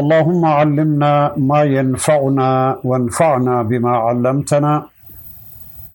اللهم 0.00 0.44
علمنا 0.44 1.32
ما 1.36 1.62
ينفعنا 1.62 2.78
وانفعنا 2.84 3.62
بما 3.62 3.90
علمتنا 3.90 4.86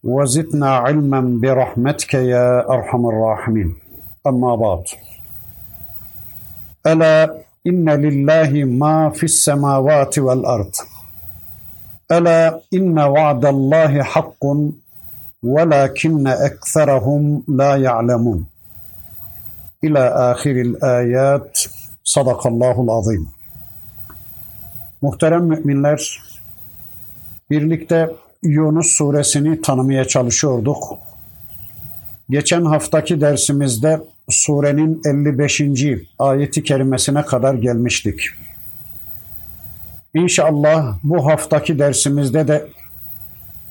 وزدنا 0.03 0.69
علما 0.75 1.21
برحمتك 1.41 2.13
يا 2.13 2.69
أرحم 2.69 3.05
الراحمين. 3.05 3.75
أما 4.27 4.55
بعد. 4.55 4.83
ألا 6.87 7.33
إن 7.67 7.89
لله 7.89 8.63
ما 8.63 9.09
في 9.09 9.23
السماوات 9.23 10.19
والأرض. 10.19 10.71
ألا 12.11 12.59
إن 12.73 12.99
وعد 12.99 13.45
الله 13.45 14.03
حق 14.03 14.43
ولكن 15.43 16.27
أكثرهم 16.27 17.43
لا 17.47 17.75
يعلمون. 17.75 18.45
إلى 19.83 20.03
آخر 20.31 20.51
الآيات. 20.51 21.59
صدق 22.03 22.47
الله 22.47 22.81
العظيم. 22.81 23.40
Muhterem 25.01 25.43
müminler, 25.43 26.21
birlikte 27.49 28.09
Yunus 28.43 28.87
suresini 28.87 29.61
tanımaya 29.61 30.05
çalışıyorduk. 30.05 30.97
Geçen 32.29 32.65
haftaki 32.65 33.21
dersimizde 33.21 34.01
surenin 34.29 35.01
55. 35.05 35.61
ayeti 36.19 36.63
kerimesine 36.63 37.21
kadar 37.21 37.53
gelmiştik. 37.53 38.21
İnşallah 40.13 40.99
bu 41.03 41.25
haftaki 41.25 41.79
dersimizde 41.79 42.47
de 42.47 42.67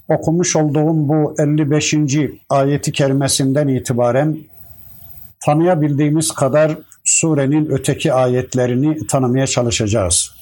okumuş 0.08 0.56
olduğum 0.56 1.08
bu 1.08 1.34
55. 1.38 1.94
ayeti 2.48 2.92
kerimesinden 2.92 3.68
itibaren 3.68 4.38
tanıyabildiğimiz 5.40 6.32
kadar 6.32 6.78
surenin 7.04 7.66
öteki 7.70 8.12
ayetlerini 8.12 9.06
tanımaya 9.06 9.46
çalışacağız. 9.46 10.39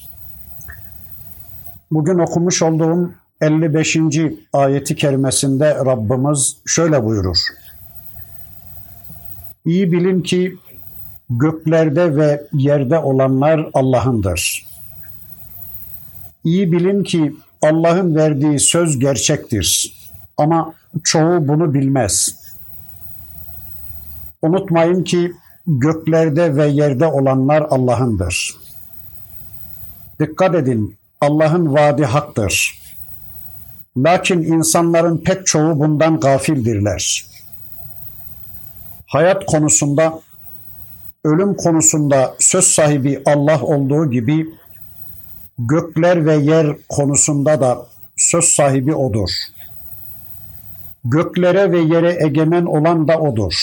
Bugün 1.90 2.18
okumuş 2.18 2.62
olduğum 2.62 3.12
55. 3.40 3.96
ayeti 4.52 4.96
kerimesinde 4.96 5.74
Rabbimiz 5.74 6.56
şöyle 6.66 7.04
buyurur. 7.04 7.38
İyi 9.64 9.92
bilin 9.92 10.22
ki 10.22 10.56
göklerde 11.30 12.16
ve 12.16 12.46
yerde 12.52 12.98
olanlar 12.98 13.70
Allah'ındır. 13.74 14.66
İyi 16.44 16.72
bilin 16.72 17.02
ki 17.02 17.34
Allah'ın 17.62 18.14
verdiği 18.14 18.60
söz 18.60 18.98
gerçektir. 18.98 19.94
Ama 20.36 20.74
çoğu 21.04 21.48
bunu 21.48 21.74
bilmez. 21.74 22.34
Unutmayın 24.42 25.04
ki 25.04 25.32
göklerde 25.66 26.56
ve 26.56 26.66
yerde 26.66 27.06
olanlar 27.06 27.66
Allah'ındır. 27.70 28.56
Dikkat 30.20 30.54
edin, 30.54 30.97
Allah'ın 31.20 31.74
vaadi 31.74 32.04
haktır. 32.04 32.78
Lakin 33.96 34.42
insanların 34.42 35.18
pek 35.18 35.46
çoğu 35.46 35.78
bundan 35.78 36.20
gafildirler. 36.20 37.24
Hayat 39.06 39.46
konusunda, 39.46 40.20
ölüm 41.24 41.54
konusunda 41.54 42.34
söz 42.38 42.64
sahibi 42.64 43.22
Allah 43.26 43.62
olduğu 43.62 44.10
gibi 44.10 44.46
gökler 45.58 46.26
ve 46.26 46.36
yer 46.36 46.76
konusunda 46.88 47.60
da 47.60 47.86
söz 48.16 48.44
sahibi 48.44 48.94
odur. 48.94 49.30
Göklere 51.04 51.72
ve 51.72 51.78
yere 51.78 52.24
egemen 52.24 52.64
olan 52.64 53.08
da 53.08 53.18
odur. 53.20 53.54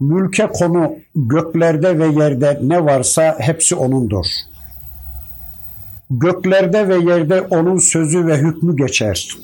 Mülke 0.00 0.46
konu 0.46 0.96
göklerde 1.14 1.98
ve 1.98 2.06
yerde 2.06 2.58
ne 2.62 2.84
varsa 2.84 3.36
hepsi 3.38 3.74
onundur. 3.74 4.26
Göklerde 6.10 6.88
ve 6.88 7.12
yerde 7.12 7.40
onun 7.40 7.78
sözü 7.78 8.26
ve 8.26 8.38
hükmü 8.38 8.76
geçer. 8.76 9.36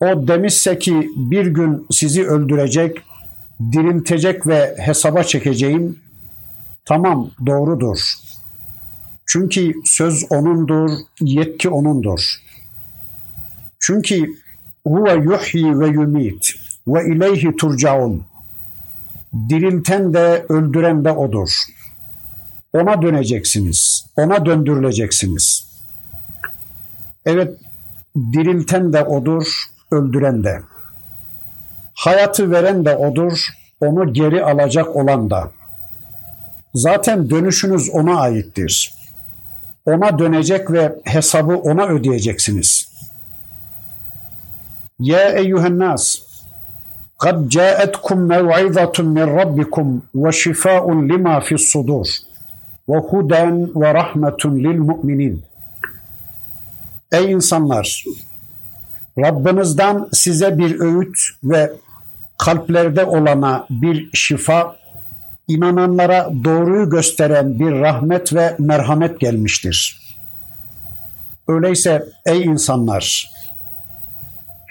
O 0.00 0.28
demişse 0.28 0.78
ki 0.78 1.10
bir 1.16 1.46
gün 1.46 1.86
sizi 1.90 2.26
öldürecek, 2.26 2.98
diriltecek 3.72 4.46
ve 4.46 4.76
hesaba 4.78 5.22
çekeceğim. 5.22 5.98
Tamam 6.84 7.30
doğrudur. 7.46 7.98
Çünkü 9.26 9.74
söz 9.84 10.24
onundur, 10.30 10.90
yetki 11.20 11.68
onundur. 11.68 12.20
Çünkü 13.80 14.34
huve 14.86 15.14
yuhyi 15.14 15.78
ve 15.78 15.86
yumit 15.86 16.54
ve 16.88 17.14
ileyhi 17.14 17.56
turcaun. 17.56 18.24
Dirilten 19.48 20.14
de 20.14 20.46
öldüren 20.48 21.04
de 21.04 21.12
odur. 21.12 21.50
Ona 22.73 23.01
döneceksiniz. 23.01 24.05
Ona 24.17 24.45
döndürüleceksiniz. 24.45 25.67
Evet, 27.25 27.57
dirilten 28.33 28.93
de 28.93 29.03
odur, 29.03 29.47
öldüren 29.91 30.43
de. 30.43 30.61
Hayatı 31.93 32.51
veren 32.51 32.85
de 32.85 32.95
odur, 32.95 33.47
onu 33.81 34.13
geri 34.13 34.43
alacak 34.43 34.95
olan 34.95 35.29
da. 35.29 35.51
Zaten 36.73 37.29
dönüşünüz 37.29 37.89
ona 37.89 38.19
aittir. 38.19 38.93
Ona 39.85 40.19
dönecek 40.19 40.71
ve 40.71 40.95
hesabı 41.03 41.57
ona 41.57 41.87
ödeyeceksiniz. 41.87 42.93
Ya 44.99 45.29
eyyühen 45.29 45.79
nas, 45.79 46.19
قد 47.23 47.49
جاءتكم 47.49 48.17
موعظة 48.27 48.97
من 48.99 49.27
ربكم 49.39 49.87
وشفاء 50.13 50.91
لما 50.91 51.39
في 51.39 51.55
الصدور 51.55 52.07
وهدى 52.87 53.71
ورحمة 53.75 54.41
للمؤمنين 54.45 55.41
Ey 57.11 57.31
insanlar! 57.31 58.03
Rabbinizden 59.17 60.05
size 60.13 60.57
bir 60.57 60.79
öğüt 60.79 61.17
ve 61.43 61.71
kalplerde 62.37 63.05
olana 63.05 63.67
bir 63.69 64.09
şifa, 64.13 64.75
inananlara 65.47 66.29
doğruyu 66.43 66.89
gösteren 66.89 67.59
bir 67.59 67.71
rahmet 67.71 68.33
ve 68.33 68.55
merhamet 68.59 69.19
gelmiştir. 69.19 69.99
Öyleyse 71.47 72.05
ey 72.25 72.43
insanlar! 72.43 73.31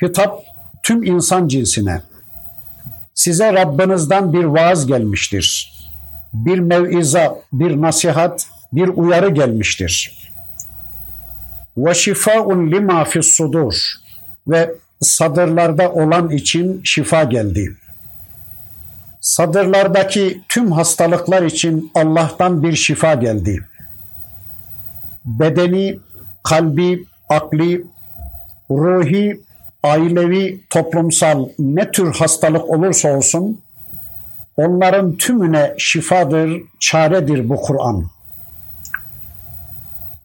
Hitap 0.03 0.43
tüm 0.83 1.03
insan 1.03 1.49
cinsine, 1.49 2.03
size 3.15 3.53
Rabbinizden 3.53 4.33
bir 4.33 4.45
vaaz 4.45 4.87
gelmiştir. 4.87 5.73
Bir 6.46 6.59
mev'iza, 6.59 7.42
bir 7.53 7.81
nasihat, 7.81 8.48
bir 8.74 8.88
uyarı 8.88 9.30
gelmiştir. 9.30 10.18
Ve 11.78 11.94
şifaun 11.94 12.72
lima 12.72 13.06
fis 13.06 13.25
sudur 13.25 13.74
ve 14.48 14.75
sadırlarda 15.02 15.92
olan 15.92 16.30
için 16.30 16.81
şifa 16.84 17.24
geldi. 17.24 17.78
Sadırlardaki 19.22 20.42
tüm 20.50 20.72
hastalıklar 20.72 21.44
için 21.44 21.92
Allah'tan 21.96 22.64
bir 22.64 22.75
şifa 22.75 23.13
geldi. 23.13 23.66
Bedeni, 25.25 26.00
kalbi, 26.44 27.06
akli, 27.30 27.84
ruhi, 28.69 29.42
ailevi, 29.84 30.62
toplumsal 30.69 31.50
ne 31.60 31.92
tür 31.92 32.13
hastalık 32.13 32.69
olursa 32.69 33.18
olsun 33.18 33.62
onların 34.57 35.18
tümüne 35.18 35.75
şifadır, 35.77 36.62
çaredir 36.80 37.50
bu 37.50 37.56
Kur'an. 37.56 38.09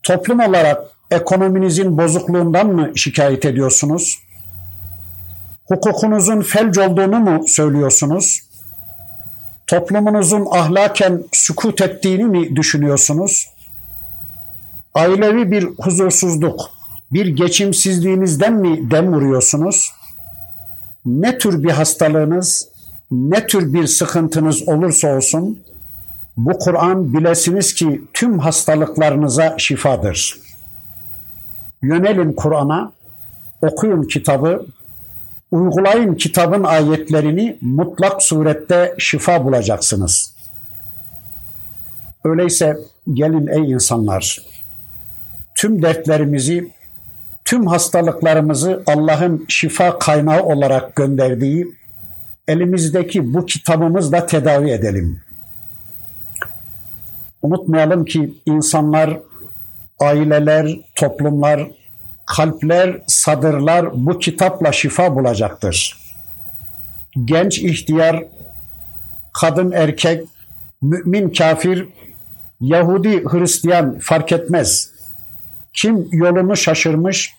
Toplum 0.02 0.40
olarak 0.40 0.78
ekonominizin 1.10 1.98
bozukluğundan 1.98 2.66
mı 2.66 2.92
şikayet 2.96 3.44
ediyorsunuz? 3.44 4.18
Hukukunuzun 5.64 6.40
felç 6.40 6.78
olduğunu 6.78 7.18
mu 7.18 7.48
söylüyorsunuz? 7.48 8.40
Toplumunuzun 9.66 10.46
ahlaken 10.50 11.24
sükut 11.32 11.82
ettiğini 11.82 12.24
mi 12.24 12.56
düşünüyorsunuz? 12.56 13.48
Ailevi 14.94 15.50
bir 15.50 15.64
huzursuzluk, 15.64 16.70
bir 17.12 17.26
geçimsizliğinizden 17.26 18.52
mi 18.52 18.90
dem 18.90 19.12
vuruyorsunuz? 19.14 19.92
Ne 21.06 21.38
tür 21.38 21.62
bir 21.62 21.70
hastalığınız, 21.70 22.68
ne 23.12 23.46
tür 23.46 23.72
bir 23.72 23.86
sıkıntınız 23.86 24.68
olursa 24.68 25.16
olsun 25.16 25.58
Bu 26.36 26.58
Kur'an 26.58 27.14
bilesiniz 27.14 27.74
ki 27.74 28.02
tüm 28.14 28.38
hastalıklarınıza 28.38 29.54
şifadır. 29.58 30.38
Yönelin 31.82 32.32
Kur'an'a, 32.32 32.92
okuyun 33.62 34.02
kitabı, 34.02 34.66
uygulayın 35.50 36.14
kitabın 36.14 36.64
ayetlerini 36.64 37.58
mutlak 37.60 38.22
surette 38.22 38.94
şifa 38.98 39.44
bulacaksınız. 39.44 40.34
Öyleyse 42.24 42.76
gelin 43.12 43.46
ey 43.46 43.70
insanlar, 43.70 44.42
tüm 45.54 45.82
dertlerimizi, 45.82 46.70
tüm 47.44 47.66
hastalıklarımızı 47.66 48.82
Allah'ın 48.86 49.44
şifa 49.48 49.98
kaynağı 49.98 50.42
olarak 50.42 50.96
gönderdiği 50.96 51.81
elimizdeki 52.48 53.34
bu 53.34 53.46
kitabımızla 53.46 54.26
tedavi 54.26 54.70
edelim. 54.70 55.20
Unutmayalım 57.42 58.04
ki 58.04 58.34
insanlar, 58.46 59.18
aileler, 60.00 60.80
toplumlar, 60.94 61.70
kalpler, 62.26 63.02
sadırlar 63.06 64.06
bu 64.06 64.18
kitapla 64.18 64.72
şifa 64.72 65.16
bulacaktır. 65.16 65.98
Genç 67.24 67.58
ihtiyar, 67.58 68.24
kadın 69.32 69.72
erkek, 69.72 70.24
mümin 70.82 71.30
kafir, 71.30 71.88
Yahudi 72.60 73.24
Hristiyan 73.24 73.98
fark 73.98 74.32
etmez. 74.32 74.92
Kim 75.72 76.08
yolunu 76.12 76.56
şaşırmış, 76.56 77.34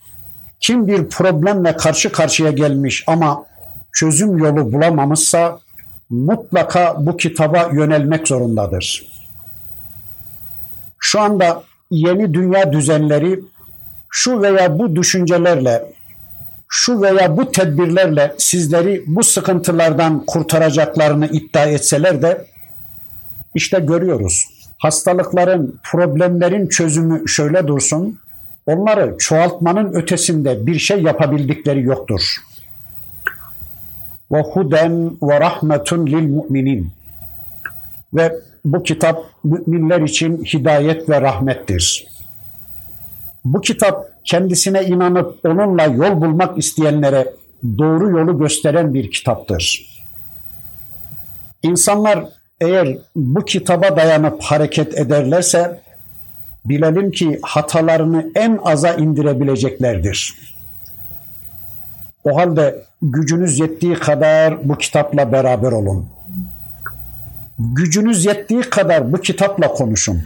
kim 0.60 0.88
bir 0.88 1.10
problemle 1.10 1.78
karşı 1.78 2.12
karşıya 2.12 2.52
gelmiş 2.52 3.04
ama 3.08 3.46
çözüm 3.94 4.38
yolu 4.38 4.74
bulamamışsa 4.74 5.60
mutlaka 6.10 6.96
bu 7.06 7.18
kitaba 7.18 7.70
yönelmek 7.74 8.28
zorundadır. 8.28 9.08
Şu 11.00 11.22
anda 11.22 11.64
yeni 11.92 12.34
dünya 12.34 12.74
düzenleri 12.74 13.40
şu 14.10 14.42
veya 14.42 14.80
bu 14.80 14.96
düşüncelerle, 14.96 15.94
şu 16.70 17.02
veya 17.02 17.38
bu 17.38 17.52
tedbirlerle 17.52 18.36
sizleri 18.38 19.04
bu 19.08 19.24
sıkıntılardan 19.24 20.26
kurtaracaklarını 20.26 21.26
iddia 21.26 21.66
etseler 21.66 22.22
de 22.22 22.46
işte 23.56 23.80
görüyoruz. 23.80 24.46
Hastalıkların, 24.78 25.80
problemlerin 25.84 26.68
çözümü 26.68 27.28
şöyle 27.28 27.68
dursun. 27.68 28.20
Onları 28.66 29.16
çoğaltmanın 29.18 29.94
ötesinde 29.94 30.68
bir 30.68 30.80
şey 30.80 31.02
yapabildikleri 31.02 31.82
yoktur. 31.82 32.22
Ve 34.34 34.42
huden 34.42 35.18
ve 35.22 35.40
rahmetun 35.40 36.08
lil 36.08 36.28
müminin. 36.28 36.92
Ve 38.14 38.36
bu 38.66 38.84
kitap 38.84 39.26
müminler 39.44 40.02
için 40.02 40.44
hidayet 40.44 41.10
ve 41.10 41.22
rahmettir. 41.22 42.08
Bu 43.46 43.62
kitap 43.62 44.10
kendisine 44.24 44.84
inanıp 44.84 45.46
onunla 45.46 45.84
yol 45.84 46.22
bulmak 46.22 46.58
isteyenlere 46.58 47.34
doğru 47.78 48.20
yolu 48.20 48.40
gösteren 48.40 48.94
bir 48.94 49.12
kitaptır. 49.12 49.94
İnsanlar 51.64 52.26
eğer 52.62 52.98
bu 53.16 53.46
kitaba 53.46 53.98
dayanıp 53.98 54.42
hareket 54.42 54.98
ederlerse 54.98 55.82
bilelim 56.66 57.12
ki 57.12 57.40
hatalarını 57.42 58.32
en 58.36 58.60
aza 58.64 58.94
indirebileceklerdir. 58.94 60.53
O 62.24 62.38
halde 62.38 62.84
gücünüz 63.02 63.60
yettiği 63.60 63.96
kadar 63.96 64.70
bu 64.70 64.78
kitapla 64.78 65.32
beraber 65.32 65.72
olun. 65.72 66.08
Gücünüz 67.60 68.26
yettiği 68.26 68.62
kadar 68.62 69.14
bu 69.14 69.18
kitapla 69.18 69.68
konuşun. 69.68 70.24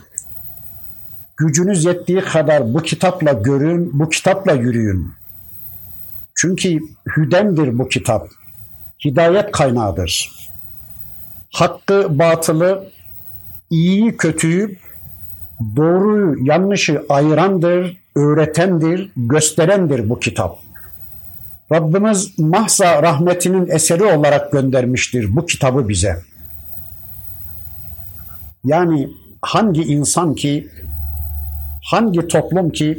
Gücünüz 1.37 1.85
yettiği 1.85 2.21
kadar 2.21 2.73
bu 2.73 2.81
kitapla 2.81 3.33
görün, 3.33 3.99
bu 3.99 4.09
kitapla 4.09 4.53
yürüyün. 4.53 5.13
Çünkü 6.35 6.79
hüdendir 7.17 7.79
bu 7.79 7.87
kitap. 7.87 8.27
Hidayet 9.05 9.51
kaynağıdır. 9.51 10.31
Hakkı, 11.53 12.19
batılı, 12.19 12.89
iyiyi, 13.69 14.17
kötüyü, 14.17 14.77
doğruyu, 15.75 16.45
yanlışı 16.45 17.05
ayırandır, 17.09 17.97
öğretendir, 18.15 19.11
gösterendir 19.15 20.09
bu 20.09 20.19
kitap. 20.19 20.66
Rabbimiz 21.71 22.39
mahza 22.39 23.03
rahmetinin 23.03 23.67
eseri 23.67 24.03
olarak 24.03 24.51
göndermiştir 24.51 25.35
bu 25.35 25.45
kitabı 25.45 25.89
bize. 25.89 26.17
Yani 28.63 29.09
hangi 29.41 29.81
insan 29.81 30.35
ki, 30.35 30.67
hangi 31.83 32.27
toplum 32.27 32.69
ki, 32.69 32.97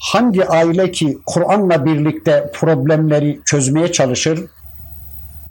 hangi 0.00 0.44
aile 0.44 0.90
ki 0.90 1.18
Kur'an'la 1.26 1.84
birlikte 1.84 2.50
problemleri 2.54 3.40
çözmeye 3.44 3.92
çalışır, 3.92 4.40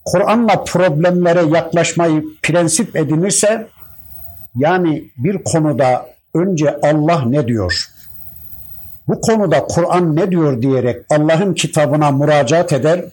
Kur'an'la 0.05 0.63
problemlere 0.63 1.41
yaklaşmayı 1.55 2.23
prensip 2.41 2.95
edinirse, 2.95 3.67
yani 4.55 5.11
bir 5.17 5.43
konuda 5.43 6.05
önce 6.33 6.79
Allah 6.83 7.25
ne 7.25 7.47
diyor? 7.47 7.96
Bu 9.07 9.21
konuda 9.21 9.67
Kur'an 9.67 10.15
ne 10.15 10.31
diyor 10.31 10.61
diyerek 10.61 11.05
Allah'ın 11.09 11.53
kitabına 11.53 12.11
müracaat 12.11 12.73
eder 12.73 13.05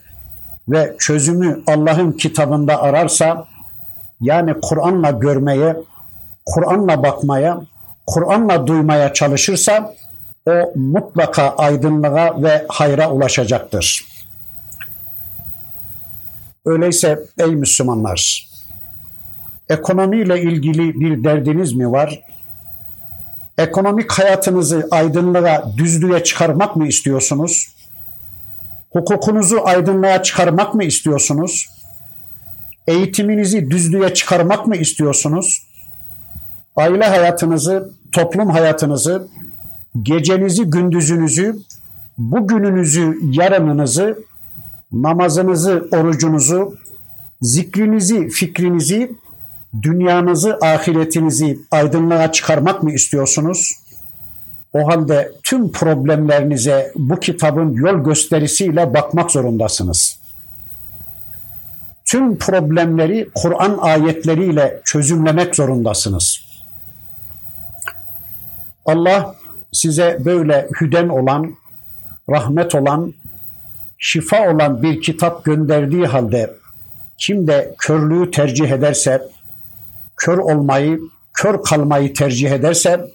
ve 0.69 0.95
çözümü 0.99 1.63
Allah'ın 1.67 2.13
kitabında 2.13 2.83
ararsa, 2.83 3.47
yani 4.21 4.55
Kur'an'la 4.63 5.11
görmeye, 5.11 5.77
Kur'an'la 6.47 7.03
bakmaya, 7.03 7.61
Kur'an'la 8.07 8.67
duymaya 8.67 9.13
çalışırsa 9.13 9.95
o 10.47 10.73
mutlaka 10.75 11.49
aydınlığa 11.51 12.43
ve 12.43 12.65
hayra 12.69 13.11
ulaşacaktır. 13.11 14.05
Öyleyse 16.67 17.19
ey 17.39 17.57
Müslümanlar, 17.57 18.49
ekonomiyle 19.69 20.43
ilgili 20.43 21.01
bir 21.01 21.25
derdiniz 21.25 21.73
mi 21.73 21.93
var? 21.93 22.21
Ekonomik 23.59 24.13
hayatınızı 24.13 24.89
aydınlığa, 24.91 25.77
düzlüğe 25.77 26.25
çıkarmak 26.25 26.77
mı 26.77 26.89
istiyorsunuz? 26.89 27.75
Hukukunuzu 28.91 29.61
aydınlığa 29.65 30.23
çıkarmak 30.23 30.75
mı 30.75 30.85
istiyorsunuz? 30.85 31.69
Eğitiminizi 32.87 33.71
düzlüğe 33.71 34.15
çıkarmak 34.15 34.67
mı 34.67 34.77
istiyorsunuz? 34.77 35.63
aile 36.77 37.05
hayatınızı, 37.05 37.91
toplum 38.13 38.51
hayatınızı, 38.51 39.29
gecenizi, 40.03 40.65
gündüzünüzü, 40.65 41.57
bugününüzü, 42.19 43.19
yarınınızı, 43.23 44.19
namazınızı, 44.93 45.89
orucunuzu, 45.93 46.77
zikrinizi, 47.43 48.29
fikrinizi, 48.29 49.13
dünyanızı, 49.83 50.59
ahiretinizi 50.63 51.59
aydınlığa 51.71 52.33
çıkarmak 52.33 52.83
mı 52.83 52.93
istiyorsunuz? 52.93 53.73
O 54.73 54.89
halde 54.89 55.33
tüm 55.43 55.73
problemlerinize 55.73 56.93
bu 56.97 57.21
kitabın 57.21 57.75
yol 57.75 58.05
gösterisiyle 58.05 58.95
bakmak 58.95 59.31
zorundasınız. 59.31 60.19
Tüm 62.05 62.39
problemleri 62.39 63.29
Kur'an 63.35 63.79
ayetleriyle 63.79 64.81
çözümlemek 64.85 65.57
zorundasınız. 65.57 66.41
Allah 68.87 69.35
size 69.73 70.19
böyle 70.25 70.69
hüden 70.81 71.09
olan, 71.09 71.57
rahmet 72.31 72.75
olan, 72.75 73.15
şifa 73.99 74.51
olan 74.51 74.83
bir 74.83 75.03
kitap 75.03 75.45
gönderdiği 75.45 76.07
halde 76.07 76.55
kim 77.19 77.47
de 77.47 77.75
körlüğü 77.79 78.31
tercih 78.31 78.71
ederse, 78.71 79.23
kör 80.17 80.39
olmayı, 80.39 81.01
kör 81.35 81.63
kalmayı 81.63 82.15
tercih 82.15 82.51
ederse 82.51 83.11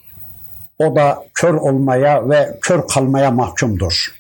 o 0.80 0.96
da 0.96 1.24
kör 1.34 1.54
olmaya 1.54 2.30
ve 2.30 2.58
kör 2.62 2.88
kalmaya 2.88 3.32
mahkumdur. 3.32 4.16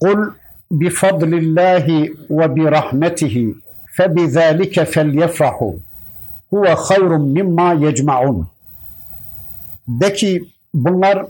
Kul 0.00 0.32
bifadlillahi 0.70 2.14
ve 2.30 2.56
birahmetihi 2.56 3.54
febizalike 3.92 4.84
felyefrahu 4.84 5.80
huve 6.50 6.74
hayrun 6.74 7.28
mimma 7.28 7.72
yecmaun. 7.72 8.48
De 9.88 10.12
ki 10.12 10.44
bunlar 10.74 11.26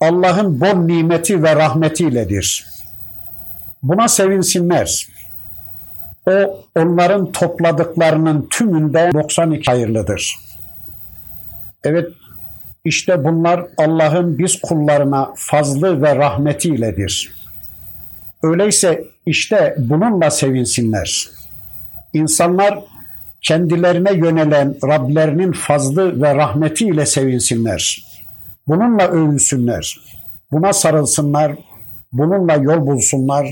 Allah'ın 0.00 0.60
bol 0.60 0.74
nimeti 0.74 1.42
ve 1.42 1.56
rahmetiyledir. 1.56 2.66
Buna 3.82 4.08
sevinsinler. 4.08 5.13
O 6.26 6.64
onların 6.76 7.32
topladıklarının 7.32 8.48
tümünde 8.50 9.10
92 9.14 9.70
hayırlıdır. 9.70 10.38
Evet 11.84 12.08
işte 12.84 13.24
bunlar 13.24 13.66
Allah'ın 13.76 14.38
biz 14.38 14.60
kullarına 14.60 15.32
fazlı 15.36 16.02
ve 16.02 16.16
rahmetiyledir. 16.16 17.32
Öyleyse 18.42 19.04
işte 19.26 19.74
bununla 19.78 20.30
sevinsinler. 20.30 21.28
İnsanlar 22.12 22.78
kendilerine 23.42 24.12
yönelen 24.12 24.76
Rablerinin 24.84 25.52
fazlı 25.52 26.22
ve 26.22 26.34
rahmeti 26.34 26.86
ile 26.86 27.06
sevinsinler. 27.06 28.04
Bununla 28.66 29.08
övünsünler. 29.08 30.00
Buna 30.52 30.72
sarılsınlar. 30.72 31.56
Bununla 32.12 32.54
yol 32.54 32.86
bulsunlar. 32.86 33.48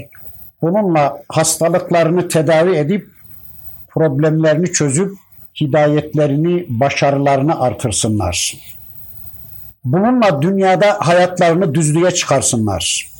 Bununla 0.62 1.22
hastalıklarını 1.28 2.28
tedavi 2.28 2.76
edip 2.76 3.10
problemlerini 3.88 4.72
çözüp 4.72 5.12
hidayetlerini, 5.60 6.66
başarılarını 6.68 7.60
artırsınlar. 7.60 8.54
Bununla 9.84 10.42
dünyada 10.42 10.96
hayatlarını 11.00 11.74
düzlüğe 11.74 12.10
çıkarsınlar. 12.10 13.12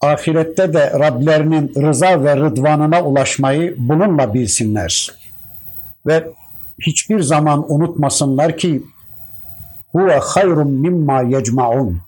Ahirette 0.00 0.74
de 0.74 0.90
Rablerinin 0.90 1.72
rıza 1.76 2.24
ve 2.24 2.36
rıdvanına 2.36 3.02
ulaşmayı 3.02 3.74
bununla 3.78 4.34
bilsinler. 4.34 5.14
Ve 6.06 6.28
hiçbir 6.80 7.20
zaman 7.20 7.72
unutmasınlar 7.72 8.56
ki 8.56 8.82
huve 9.92 10.18
hayrun 10.18 10.70
mimma 10.70 11.22
yecmaun. 11.22 12.00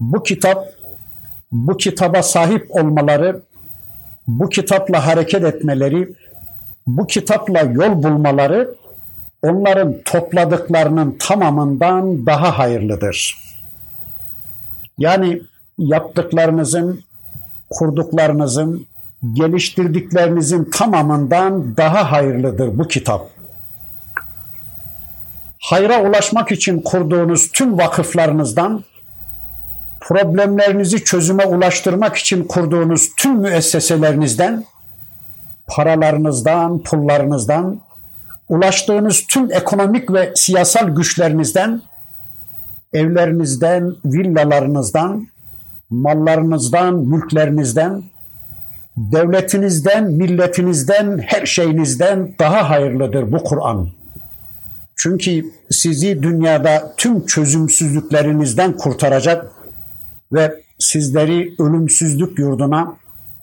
Bu 0.00 0.22
kitap, 0.22 0.64
bu 1.52 1.76
kitaba 1.76 2.22
sahip 2.22 2.66
olmaları, 2.70 3.42
bu 4.26 4.48
kitapla 4.48 5.06
hareket 5.06 5.44
etmeleri, 5.44 6.08
bu 6.86 7.06
kitapla 7.06 7.60
yol 7.60 8.02
bulmaları 8.02 8.74
onların 9.42 9.94
topladıklarının 10.04 11.16
tamamından 11.18 12.26
daha 12.26 12.58
hayırlıdır. 12.58 13.38
Yani 14.98 15.42
yaptıklarınızın, 15.78 17.00
kurduklarınızın, 17.70 18.86
geliştirdiklerinizin 19.32 20.64
tamamından 20.64 21.76
daha 21.76 22.12
hayırlıdır 22.12 22.78
bu 22.78 22.88
kitap. 22.88 23.28
Hayra 25.58 26.02
ulaşmak 26.02 26.52
için 26.52 26.80
kurduğunuz 26.80 27.52
tüm 27.52 27.78
vakıflarınızdan, 27.78 28.84
problemlerinizi 30.06 31.04
çözüme 31.04 31.44
ulaştırmak 31.44 32.16
için 32.16 32.44
kurduğunuz 32.44 33.08
tüm 33.16 33.36
müesseselerinizden, 33.36 34.64
paralarınızdan, 35.66 36.82
pullarınızdan, 36.82 37.80
ulaştığınız 38.48 39.24
tüm 39.28 39.52
ekonomik 39.52 40.12
ve 40.12 40.32
siyasal 40.34 40.88
güçlerinizden, 40.88 41.82
evlerinizden, 42.92 43.94
villalarınızdan, 44.04 45.28
mallarınızdan, 45.90 46.94
mülklerinizden, 46.94 48.02
devletinizden, 48.96 50.04
milletinizden, 50.04 51.18
her 51.26 51.46
şeyinizden 51.46 52.34
daha 52.38 52.70
hayırlıdır 52.70 53.32
bu 53.32 53.44
Kur'an. 53.44 53.88
Çünkü 54.96 55.44
sizi 55.70 56.22
dünyada 56.22 56.94
tüm 56.96 57.26
çözümsüzlüklerinizden 57.26 58.72
kurtaracak 58.72 59.56
ve 60.32 60.62
sizleri 60.78 61.54
ölümsüzlük 61.58 62.38
yurduna 62.38 62.96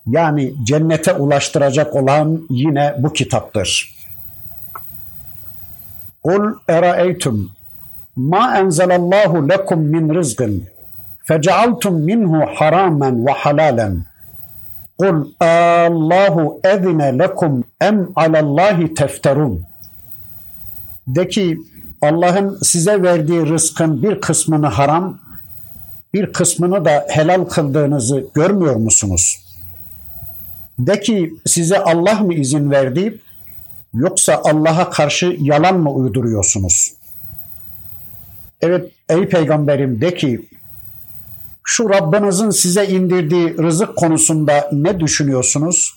yani 0.07 0.53
cennete 0.63 1.13
ulaştıracak 1.13 1.95
olan 1.95 2.41
yine 2.49 2.95
bu 2.97 3.13
kitaptır. 3.13 3.95
Kul 6.23 6.53
eraeytum 6.67 7.51
ma 8.15 8.57
enzelallahu 8.57 9.49
lekum 9.49 9.79
min 9.79 10.15
rizqin 10.15 10.67
fecealtum 11.23 12.01
minhu 12.01 12.45
haramen 12.55 13.25
ve 13.25 13.31
halalen 13.31 14.05
Kul 14.97 15.25
Allahu 15.39 16.59
ezine 16.63 17.19
lekum 17.19 17.63
em 17.81 18.09
alallahi 18.15 18.93
tefterun. 18.93 19.61
De 21.07 21.27
ki 21.27 21.57
Allah'ın 22.01 22.57
size 22.61 23.03
verdiği 23.03 23.49
rızkın 23.49 24.03
bir 24.03 24.21
kısmını 24.21 24.67
haram, 24.67 25.19
bir 26.13 26.33
kısmını 26.33 26.85
da 26.85 27.05
helal 27.09 27.45
kıldığınızı 27.45 28.27
görmüyor 28.33 28.75
musunuz? 28.75 29.39
De 30.79 30.99
ki 30.99 31.33
size 31.45 31.79
Allah 31.79 32.19
mı 32.19 32.33
izin 32.33 32.71
verdi 32.71 33.19
yoksa 33.93 34.41
Allah'a 34.43 34.89
karşı 34.89 35.35
yalan 35.39 35.79
mı 35.79 35.91
uyduruyorsunuz? 35.91 36.93
Evet 38.61 38.91
ey 39.09 39.27
peygamberim 39.29 40.01
de 40.01 40.13
ki 40.13 40.47
şu 41.63 41.89
Rabbinizin 41.89 42.49
size 42.49 42.87
indirdiği 42.87 43.57
rızık 43.57 43.95
konusunda 43.95 44.69
ne 44.71 44.99
düşünüyorsunuz? 44.99 45.93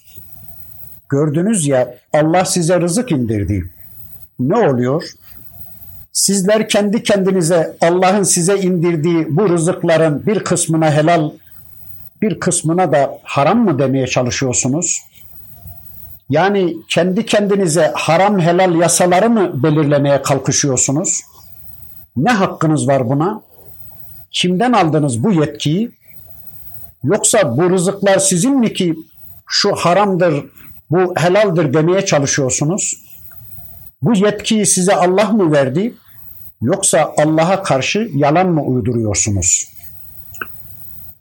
Gördünüz 1.09 1.67
ya 1.67 1.95
Allah 2.13 2.45
size 2.45 2.81
rızık 2.81 3.13
indirdi. 3.13 3.71
Ne 4.39 4.57
oluyor? 4.57 5.03
Sizler 6.17 6.69
kendi 6.69 7.03
kendinize 7.03 7.77
Allah'ın 7.81 8.23
size 8.23 8.59
indirdiği 8.59 9.37
bu 9.37 9.49
rızıkların 9.49 10.27
bir 10.27 10.45
kısmına 10.45 10.91
helal, 10.91 11.31
bir 12.23 12.41
kısmına 12.41 12.93
da 12.93 13.19
haram 13.23 13.65
mı 13.65 13.79
demeye 13.79 14.07
çalışıyorsunuz? 14.07 15.03
Yani 16.29 16.77
kendi 16.89 17.27
kendinize 17.27 17.93
haram 17.95 18.41
helal 18.41 18.75
yasaları 18.75 19.31
mı 19.31 19.63
belirlemeye 19.63 20.23
kalkışıyorsunuz? 20.23 21.21
Ne 22.17 22.31
hakkınız 22.31 22.89
var 22.89 23.09
buna? 23.09 23.43
Kimden 24.31 24.73
aldınız 24.73 25.25
bu 25.25 25.33
yetkiyi? 25.33 25.91
Yoksa 27.05 27.57
bu 27.57 27.71
rızıklar 27.71 28.19
sizin 28.19 28.61
mi 28.61 28.73
ki 28.73 28.97
şu 29.47 29.75
haramdır, 29.75 30.45
bu 30.91 31.15
helaldir 31.17 31.75
demeye 31.75 32.05
çalışıyorsunuz? 32.05 33.03
Bu 34.03 34.15
yetkiyi 34.15 34.67
size 34.67 34.95
Allah 34.95 35.29
mı 35.29 35.53
verdi? 35.53 35.95
Yoksa 36.63 37.15
Allah'a 37.19 37.63
karşı 37.63 38.11
yalan 38.15 38.49
mı 38.49 38.63
uyduruyorsunuz? 38.63 39.73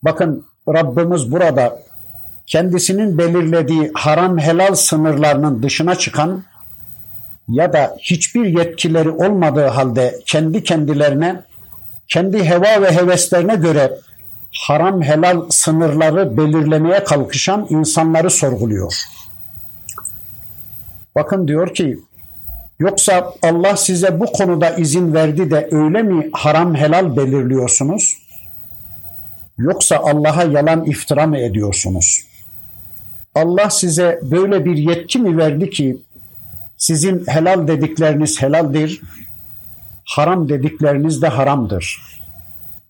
Bakın 0.04 0.46
Rabbimiz 0.68 1.32
burada 1.32 1.82
kendisinin 2.46 3.18
belirlediği 3.18 3.92
haram 3.94 4.38
helal 4.40 4.76
sınırlarının 4.76 5.64
dışına 5.64 5.96
çıkan 5.96 6.44
ya 7.50 7.74
da 7.74 7.98
hiçbir 8.02 8.46
yetkileri 8.46 9.10
olmadığı 9.10 9.68
halde 9.68 10.20
kendi 10.26 10.64
kendilerine 10.64 11.42
kendi 12.08 12.44
heva 12.44 12.82
ve 12.82 12.92
heveslerine 12.92 13.56
göre 13.56 13.92
haram 14.68 15.02
helal 15.02 15.50
sınırları 15.50 16.38
belirlemeye 16.38 17.04
kalkışan 17.04 17.68
insanları 17.70 18.30
sorguluyor. 18.30 18.94
Bakın 21.16 21.48
diyor 21.48 21.74
ki 21.74 22.00
yoksa 22.80 23.34
Allah 23.42 23.78
size 23.78 24.20
bu 24.20 24.26
konuda 24.26 24.70
izin 24.70 25.14
verdi 25.14 25.52
de 25.52 25.70
öyle 25.72 26.02
mi 26.04 26.30
haram 26.34 26.76
helal 26.76 27.18
belirliyorsunuz? 27.18 28.18
Yoksa 29.58 29.98
Allah'a 29.98 30.44
yalan 30.44 30.86
iftira 30.86 31.28
mı 31.28 31.38
ediyorsunuz? 31.38 32.22
Allah 33.36 33.70
size 33.70 34.20
böyle 34.24 34.66
bir 34.66 34.78
yetki 34.78 35.20
mi 35.20 35.38
verdi 35.38 35.70
ki 35.70 35.98
sizin 36.78 37.28
helal 37.28 37.68
dedikleriniz 37.68 38.42
helaldir, 38.42 39.02
haram 40.06 40.50
dedikleriniz 40.50 41.22
de 41.22 41.28
haramdır. 41.28 42.02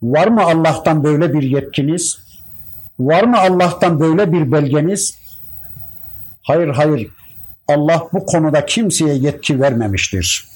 Var 0.02 0.28
mı 0.28 0.42
Allah'tan 0.44 1.04
böyle 1.04 1.34
bir 1.34 1.44
yetkiniz? 1.44 2.20
Var 3.00 3.24
mı 3.24 3.38
Allah'tan 3.38 4.00
böyle 4.00 4.32
bir 4.32 4.52
belgeniz? 4.52 5.18
Hayır 6.42 6.68
hayır. 6.68 7.08
Allah 7.68 8.08
bu 8.14 8.26
konuda 8.26 8.66
kimseye 8.66 9.16
yetki 9.16 9.62
vermemiştir. 9.62 10.48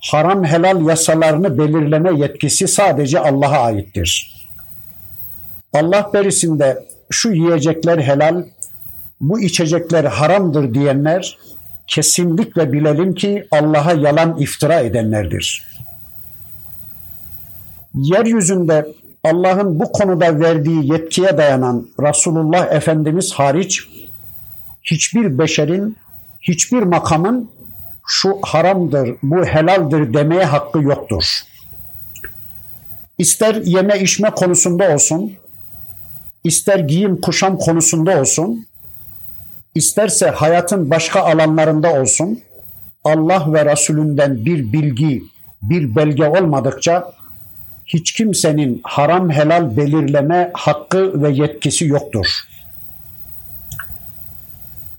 Haram 0.00 0.44
helal 0.44 0.86
yasalarını 0.86 1.58
belirleme 1.58 2.18
yetkisi 2.18 2.68
sadece 2.68 3.20
Allah'a 3.20 3.58
aittir. 3.58 4.38
Allah 5.72 6.10
berisinde 6.14 6.84
şu 7.10 7.32
yiyecekler 7.32 7.98
helal, 7.98 8.44
bu 9.20 9.40
içecekler 9.40 10.04
haramdır 10.04 10.74
diyenler 10.74 11.38
kesinlikle 11.86 12.72
bilelim 12.72 13.14
ki 13.14 13.46
Allah'a 13.50 13.92
yalan 13.92 14.38
iftira 14.38 14.80
edenlerdir. 14.80 15.68
Yeryüzünde 17.94 18.86
Allah'ın 19.24 19.80
bu 19.80 19.92
konuda 19.92 20.40
verdiği 20.40 20.92
yetkiye 20.92 21.36
dayanan 21.36 21.88
Resulullah 22.00 22.72
Efendimiz 22.72 23.32
hariç 23.32 23.88
hiçbir 24.90 25.38
beşerin, 25.38 25.96
hiçbir 26.40 26.82
makamın 26.82 27.50
şu 28.06 28.38
haramdır, 28.42 29.16
bu 29.22 29.44
helaldir 29.44 30.14
demeye 30.14 30.44
hakkı 30.44 30.82
yoktur. 30.82 31.24
İster 33.18 33.54
yeme 33.54 34.00
içme 34.00 34.30
konusunda 34.30 34.94
olsun, 34.94 35.32
ister 36.44 36.78
giyim 36.78 37.20
kuşam 37.20 37.58
konusunda 37.58 38.20
olsun, 38.20 38.66
isterse 39.74 40.30
hayatın 40.30 40.90
başka 40.90 41.20
alanlarında 41.20 42.00
olsun 42.00 42.40
Allah 43.04 43.52
ve 43.52 43.72
Resulünden 43.72 44.44
bir 44.44 44.72
bilgi, 44.72 45.22
bir 45.62 45.96
belge 45.96 46.28
olmadıkça 46.28 47.12
hiç 47.86 48.12
kimsenin 48.12 48.80
haram 48.84 49.30
helal 49.30 49.76
belirleme 49.76 50.50
hakkı 50.54 51.22
ve 51.22 51.30
yetkisi 51.30 51.86
yoktur. 51.86 52.26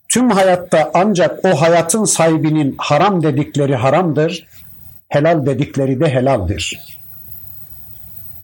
Tüm 0.09 0.29
hayatta 0.29 0.91
ancak 0.93 1.45
o 1.45 1.61
hayatın 1.61 2.05
sahibinin 2.05 2.75
haram 2.77 3.23
dedikleri 3.23 3.75
haramdır, 3.75 4.47
helal 5.07 5.45
dedikleri 5.45 5.99
de 5.99 6.09
helaldir. 6.09 6.79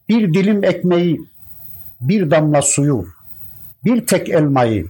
Bir 0.09 0.33
dilim 0.33 0.63
ekmeği, 0.63 1.21
bir 2.01 2.31
damla 2.31 2.61
suyu, 2.61 3.05
bir 3.85 4.05
tek 4.05 4.29
elmayı, 4.29 4.87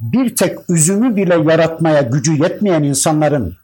bir 0.00 0.36
tek 0.36 0.70
üzümü 0.70 1.16
bile 1.16 1.34
yaratmaya 1.52 2.02
gücü 2.02 2.42
yetmeyen 2.42 2.82
insanların 2.82 3.56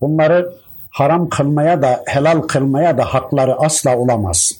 bunları 0.00 0.52
haram 0.90 1.28
kılmaya 1.28 1.82
da 1.82 2.02
helal 2.06 2.40
kılmaya 2.40 2.98
da 2.98 3.04
hakları 3.04 3.54
asla 3.54 3.96
olamaz. 3.96 4.52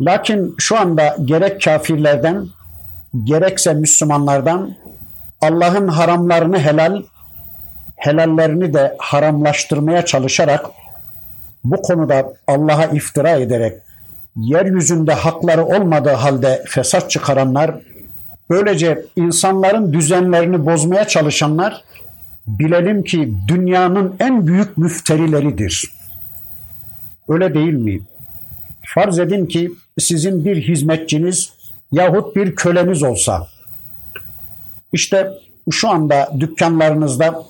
Lakin 0.00 0.54
şu 0.58 0.78
anda 0.78 1.16
gerek 1.24 1.62
kafirlerden 1.62 2.46
gerekse 3.24 3.74
Müslümanlardan 3.74 4.74
Allah'ın 5.42 5.88
haramlarını 5.88 6.58
helal, 6.58 7.02
helallerini 7.96 8.74
de 8.74 8.96
haramlaştırmaya 8.98 10.04
çalışarak 10.04 10.66
bu 11.64 11.82
konuda 11.82 12.34
Allah'a 12.46 12.84
iftira 12.84 13.30
ederek 13.30 13.78
yeryüzünde 14.36 15.12
hakları 15.12 15.64
olmadığı 15.64 16.10
halde 16.10 16.64
fesat 16.66 17.10
çıkaranlar, 17.10 17.74
böylece 18.50 19.04
insanların 19.16 19.92
düzenlerini 19.92 20.66
bozmaya 20.66 21.08
çalışanlar 21.08 21.84
bilelim 22.46 23.04
ki 23.04 23.32
dünyanın 23.48 24.16
en 24.20 24.46
büyük 24.46 24.78
müfterileridir. 24.78 25.92
Öyle 27.28 27.54
değil 27.54 27.72
mi? 27.72 28.00
Farz 28.94 29.18
edin 29.18 29.46
ki 29.46 29.72
sizin 29.98 30.44
bir 30.44 30.56
hizmetçiniz 30.62 31.52
yahut 31.92 32.36
bir 32.36 32.54
köleniz 32.54 33.02
olsa, 33.02 33.46
işte 34.92 35.30
şu 35.70 35.90
anda 35.90 36.32
dükkanlarınızda, 36.40 37.42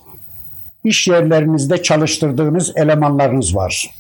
iş 0.85 1.09
yerlerinizde 1.09 1.83
çalıştırdığınız 1.83 2.73
elemanlarınız 2.77 3.57
var. 3.57 3.91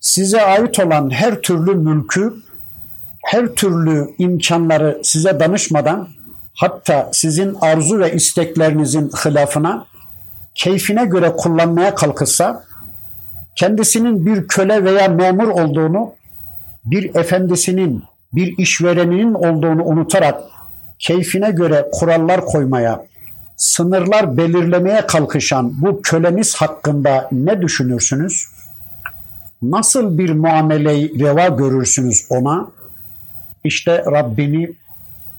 Size 0.00 0.42
ait 0.42 0.80
olan 0.80 1.10
her 1.10 1.40
türlü 1.40 1.74
mülkü, 1.74 2.34
her 3.24 3.46
türlü 3.46 4.14
imkanları 4.18 5.00
size 5.02 5.40
danışmadan 5.40 6.08
hatta 6.54 7.10
sizin 7.12 7.56
arzu 7.60 7.98
ve 7.98 8.14
isteklerinizin 8.14 9.08
hilafına, 9.08 9.86
keyfine 10.54 11.04
göre 11.04 11.32
kullanmaya 11.36 11.94
kalkırsa, 11.94 12.64
kendisinin 13.56 14.26
bir 14.26 14.48
köle 14.48 14.84
veya 14.84 15.08
memur 15.08 15.48
olduğunu, 15.48 16.12
bir 16.84 17.14
efendisinin, 17.14 18.02
bir 18.32 18.58
işvereninin 18.58 19.34
olduğunu 19.34 19.84
unutarak 19.84 20.40
keyfine 20.98 21.50
göre 21.50 21.88
kurallar 21.92 22.44
koymaya, 22.44 23.06
sınırlar 23.56 24.36
belirlemeye 24.36 25.06
kalkışan 25.06 25.82
bu 25.82 26.02
köleniz 26.02 26.54
hakkında 26.54 27.28
ne 27.32 27.62
düşünürsünüz? 27.62 28.44
Nasıl 29.62 30.18
bir 30.18 30.30
muameleyi 30.30 31.20
reva 31.20 31.48
görürsünüz 31.48 32.26
ona? 32.30 32.70
İşte 33.64 34.04
Rabbini, 34.06 34.72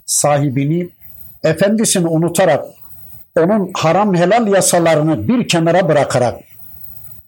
sahibini, 0.05 0.89
efendisini 1.43 2.07
unutarak, 2.07 2.65
onun 3.39 3.71
haram 3.73 4.15
helal 4.15 4.47
yasalarını 4.47 5.27
bir 5.27 5.47
kenara 5.47 5.89
bırakarak, 5.89 6.39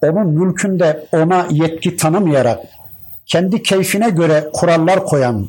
onun 0.04 0.28
mülkünde 0.28 1.08
ona 1.12 1.48
yetki 1.52 1.98
tanımayarak, 1.98 2.60
kendi 3.26 3.64
keyfine 3.64 4.10
göre 4.10 4.50
kurallar 4.54 5.06
koyan, 5.06 5.48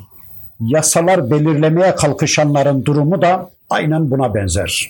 yasalar 0.59 1.31
belirlemeye 1.31 1.95
kalkışanların 1.95 2.85
durumu 2.85 3.21
da 3.21 3.49
aynen 3.69 4.11
buna 4.11 4.33
benzer. 4.33 4.89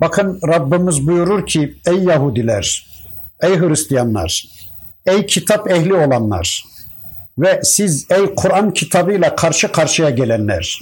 Bakın 0.00 0.40
Rabbimiz 0.48 1.06
buyurur 1.06 1.46
ki 1.46 1.74
ey 1.86 1.98
Yahudiler, 1.98 2.86
ey 3.42 3.58
Hristiyanlar, 3.58 4.44
ey 5.06 5.26
kitap 5.26 5.70
ehli 5.70 5.94
olanlar 5.94 6.64
ve 7.38 7.60
siz 7.62 8.06
ey 8.10 8.34
Kur'an 8.34 8.70
kitabıyla 8.70 9.36
karşı 9.36 9.72
karşıya 9.72 10.10
gelenler 10.10 10.78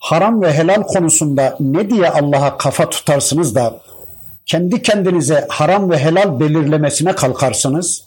haram 0.00 0.42
ve 0.42 0.52
helal 0.52 0.82
konusunda 0.82 1.56
ne 1.60 1.90
diye 1.90 2.10
Allah'a 2.10 2.58
kafa 2.58 2.90
tutarsınız 2.90 3.54
da 3.54 3.80
kendi 4.46 4.82
kendinize 4.82 5.46
haram 5.48 5.90
ve 5.90 5.98
helal 5.98 6.40
belirlemesine 6.40 7.12
kalkarsınız? 7.12 8.04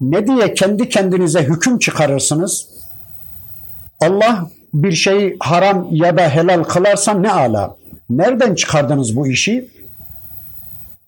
Ne 0.00 0.26
diye 0.26 0.54
kendi 0.54 0.88
kendinize 0.88 1.42
hüküm 1.42 1.78
çıkarırsınız? 1.78 2.68
Allah 4.00 4.50
bir 4.74 4.92
şeyi 4.92 5.36
haram 5.40 5.88
ya 5.90 6.16
da 6.16 6.28
helal 6.28 6.64
kılarsa 6.64 7.14
ne 7.14 7.32
ala. 7.32 7.76
Nereden 8.10 8.54
çıkardınız 8.54 9.16
bu 9.16 9.26
işi? 9.26 9.70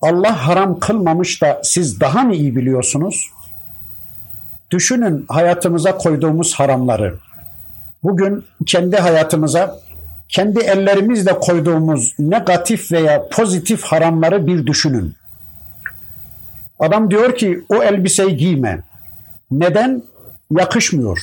Allah 0.01 0.47
haram 0.47 0.79
kılmamış 0.79 1.41
da 1.41 1.61
siz 1.63 1.99
daha 1.99 2.23
mı 2.23 2.35
iyi 2.35 2.55
biliyorsunuz? 2.55 3.27
Düşünün 4.71 5.25
hayatımıza 5.27 5.97
koyduğumuz 5.97 6.53
haramları. 6.53 7.19
Bugün 8.03 8.45
kendi 8.65 8.97
hayatımıza 8.97 9.79
kendi 10.29 10.59
ellerimizle 10.59 11.39
koyduğumuz 11.39 12.13
negatif 12.19 12.91
veya 12.91 13.29
pozitif 13.31 13.83
haramları 13.83 14.47
bir 14.47 14.67
düşünün. 14.67 15.18
Adam 16.79 17.11
diyor 17.11 17.35
ki 17.35 17.65
o 17.69 17.83
elbiseyi 17.83 18.37
giyme. 18.37 18.79
Neden? 19.51 20.03
Yakışmıyor. 20.57 21.19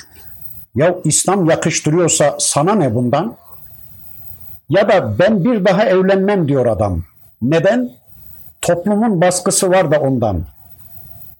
Ya 0.74 0.94
İslam 1.04 1.50
yakıştırıyorsa 1.50 2.36
sana 2.38 2.74
ne 2.74 2.94
bundan? 2.94 3.36
Ya 4.68 4.88
da 4.88 5.18
ben 5.18 5.44
bir 5.44 5.64
daha 5.64 5.84
evlenmem 5.84 6.48
diyor 6.48 6.66
adam. 6.66 7.02
Neden? 7.42 7.90
Toplumun 8.60 9.20
baskısı 9.20 9.70
var 9.70 9.90
da 9.90 10.00
ondan. 10.00 10.44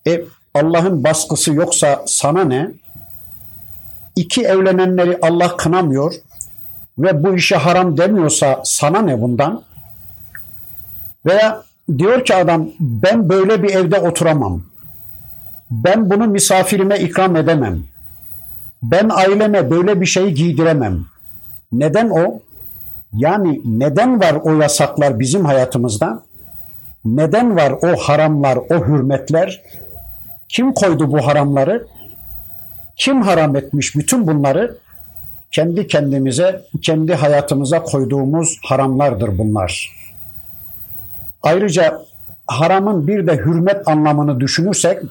E 0.07 0.21
Allah'ın 0.55 1.05
baskısı 1.05 1.55
yoksa 1.55 2.05
sana 2.07 2.45
ne? 2.45 2.71
İki 4.17 4.43
evlenenleri 4.43 5.19
Allah 5.23 5.57
kınamıyor 5.57 6.15
ve 6.99 7.25
bu 7.25 7.35
işe 7.35 7.57
haram 7.57 7.97
demiyorsa 7.97 8.61
sana 8.65 9.03
ne 9.03 9.21
bundan? 9.21 9.63
Veya 11.27 11.63
diyor 11.99 12.25
ki 12.25 12.35
adam 12.35 12.69
ben 12.81 13.29
böyle 13.29 13.63
bir 13.63 13.75
evde 13.75 13.99
oturamam. 13.99 14.63
Ben 15.71 16.11
bunu 16.11 16.27
misafirime 16.27 16.99
ikram 16.99 17.37
edemem. 17.37 17.83
Ben 18.83 19.09
aileme 19.09 19.71
böyle 19.71 20.01
bir 20.01 20.07
şey 20.07 20.31
giydiremem. 20.31 21.07
Neden 21.73 22.11
o? 22.11 22.41
Yani 23.13 23.61
neden 23.65 24.21
var 24.21 24.35
o 24.35 24.61
yasaklar 24.61 25.19
bizim 25.19 25.45
hayatımızda? 25.45 26.23
Neden 27.05 27.57
var 27.57 27.73
o 27.83 27.97
haramlar, 27.97 28.57
o 28.57 28.87
hürmetler? 28.87 29.63
Kim 30.49 30.73
koydu 30.73 31.13
bu 31.13 31.27
haramları? 31.27 31.87
Kim 32.97 33.23
haram 33.23 33.57
etmiş 33.57 33.97
bütün 33.97 34.27
bunları? 34.27 34.79
Kendi 35.53 35.87
kendimize, 35.87 36.63
kendi 36.83 37.15
hayatımıza 37.15 37.83
koyduğumuz 37.83 38.59
haramlardır 38.63 39.39
bunlar. 39.39 39.91
Ayrıca 41.47 42.03
haramın 42.47 43.07
bir 43.07 43.27
de 43.27 43.37
hürmet 43.37 43.89
anlamını 43.89 44.41
düşünürsek, 44.41 45.03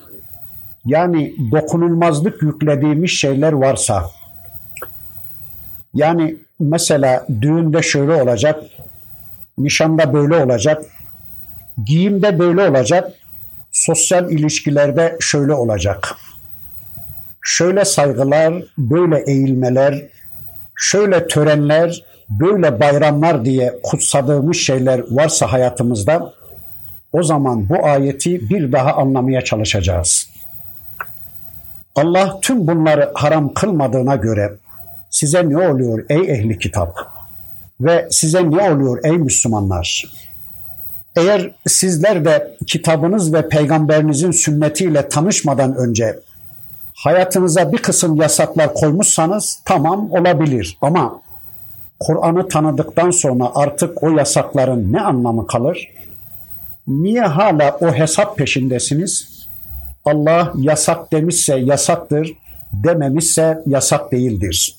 yani 0.85 1.35
dokunulmazlık 1.51 2.41
yüklediğimiz 2.41 3.11
şeyler 3.11 3.53
varsa, 3.53 4.09
yani 5.93 6.35
mesela 6.59 7.27
düğünde 7.41 7.81
şöyle 7.81 8.21
olacak, 8.23 8.63
nişanda 9.57 10.13
böyle 10.13 10.43
olacak, 10.43 10.85
giyimde 11.85 12.39
böyle 12.39 12.69
olacak, 12.69 13.11
sosyal 13.71 14.31
ilişkilerde 14.31 15.17
şöyle 15.19 15.53
olacak. 15.53 16.15
Şöyle 17.41 17.85
saygılar, 17.85 18.53
böyle 18.77 19.23
eğilmeler, 19.27 20.01
şöyle 20.75 21.27
törenler, 21.27 22.03
böyle 22.29 22.79
bayramlar 22.79 23.45
diye 23.45 23.79
kutsadığımız 23.83 24.57
şeyler 24.57 25.01
varsa 25.09 25.51
hayatımızda 25.51 26.33
o 27.13 27.23
zaman 27.23 27.69
bu 27.69 27.85
ayeti 27.85 28.49
bir 28.49 28.71
daha 28.71 28.93
anlamaya 28.93 29.41
çalışacağız. 29.41 30.29
Allah 31.95 32.39
tüm 32.41 32.67
bunları 32.67 33.11
haram 33.13 33.53
kılmadığına 33.53 34.15
göre 34.15 34.53
size 35.09 35.49
ne 35.49 35.57
oluyor 35.69 36.05
ey 36.09 36.31
ehli 36.33 36.59
kitap? 36.59 36.97
Ve 37.79 38.07
size 38.11 38.51
ne 38.51 38.71
oluyor 38.71 38.99
ey 39.03 39.11
Müslümanlar? 39.17 40.05
Eğer 41.15 41.51
sizler 41.67 42.25
de 42.25 42.57
kitabınız 42.67 43.33
ve 43.33 43.49
peygamberinizin 43.49 44.31
sünnetiyle 44.31 45.09
tanışmadan 45.09 45.75
önce 45.75 46.19
hayatınıza 46.95 47.71
bir 47.71 47.77
kısım 47.77 48.15
yasaklar 48.15 48.73
koymuşsanız 48.73 49.59
tamam 49.65 50.11
olabilir 50.11 50.77
ama 50.81 51.21
Kur'an'ı 52.00 52.48
tanıdıktan 52.48 53.10
sonra 53.10 53.50
artık 53.54 54.02
o 54.02 54.10
yasakların 54.10 54.92
ne 54.92 55.00
anlamı 55.00 55.46
kalır? 55.46 55.88
Niye 56.86 57.20
hala 57.20 57.78
o 57.80 57.92
hesap 57.92 58.36
peşindesiniz? 58.36 59.40
Allah 60.04 60.52
yasak 60.56 61.12
demişse 61.12 61.56
yasaktır, 61.56 62.32
dememişse 62.72 63.62
yasak 63.66 64.12
değildir. 64.12 64.76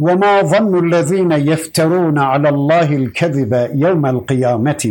وَمَا 0.00 0.34
ظَنُّ 0.52 0.72
الَّذ۪ينَ 0.84 1.32
يَفْتَرُونَ 1.50 2.18
عَلَى 2.30 2.48
اللّٰهِ 2.56 2.88
الْكَذِبَ 3.02 3.52
يَوْمَ 3.84 4.04
الْقِيَامَةِ 4.14 4.82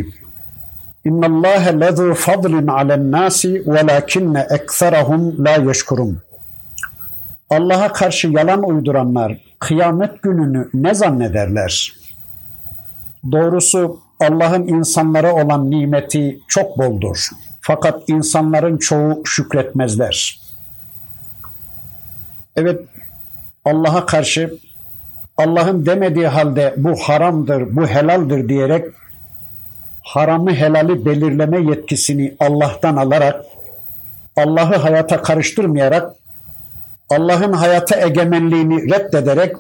اِنَّ 1.09 1.21
اللّٰهَ 1.31 1.63
لَذُو 1.83 2.07
فَضْلٍ 2.25 2.53
عَلَى 2.77 2.93
النَّاسِ 3.01 3.41
وَلَكِنَّ 3.73 4.35
اَكْثَرَهُمْ 4.57 5.21
لَا 5.45 5.55
يَشْكُرُونَ 5.67 6.13
Allah'a 7.50 7.92
karşı 7.92 8.28
yalan 8.28 8.62
uyduranlar 8.62 9.38
kıyamet 9.58 10.22
gününü 10.22 10.68
ne 10.74 10.94
zannederler? 10.94 11.92
Doğrusu 13.32 14.00
Allah'ın 14.20 14.66
insanlara 14.66 15.34
olan 15.34 15.70
nimeti 15.70 16.40
çok 16.48 16.78
boldur. 16.78 17.28
Fakat 17.60 18.08
insanların 18.08 18.78
çoğu 18.78 19.22
şükretmezler. 19.26 20.40
Evet 22.56 22.80
Allah'a 23.64 24.06
karşı 24.06 24.58
Allah'ın 25.36 25.86
demediği 25.86 26.26
halde 26.26 26.74
bu 26.76 26.96
haramdır, 26.96 27.76
bu 27.76 27.86
helaldir 27.86 28.48
diyerek 28.48 28.84
haramı 30.02 30.54
helali 30.54 31.04
belirleme 31.04 31.60
yetkisini 31.60 32.36
Allah'tan 32.40 32.96
alarak 32.96 33.44
Allah'ı 34.36 34.76
hayata 34.76 35.22
karıştırmayarak 35.22 36.12
Allah'ın 37.10 37.52
hayata 37.52 38.00
egemenliğini 38.00 38.90
reddederek 38.90 39.56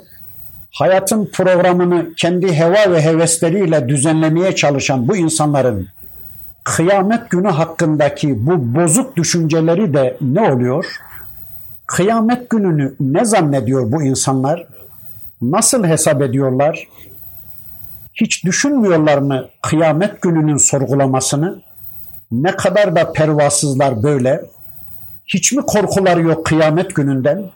hayatın 0.72 1.30
programını 1.32 2.14
kendi 2.16 2.54
heva 2.54 2.92
ve 2.92 3.02
hevesleriyle 3.02 3.88
düzenlemeye 3.88 4.54
çalışan 4.54 5.08
bu 5.08 5.16
insanların 5.16 5.88
kıyamet 6.64 7.30
günü 7.30 7.48
hakkındaki 7.48 8.46
bu 8.46 8.74
bozuk 8.74 9.16
düşünceleri 9.16 9.94
de 9.94 10.16
ne 10.20 10.52
oluyor? 10.52 10.96
Kıyamet 11.86 12.50
gününü 12.50 12.94
ne 13.00 13.24
zannediyor 13.24 13.92
bu 13.92 14.02
insanlar? 14.02 14.66
Nasıl 15.42 15.84
hesap 15.84 16.22
ediyorlar? 16.22 16.88
Hiç 18.14 18.44
düşünmüyorlar 18.44 19.18
mı 19.18 19.48
kıyamet 19.62 20.22
gününün 20.22 20.56
sorgulamasını? 20.56 21.62
Ne 22.32 22.56
kadar 22.56 22.96
da 22.96 23.12
pervasızlar 23.12 24.02
böyle. 24.02 24.44
Hiç 25.28 25.52
mi 25.52 25.62
korkuları 25.62 26.22
yok 26.22 26.46
kıyamet 26.46 26.94
gününden? 26.94 27.50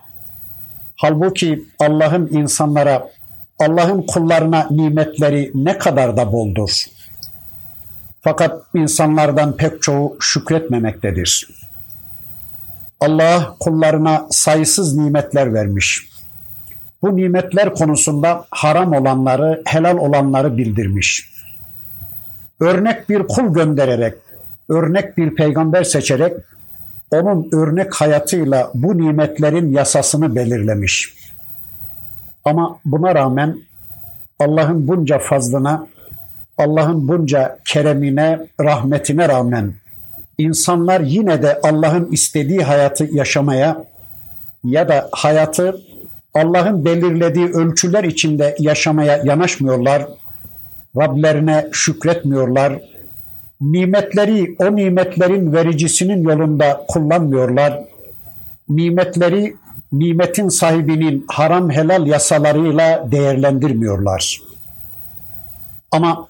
Halbuki 0.97 1.65
Allah'ın 1.79 2.29
insanlara, 2.33 3.11
Allah'ın 3.59 4.03
kullarına 4.03 4.67
nimetleri 4.71 5.51
ne 5.55 5.79
kadar 5.79 6.17
da 6.17 6.33
boldur. 6.33 6.85
Fakat 8.21 8.63
insanlardan 8.75 9.57
pek 9.57 9.83
çoğu 9.83 10.17
şükretmemektedir. 10.21 11.49
Allah 13.01 13.57
kullarına 13.61 14.27
sayısız 14.31 14.97
nimetler 14.97 15.55
vermiş. 15.55 16.09
Bu 17.03 17.17
nimetler 17.17 17.75
konusunda 17.75 18.47
haram 18.51 18.93
olanları, 18.93 19.63
helal 19.67 19.99
olanları 19.99 20.57
bildirmiş. 20.57 21.33
Örnek 22.61 23.09
bir 23.09 23.27
kul 23.27 23.55
göndererek, 23.55 24.15
örnek 24.69 25.19
bir 25.19 25.35
peygamber 25.35 25.85
seçerek 25.85 26.33
onun 27.13 27.49
örnek 27.53 27.95
hayatıyla 27.95 28.71
bu 28.75 28.99
nimetlerin 28.99 29.73
yasasını 29.73 30.35
belirlemiş. 30.35 31.15
Ama 32.45 32.79
buna 32.85 33.15
rağmen 33.15 33.59
Allah'ın 34.39 34.89
bunca 34.89 35.19
fazlına, 35.19 35.87
Allah'ın 36.59 37.09
bunca 37.09 37.59
keremine, 37.65 38.47
rahmetine 38.61 39.29
rağmen 39.29 39.75
insanlar 40.39 41.01
yine 41.01 41.43
de 41.43 41.61
Allah'ın 41.63 42.13
istediği 42.13 42.61
hayatı 42.61 43.05
yaşamaya 43.05 43.85
ya 44.65 44.89
da 44.89 45.09
hayatı 45.13 45.81
Allah'ın 46.35 46.85
belirlediği 46.85 47.47
ölçüler 47.47 48.05
içinde 48.05 48.57
yaşamaya 48.59 49.23
yanaşmıyorlar. 49.25 50.07
Rablerine 50.97 51.69
şükretmiyorlar. 51.73 52.83
Nimetleri 53.63 54.57
o 54.59 54.77
nimetlerin 54.77 55.53
vericisinin 55.53 56.23
yolunda 56.23 56.87
kullanmıyorlar. 56.89 57.85
Nimetleri 58.69 59.57
nimetin 59.93 60.49
sahibinin 60.49 61.25
haram 61.29 61.71
helal 61.71 62.07
yasalarıyla 62.07 63.13
değerlendirmiyorlar. 63.13 64.41
Ama 65.91 66.29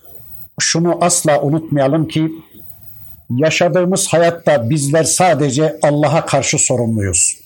şunu 0.60 0.98
asla 1.00 1.42
unutmayalım 1.42 2.08
ki 2.08 2.32
yaşadığımız 3.30 4.08
hayatta 4.08 4.70
bizler 4.70 5.04
sadece 5.04 5.78
Allah'a 5.82 6.26
karşı 6.26 6.58
sorumluyuz. 6.58 7.36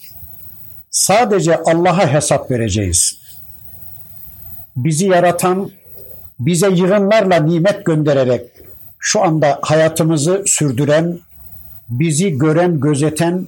Sadece 0.91 1.57
Allah'a 1.57 2.13
hesap 2.13 2.51
vereceğiz. 2.51 3.19
Bizi 4.77 5.07
yaratan, 5.07 5.71
bize 6.41 6.71
yığınlarla 6.71 7.37
nimet 7.37 7.85
göndererek 7.87 8.56
şu 8.99 9.23
anda 9.23 9.59
hayatımızı 9.63 10.43
sürdüren, 10.47 11.19
bizi 11.89 12.39
gören, 12.39 12.81
gözeten, 12.81 13.47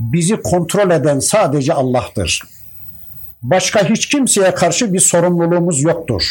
bizi 0.00 0.42
kontrol 0.42 0.90
eden 0.90 1.18
sadece 1.18 1.72
Allah'tır. 1.72 2.42
Başka 3.42 3.90
hiç 3.90 4.06
kimseye 4.08 4.54
karşı 4.54 4.92
bir 4.92 5.00
sorumluluğumuz 5.00 5.82
yoktur. 5.82 6.22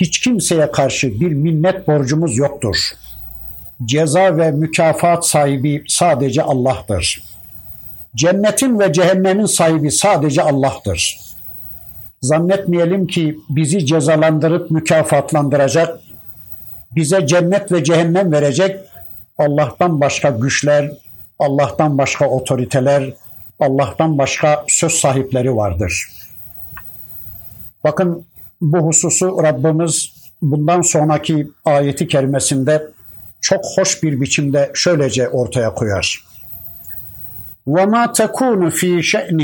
Hiç 0.00 0.20
kimseye 0.20 0.70
karşı 0.70 1.20
bir 1.20 1.32
minnet 1.32 1.88
borcumuz 1.88 2.36
yoktur. 2.36 2.76
Ceza 3.84 4.36
ve 4.36 4.50
mükafat 4.50 5.26
sahibi 5.26 5.84
sadece 5.88 6.42
Allah'tır. 6.42 7.22
Cennetin 8.14 8.78
ve 8.78 8.92
cehennemin 8.92 9.46
sahibi 9.46 9.90
sadece 9.90 10.42
Allah'tır. 10.42 11.18
Zannetmeyelim 12.22 13.06
ki 13.06 13.38
bizi 13.48 13.86
cezalandırıp 13.86 14.70
mükafatlandıracak, 14.70 16.00
bize 16.95 17.27
cennet 17.27 17.71
ve 17.71 17.83
cehennem 17.83 18.31
verecek 18.31 18.79
Allah'tan 19.37 20.01
başka 20.01 20.29
güçler, 20.29 20.91
Allah'tan 21.39 21.97
başka 21.97 22.29
otoriteler, 22.29 23.13
Allah'tan 23.59 24.17
başka 24.17 24.65
söz 24.67 24.91
sahipleri 24.91 25.55
vardır. 25.55 26.09
Bakın 27.83 28.25
bu 28.61 28.77
hususu 28.77 29.43
Rabbimiz 29.43 30.13
bundan 30.41 30.81
sonraki 30.81 31.47
ayeti 31.65 32.07
kerimesinde 32.07 32.87
çok 33.41 33.65
hoş 33.75 34.03
bir 34.03 34.21
biçimde 34.21 34.71
şöylece 34.73 35.29
ortaya 35.29 35.73
koyar. 35.73 36.23
وَمَا 37.67 38.03
تَكُونُ 38.19 38.61
ف۪ي 38.79 38.93
شَأْنٍ 39.11 39.39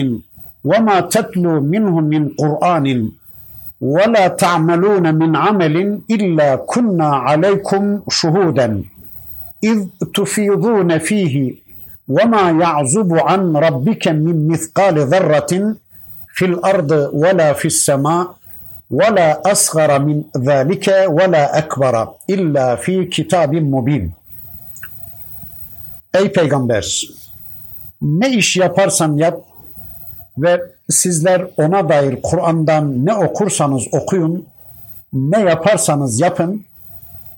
وَمَا 0.66 0.98
تَتْلُوا 1.14 1.60
مِنْهُ 1.74 1.96
مِنْ 2.12 2.24
قُرْآنٍ 2.42 3.12
وَلَا 3.83 4.29
تَعْمَلُونَ 4.29 5.15
مِنْ 5.15 5.37
عَمَلٍ 5.37 6.01
إِلَّا 6.11 6.57
كُنَّا 6.57 7.11
عَلَيْكُمْ 7.27 8.01
شُهُودًا 8.09 8.85
إِذْ 9.65 9.79
تُفِيضُونَ 10.15 10.99
ف۪يهِ 10.99 11.55
وَمَا 12.09 12.45
يَعْزُبُ 12.63 13.11
عَنْ 13.29 13.57
رَبِّكَ 13.57 14.09
مِنْ 14.09 14.49
مِثْقَالِ 14.49 14.99
ذَرَّةٍ 15.13 15.53
فِي 16.35 16.45
الْأَرْضِ 16.45 16.91
وَلَا 17.13 17.53
فِي 17.53 17.65
السَّمَاءِ 17.75 18.27
وَلَا 18.91 19.53
أَصْغَرَ 19.53 19.99
مِنْ 20.07 20.25
ذَٰلِكَ 20.37 20.87
وَلَا 21.09 21.59
أَكْبَرَ 21.59 21.97
إِلَّا 22.31 22.77
فِي 22.77 23.05
كِتَابٍ 23.05 23.53
مُبِينٍ 23.55 24.05
Ey 26.15 26.33
Peygamber! 26.33 26.87
Ne 28.03 28.31
iş 28.31 28.57
yaparsan 28.57 29.17
yap 29.17 29.41
ve 30.39 30.61
sizler 30.93 31.47
ona 31.57 31.89
dair 31.89 32.23
Kur'an'dan 32.23 33.07
ne 33.07 33.15
okursanız 33.15 33.83
okuyun, 33.93 34.47
ne 35.13 35.41
yaparsanız 35.41 36.21
yapın, 36.21 36.65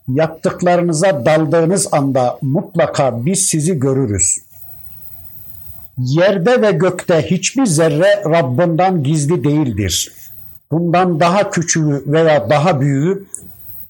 yaptıklarınıza 0.09 1.27
daldığınız 1.27 1.89
anda 1.93 2.39
mutlaka 2.43 3.27
biz 3.27 3.47
sizi 3.47 3.79
görürüz. 3.79 4.39
Yerde 5.99 6.63
ve 6.63 6.73
gökte 6.73 7.23
hiçbir 7.23 7.67
zerre 7.67 8.25
Rabbinden 8.25 9.03
gizli 9.03 9.45
değildir. 9.45 10.13
Bundan 10.71 11.21
daha 11.21 11.51
küçüğü 11.51 12.05
veya 12.07 12.51
daha 12.51 12.81
büyüğü 12.81 13.27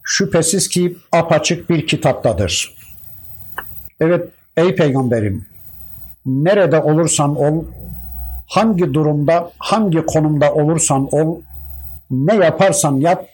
şüphesiz 0.03 0.68
ki 0.68 0.96
apaçık 1.12 1.70
bir 1.70 1.87
kitaptadır. 1.87 2.74
Evet 4.00 4.29
ey 4.57 4.74
peygamberim 4.74 5.46
nerede 6.27 6.81
olursan 6.81 7.37
ol, 7.37 7.64
hangi 8.46 8.94
durumda, 8.94 9.50
hangi 9.59 10.07
konumda 10.07 10.54
olursan 10.54 11.09
ol, 11.12 11.40
ne 12.11 12.35
yaparsan 12.35 12.96
yap, 12.96 13.26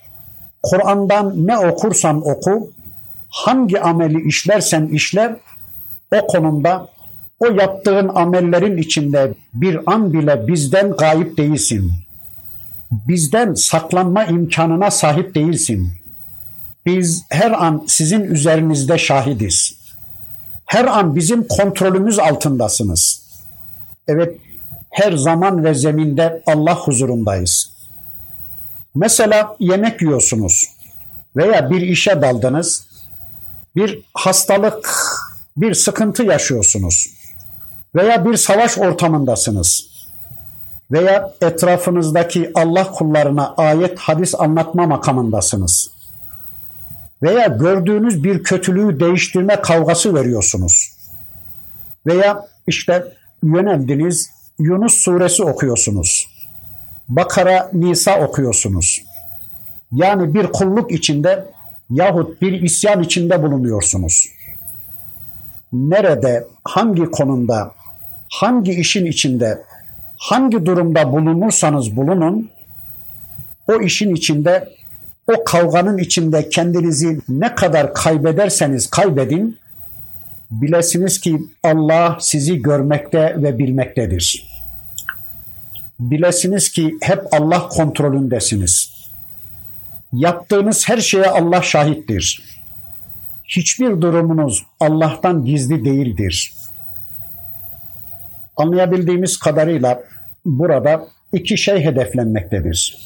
Kur'an'dan 0.63 1.47
ne 1.47 1.59
okursan 1.59 2.31
oku, 2.31 2.71
hangi 3.29 3.81
ameli 3.81 4.29
işlersen 4.29 4.87
işle, 4.87 5.37
o 6.15 6.27
konumda, 6.27 6.89
o 7.41 7.47
yaptığın 7.47 8.09
amellerin 8.09 8.77
içinde 8.77 9.35
bir 9.55 9.93
an 9.93 10.13
bile 10.13 10.47
bizden 10.47 10.91
gayip 10.91 11.37
değilsin. 11.37 11.93
Bizden 12.91 13.55
saklanma 13.55 14.25
imkanına 14.25 14.91
sahip 14.91 15.35
değilsin. 15.35 15.93
Biz 16.87 17.25
her 17.29 17.51
an 17.51 17.85
sizin 17.87 18.21
üzerinizde 18.21 18.99
şahidiz. 18.99 19.81
Her 20.67 20.85
an 20.85 21.17
bizim 21.17 21.49
kontrolümüz 21.49 22.19
altındasınız. 22.19 23.23
Evet, 24.09 24.39
her 24.91 25.13
zaman 25.13 25.65
ve 25.65 25.75
zeminde 25.75 26.43
Allah 26.47 26.75
huzurundayız. 26.75 27.73
Mesela 28.95 29.57
yemek 29.61 30.03
yiyorsunuz 30.03 30.69
veya 31.37 31.71
bir 31.71 31.81
işe 31.81 32.23
daldınız, 32.23 32.87
bir 33.77 34.03
hastalık, 34.15 34.91
bir 35.57 35.75
sıkıntı 35.75 36.23
yaşıyorsunuz 36.23 37.11
veya 37.95 38.25
bir 38.25 38.37
savaş 38.37 38.79
ortamındasınız 38.79 39.91
veya 40.93 41.33
etrafınızdaki 41.41 42.51
Allah 42.55 42.91
kullarına 42.91 43.55
ayet 43.57 43.99
hadis 43.99 44.35
anlatma 44.35 44.87
makamındasınız 44.87 45.91
veya 47.23 47.47
gördüğünüz 47.47 48.25
bir 48.25 48.43
kötülüğü 48.43 49.01
değiştirme 49.01 49.61
kavgası 49.61 50.15
veriyorsunuz 50.15 50.93
veya 52.07 52.49
işte 52.67 53.13
yöneldiniz 53.43 54.31
Yunus 54.61 54.95
suresi 54.95 55.43
okuyorsunuz. 55.43 56.29
Bakara, 57.09 57.71
Nisa 57.73 58.21
okuyorsunuz. 58.21 59.03
Yani 59.93 60.35
bir 60.35 60.47
kulluk 60.47 60.93
içinde 60.93 61.45
yahut 61.91 62.43
bir 62.43 62.63
isyan 62.63 63.03
içinde 63.03 63.43
bulunuyorsunuz. 63.43 64.29
Nerede, 65.73 66.47
hangi 66.65 67.05
konumda, 67.05 67.73
hangi 68.33 68.73
işin 68.73 69.07
içinde, 69.07 69.63
hangi 70.17 70.67
durumda 70.67 71.13
bulunursanız 71.13 71.97
bulunun, 71.97 72.51
o 73.69 73.81
işin 73.81 74.15
içinde, 74.15 74.69
o 75.27 75.45
kavganın 75.45 75.99
içinde 75.99 76.49
kendinizi 76.49 77.21
ne 77.29 77.55
kadar 77.55 77.95
kaybederseniz 77.95 78.91
kaybedin, 78.91 79.59
bilesiniz 80.51 81.21
ki 81.21 81.39
Allah 81.63 82.17
sizi 82.21 82.63
görmekte 82.63 83.43
ve 83.43 83.59
bilmektedir. 83.59 84.50
Bilesiniz 86.01 86.73
ki 86.73 86.99
hep 87.01 87.35
Allah 87.35 87.69
kontrolündesiniz. 87.69 88.93
Yaptığınız 90.13 90.89
her 90.89 90.99
şeye 90.99 91.27
Allah 91.27 91.63
şahittir. 91.63 92.43
Hiçbir 93.45 94.01
durumunuz 94.01 94.67
Allah'tan 94.81 95.45
gizli 95.45 95.85
değildir. 95.85 96.53
Anlayabildiğimiz 98.57 99.39
kadarıyla 99.39 100.03
burada 100.45 101.07
iki 101.33 101.59
şey 101.59 101.85
hedeflenmektedir. 101.85 102.99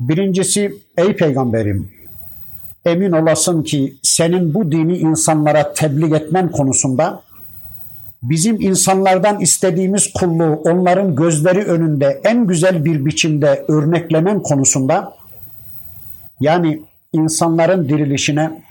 Birincisi 0.00 0.72
ey 0.96 1.16
peygamberim 1.16 1.96
emin 2.86 3.12
olasın 3.12 3.62
ki 3.62 3.96
senin 4.02 4.54
bu 4.54 4.72
dini 4.72 4.96
insanlara 4.96 5.72
tebliğ 5.72 6.14
etmen 6.14 6.50
konusunda 6.50 7.22
bizim 8.30 8.60
insanlardan 8.60 9.40
istediğimiz 9.40 10.12
kulluğu 10.12 10.62
onların 10.64 11.16
gözleri 11.16 11.64
önünde 11.64 12.20
en 12.24 12.46
güzel 12.46 12.84
bir 12.84 13.04
biçimde 13.04 13.64
örneklemen 13.68 14.42
konusunda 14.42 15.16
yani 16.40 16.82
insanların 17.12 17.88
dirilişine, 17.88 18.62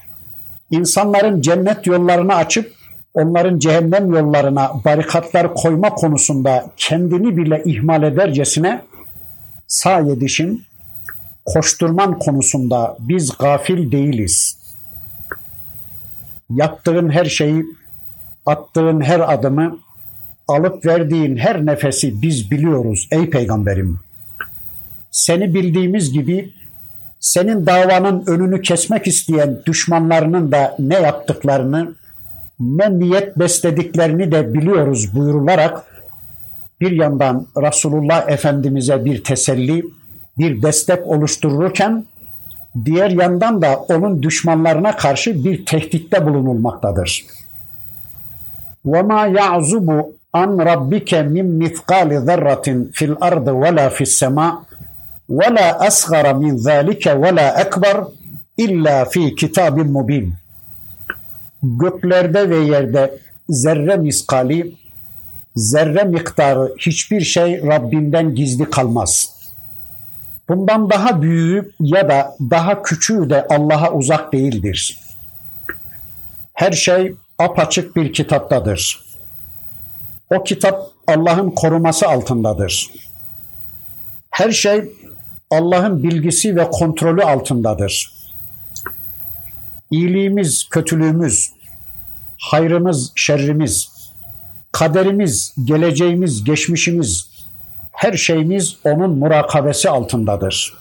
insanların 0.71 1.41
cennet 1.41 1.87
yollarını 1.87 2.35
açıp 2.35 2.71
onların 3.13 3.59
cehennem 3.59 4.13
yollarına 4.13 4.71
barikatlar 4.85 5.55
koyma 5.55 5.89
konusunda 5.89 6.65
kendini 6.77 7.37
bile 7.37 7.61
ihmal 7.65 8.03
edercesine 8.03 8.81
sağ 9.67 9.99
yedişin, 9.99 10.63
koşturman 11.45 12.19
konusunda 12.19 12.97
biz 12.99 13.37
gafil 13.37 13.91
değiliz. 13.91 14.57
Yaptığın 16.49 17.09
her 17.09 17.25
şeyi 17.25 17.65
attığın 18.45 19.01
her 19.01 19.33
adımı, 19.33 19.79
alıp 20.47 20.85
verdiğin 20.85 21.37
her 21.37 21.65
nefesi 21.65 22.21
biz 22.21 22.51
biliyoruz 22.51 23.07
ey 23.11 23.29
peygamberim. 23.29 23.99
Seni 25.11 25.53
bildiğimiz 25.53 26.13
gibi 26.13 26.53
senin 27.19 27.65
davanın 27.65 28.23
önünü 28.27 28.61
kesmek 28.61 29.07
isteyen 29.07 29.59
düşmanlarının 29.65 30.51
da 30.51 30.75
ne 30.79 30.95
yaptıklarını, 30.95 31.95
ne 32.59 32.99
niyet 32.99 33.39
beslediklerini 33.39 34.31
de 34.31 34.53
biliyoruz 34.53 35.15
buyurularak 35.15 35.83
bir 36.81 36.91
yandan 36.91 37.47
Resulullah 37.57 38.29
Efendimiz'e 38.29 39.05
bir 39.05 39.23
teselli, 39.23 39.85
bir 40.37 40.61
destek 40.61 41.07
oluştururken 41.07 42.05
diğer 42.85 43.09
yandan 43.09 43.61
da 43.61 43.75
onun 43.75 44.23
düşmanlarına 44.23 44.95
karşı 44.95 45.43
bir 45.43 45.65
tehditte 45.65 46.25
bulunulmaktadır. 46.25 47.25
وَمَا 48.84 49.20
يَعْزُبُ 49.38 49.88
عَنْ 50.34 50.50
رَبِّكَ 50.70 51.10
مِنْ 51.34 51.46
مِثْقَالِ 51.62 52.10
ذَرَّةٍ 52.28 52.66
فِي 52.96 53.04
الْأَرْضِ 53.10 53.46
وَلَا 53.62 53.86
فِي 53.96 54.04
السَّمَاءِ 54.10 54.54
وَلَا 55.38 55.68
أَصْغَرَ 55.88 56.26
مِنْ 56.42 56.52
ذَٰلِكَ 56.66 57.04
وَلَا 57.22 57.48
أَكْبَرَ 57.64 57.96
إِلَّا 58.64 58.96
فِي 59.12 59.22
كِتَابٍ 59.40 59.76
مُبِينٍ 59.96 60.26
Göklerde 61.62 62.50
ve 62.50 62.56
yerde 62.56 63.18
zerre 63.48 63.96
miskali, 63.96 64.74
zerre 65.56 66.04
miktarı 66.04 66.74
hiçbir 66.78 67.20
şey 67.20 67.62
Rabbinden 67.66 68.34
gizli 68.34 68.70
kalmaz. 68.70 69.40
Bundan 70.48 70.90
daha 70.90 71.22
büyüğü 71.22 71.72
ya 71.80 72.08
da 72.08 72.36
daha 72.50 72.82
küçüğü 72.82 73.30
de 73.30 73.46
Allah'a 73.50 73.92
uzak 73.92 74.32
değildir. 74.32 74.98
Her 76.52 76.72
şey 76.72 77.14
apaçık 77.39 77.95
bir 77.95 78.13
kitaptadır. 78.13 79.05
O 80.35 80.43
kitap 80.43 80.91
Allah'ın 81.07 81.51
koruması 81.51 82.07
altındadır. 82.07 82.89
Her 84.29 84.51
şey 84.51 84.91
Allah'ın 85.51 86.03
bilgisi 86.03 86.55
ve 86.55 86.69
kontrolü 86.71 87.23
altındadır. 87.23 88.15
İyiliğimiz, 89.91 90.69
kötülüğümüz, 90.69 91.51
hayrımız, 92.37 93.11
şerrimiz, 93.15 93.89
kaderimiz, 94.71 95.53
geleceğimiz, 95.63 96.43
geçmişimiz, 96.43 97.29
her 97.91 98.13
şeyimiz 98.13 98.77
onun 98.83 99.17
murakabesi 99.17 99.89
altındadır. 99.89 100.73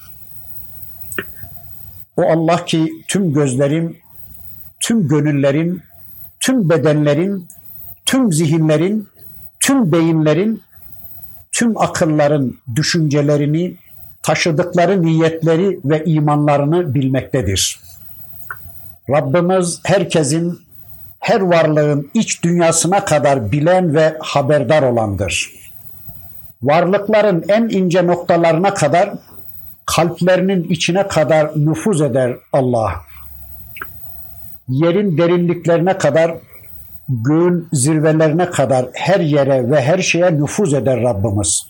O 2.17 2.23
Allah 2.23 2.65
ki 2.65 2.93
tüm 3.09 3.33
gözlerim, 3.33 3.97
tüm 4.81 5.09
gönüllerin, 5.09 5.83
tüm 6.45 6.71
bedenlerin, 6.71 7.49
tüm 8.05 8.33
zihinlerin, 8.33 9.09
tüm 9.61 9.93
beyinlerin, 9.93 10.63
tüm 11.53 11.79
akılların 11.81 12.55
düşüncelerini, 12.77 13.77
taşıdıkları 14.23 15.03
niyetleri 15.03 15.81
ve 15.85 16.05
imanlarını 16.05 16.95
bilmektedir. 16.95 17.81
Rabbimiz 19.11 19.81
herkesin, 19.85 20.61
her 21.21 21.41
varlığın 21.41 22.11
iç 22.15 22.43
dünyasına 22.43 23.05
kadar 23.05 23.53
bilen 23.53 23.95
ve 23.95 24.17
haberdar 24.21 24.83
olandır. 24.83 25.51
Varlıkların 26.63 27.45
en 27.49 27.69
ince 27.69 28.07
noktalarına 28.07 28.75
kadar, 28.75 29.13
kalplerinin 29.87 30.63
içine 30.65 31.09
kadar 31.09 31.51
nüfuz 31.57 32.01
eder 32.01 32.37
Allah 32.53 32.93
yerin 34.69 35.19
derinliklerine 35.19 35.99
kadar, 35.99 36.35
göğün 37.09 37.69
zirvelerine 37.73 38.51
kadar 38.51 38.87
her 38.93 39.21
yere 39.21 39.71
ve 39.71 39.83
her 39.83 39.99
şeye 39.99 40.41
nüfuz 40.41 40.75
eder 40.75 41.03
Rabbimiz. 41.03 41.67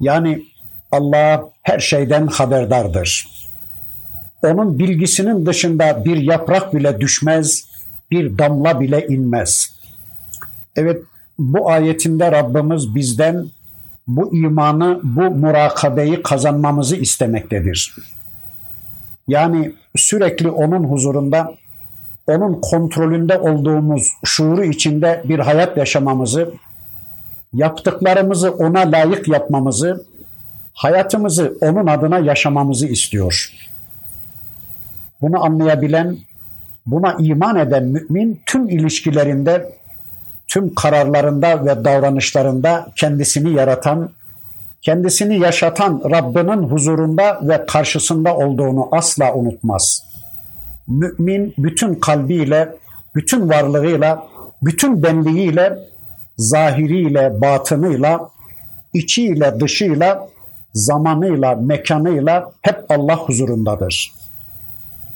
Yani 0.00 0.42
Allah 0.92 1.48
her 1.62 1.78
şeyden 1.78 2.26
haberdardır. 2.26 3.26
Onun 4.42 4.78
bilgisinin 4.78 5.46
dışında 5.46 6.04
bir 6.04 6.16
yaprak 6.16 6.74
bile 6.74 7.00
düşmez, 7.00 7.64
bir 8.10 8.38
damla 8.38 8.80
bile 8.80 9.06
inmez. 9.06 9.72
Evet 10.76 11.02
bu 11.38 11.70
ayetinde 11.70 12.32
Rabbimiz 12.32 12.94
bizden 12.94 13.46
bu 14.06 14.36
imanı, 14.36 15.00
bu 15.02 15.20
murakabeyi 15.20 16.22
kazanmamızı 16.22 16.96
istemektedir. 16.96 17.94
Yani 19.28 19.72
sürekli 19.96 20.50
onun 20.50 20.84
huzurunda, 20.84 21.54
onun 22.26 22.60
kontrolünde 22.60 23.38
olduğumuz 23.38 24.12
şuuru 24.24 24.64
içinde 24.64 25.22
bir 25.24 25.38
hayat 25.38 25.76
yaşamamızı, 25.76 26.54
yaptıklarımızı 27.52 28.50
ona 28.50 28.80
layık 28.80 29.28
yapmamızı, 29.28 30.04
hayatımızı 30.74 31.58
onun 31.60 31.86
adına 31.86 32.18
yaşamamızı 32.18 32.86
istiyor. 32.86 33.52
Bunu 35.20 35.44
anlayabilen, 35.44 36.18
buna 36.86 37.16
iman 37.18 37.56
eden 37.56 37.84
mümin 37.84 38.40
tüm 38.46 38.68
ilişkilerinde, 38.68 39.72
tüm 40.46 40.74
kararlarında 40.74 41.64
ve 41.66 41.84
davranışlarında 41.84 42.88
kendisini 42.96 43.52
yaratan, 43.52 44.10
kendisini 44.82 45.38
yaşatan 45.38 46.02
Rabbinin 46.10 46.68
huzurunda 46.68 47.40
ve 47.42 47.66
karşısında 47.66 48.36
olduğunu 48.36 48.88
asla 48.92 49.34
unutmaz. 49.34 50.04
Mümin 50.88 51.54
bütün 51.58 51.94
kalbiyle, 51.94 52.76
bütün 53.14 53.48
varlığıyla, 53.48 54.26
bütün 54.62 55.02
benliğiyle, 55.02 55.78
zahiriyle, 56.36 57.40
batınıyla, 57.40 58.30
içiyle, 58.94 59.60
dışıyla 59.60 60.28
zamanıyla, 60.74 61.54
mekanıyla 61.54 62.52
hep 62.62 62.84
Allah 62.88 63.16
huzurundadır. 63.16 64.12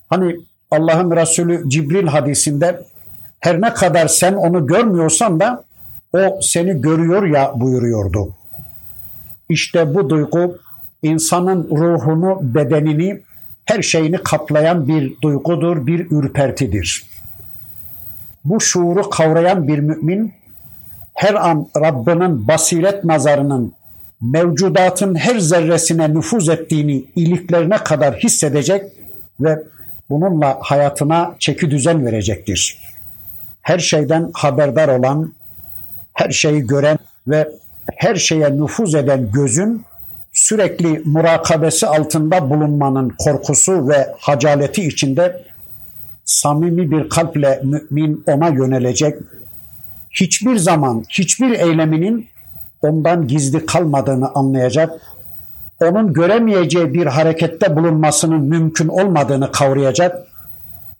Hani 0.08 0.36
Allah'ın 0.70 1.16
Resulü 1.16 1.70
Cibril 1.70 2.06
hadisinde 2.06 2.82
her 3.40 3.60
ne 3.60 3.74
kadar 3.74 4.08
sen 4.08 4.34
onu 4.34 4.66
görmüyorsan 4.66 5.40
da 5.40 5.64
o 6.12 6.38
seni 6.42 6.80
görüyor 6.80 7.26
ya 7.26 7.52
buyuruyordu. 7.56 8.34
İşte 9.48 9.94
bu 9.94 10.10
duygu 10.10 10.58
insanın 11.02 11.68
ruhunu, 11.70 12.38
bedenini, 12.42 13.22
her 13.64 13.82
şeyini 13.82 14.16
kaplayan 14.16 14.88
bir 14.88 15.20
duygudur, 15.22 15.86
bir 15.86 16.10
ürpertidir. 16.10 17.04
Bu 18.44 18.60
şuuru 18.60 19.10
kavrayan 19.10 19.68
bir 19.68 19.78
mümin 19.78 20.34
her 21.14 21.34
an 21.34 21.68
Rabbinin 21.76 22.48
basiret 22.48 23.04
nazarının 23.04 23.72
mevcudatın 24.20 25.14
her 25.14 25.38
zerresine 25.38 26.14
nüfuz 26.14 26.48
ettiğini 26.48 27.04
iliklerine 27.16 27.76
kadar 27.76 28.14
hissedecek 28.14 28.82
ve 29.40 29.62
bununla 30.10 30.58
hayatına 30.60 31.36
çeki 31.38 31.70
düzen 31.70 32.06
verecektir. 32.06 32.78
Her 33.62 33.78
şeyden 33.78 34.30
haberdar 34.34 34.88
olan, 34.88 35.34
her 36.12 36.30
şeyi 36.30 36.66
gören 36.66 36.98
ve 37.28 37.48
her 37.94 38.16
şeye 38.16 38.56
nüfuz 38.56 38.94
eden 38.94 39.30
gözün 39.32 39.84
sürekli 40.32 41.02
murakabesi 41.04 41.86
altında 41.86 42.50
bulunmanın 42.50 43.14
korkusu 43.18 43.88
ve 43.88 44.14
hacaleti 44.18 44.86
içinde 44.86 45.44
samimi 46.24 46.90
bir 46.90 47.08
kalple 47.08 47.62
mümin 47.62 48.24
ona 48.26 48.48
yönelecek. 48.48 49.14
Hiçbir 50.10 50.56
zaman 50.56 51.04
hiçbir 51.10 51.50
eyleminin 51.50 52.28
ondan 52.82 53.26
gizli 53.26 53.66
kalmadığını 53.66 54.30
anlayacak. 54.34 55.00
Onun 55.82 56.12
göremeyeceği 56.12 56.94
bir 56.94 57.06
harekette 57.06 57.76
bulunmasının 57.76 58.42
mümkün 58.42 58.88
olmadığını 58.88 59.52
kavrayacak. 59.52 60.26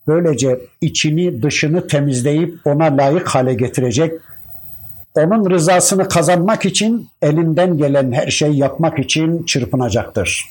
Böylece 0.07 0.61
içini 0.81 1.43
dışını 1.43 1.87
temizleyip 1.87 2.55
ona 2.65 2.97
layık 2.97 3.29
hale 3.29 3.55
getirecek 3.55 4.13
onun 5.17 5.51
rızasını 5.51 6.09
kazanmak 6.09 6.65
için 6.65 7.09
elinden 7.23 7.79
gelen 7.79 8.13
her 8.13 8.31
şeyi 8.31 8.57
yapmak 8.57 8.99
için 8.99 9.45
çırpınacaktır. 9.45 10.45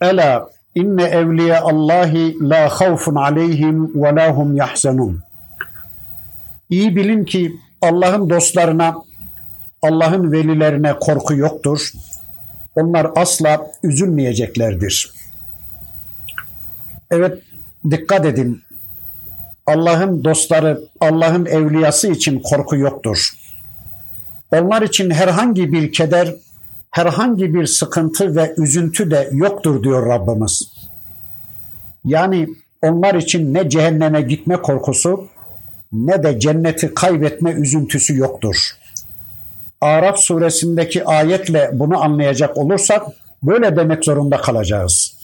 Ela 0.00 0.48
inne 0.74 1.02
evliya 1.02 1.62
Allahi 1.62 2.36
la 2.40 2.68
havfun 2.68 3.14
aleyhim 3.14 4.02
ve 4.02 4.14
la 4.14 4.36
hum 4.36 4.56
yahzanun. 4.56 5.22
İyi 6.70 6.96
bilin 6.96 7.24
ki 7.24 7.52
Allah'ın 7.82 8.30
dostlarına, 8.30 8.94
Allah'ın 9.82 10.32
velilerine 10.32 10.94
korku 11.00 11.34
yoktur. 11.34 11.92
Onlar 12.76 13.10
asla 13.16 13.66
üzülmeyeceklerdir. 13.82 15.12
Evet 17.10 17.38
dikkat 17.90 18.26
edin. 18.26 18.62
Allah'ın 19.66 20.24
dostları, 20.24 20.80
Allah'ın 21.00 21.46
evliyası 21.46 22.08
için 22.08 22.40
korku 22.40 22.76
yoktur. 22.76 23.28
Onlar 24.52 24.82
için 24.82 25.10
herhangi 25.10 25.72
bir 25.72 25.92
keder, 25.92 26.34
herhangi 26.90 27.54
bir 27.54 27.66
sıkıntı 27.66 28.36
ve 28.36 28.54
üzüntü 28.56 29.10
de 29.10 29.28
yoktur 29.32 29.82
diyor 29.82 30.06
Rabbimiz. 30.06 30.72
Yani 32.04 32.48
onlar 32.82 33.14
için 33.14 33.54
ne 33.54 33.70
cehenneme 33.70 34.22
gitme 34.22 34.56
korkusu 34.56 35.28
ne 35.92 36.22
de 36.22 36.40
cenneti 36.40 36.94
kaybetme 36.94 37.50
üzüntüsü 37.50 38.16
yoktur. 38.16 38.56
Araf 39.80 40.18
suresindeki 40.18 41.04
ayetle 41.04 41.70
bunu 41.72 42.02
anlayacak 42.02 42.56
olursak 42.56 43.06
böyle 43.42 43.76
demek 43.76 44.04
zorunda 44.04 44.36
kalacağız. 44.36 45.14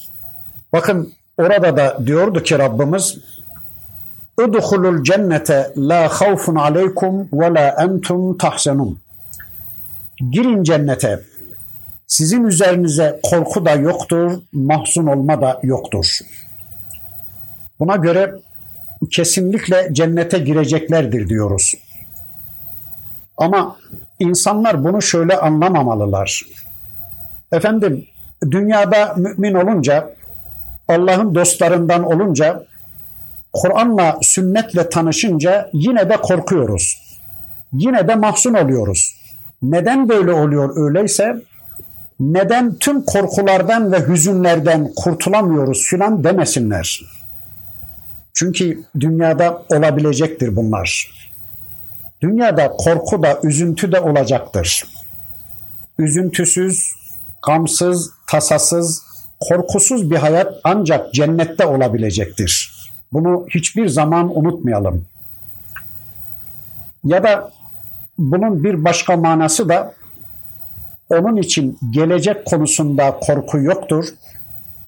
Bakın 0.73 1.13
orada 1.39 1.77
da 1.77 2.07
diyordu 2.07 2.43
ki 2.43 2.59
Rabbimiz 2.59 3.19
Udhulul 4.39 5.05
cennete 5.05 5.73
la 5.77 6.09
havfun 6.09 6.55
aleykum 6.55 7.29
ve 7.33 7.55
la 7.55 7.77
entum. 7.83 8.99
Girin 10.31 10.63
cennete. 10.63 11.21
Sizin 12.07 12.45
üzerinize 12.45 13.21
korku 13.23 13.65
da 13.65 13.73
yoktur, 13.73 14.41
mahzun 14.53 15.07
olma 15.07 15.41
da 15.41 15.61
yoktur. 15.63 16.19
Buna 17.81 17.97
göre 17.97 18.35
kesinlikle 19.11 19.89
cennete 19.93 20.39
gireceklerdir 20.39 21.29
diyoruz. 21.29 21.75
Ama 23.37 23.77
insanlar 24.19 24.85
bunu 24.85 25.03
şöyle 25.03 25.37
anlamamalılar. 25.37 26.47
Efendim 27.53 28.07
dünyada 28.51 29.15
mümin 29.17 29.55
olunca, 29.55 30.15
Allah'ın 30.89 31.35
dostlarından 31.35 32.05
olunca 32.05 32.65
Kur'an'la, 33.63 34.19
sünnetle 34.23 34.89
tanışınca 34.89 35.71
yine 35.73 36.11
de 36.11 36.17
korkuyoruz. 36.17 37.03
Yine 37.73 38.09
de 38.09 38.15
mahzun 38.15 38.55
oluyoruz. 38.55 39.15
Neden 39.63 40.09
böyle 40.09 40.33
oluyor 40.33 40.87
öyleyse? 40.87 41.37
Neden 42.21 42.75
tüm 42.75 43.05
korkulardan 43.05 43.93
ve 43.93 44.09
hüzünlerden 44.09 44.91
kurtulamıyoruz 44.97 45.87
filan 45.91 46.25
demesinler. 46.25 47.01
Çünkü 48.35 48.83
dünyada 49.01 49.63
olabilecektir 49.73 50.57
bunlar. 50.57 51.11
Dünyada 52.23 52.69
korku 52.69 53.23
da 53.23 53.39
üzüntü 53.43 53.93
de 53.93 54.01
olacaktır. 54.01 54.85
Üzüntüsüz, 55.99 56.93
gamsız, 57.47 58.11
tasasız, 58.31 59.03
korkusuz 59.41 60.11
bir 60.11 60.17
hayat 60.17 60.55
ancak 60.65 61.15
cennette 61.15 61.67
olabilecektir. 61.67 62.78
Bunu 63.13 63.47
hiçbir 63.51 63.89
zaman 63.89 64.39
unutmayalım. 64.39 65.05
Ya 67.05 67.23
da 67.23 67.51
bunun 68.19 68.65
bir 68.65 68.85
başka 68.85 69.17
manası 69.17 69.69
da 69.69 69.95
onun 71.11 71.37
için 71.37 71.79
gelecek 71.91 72.45
konusunda 72.45 73.19
korku 73.21 73.59
yoktur 73.59 74.05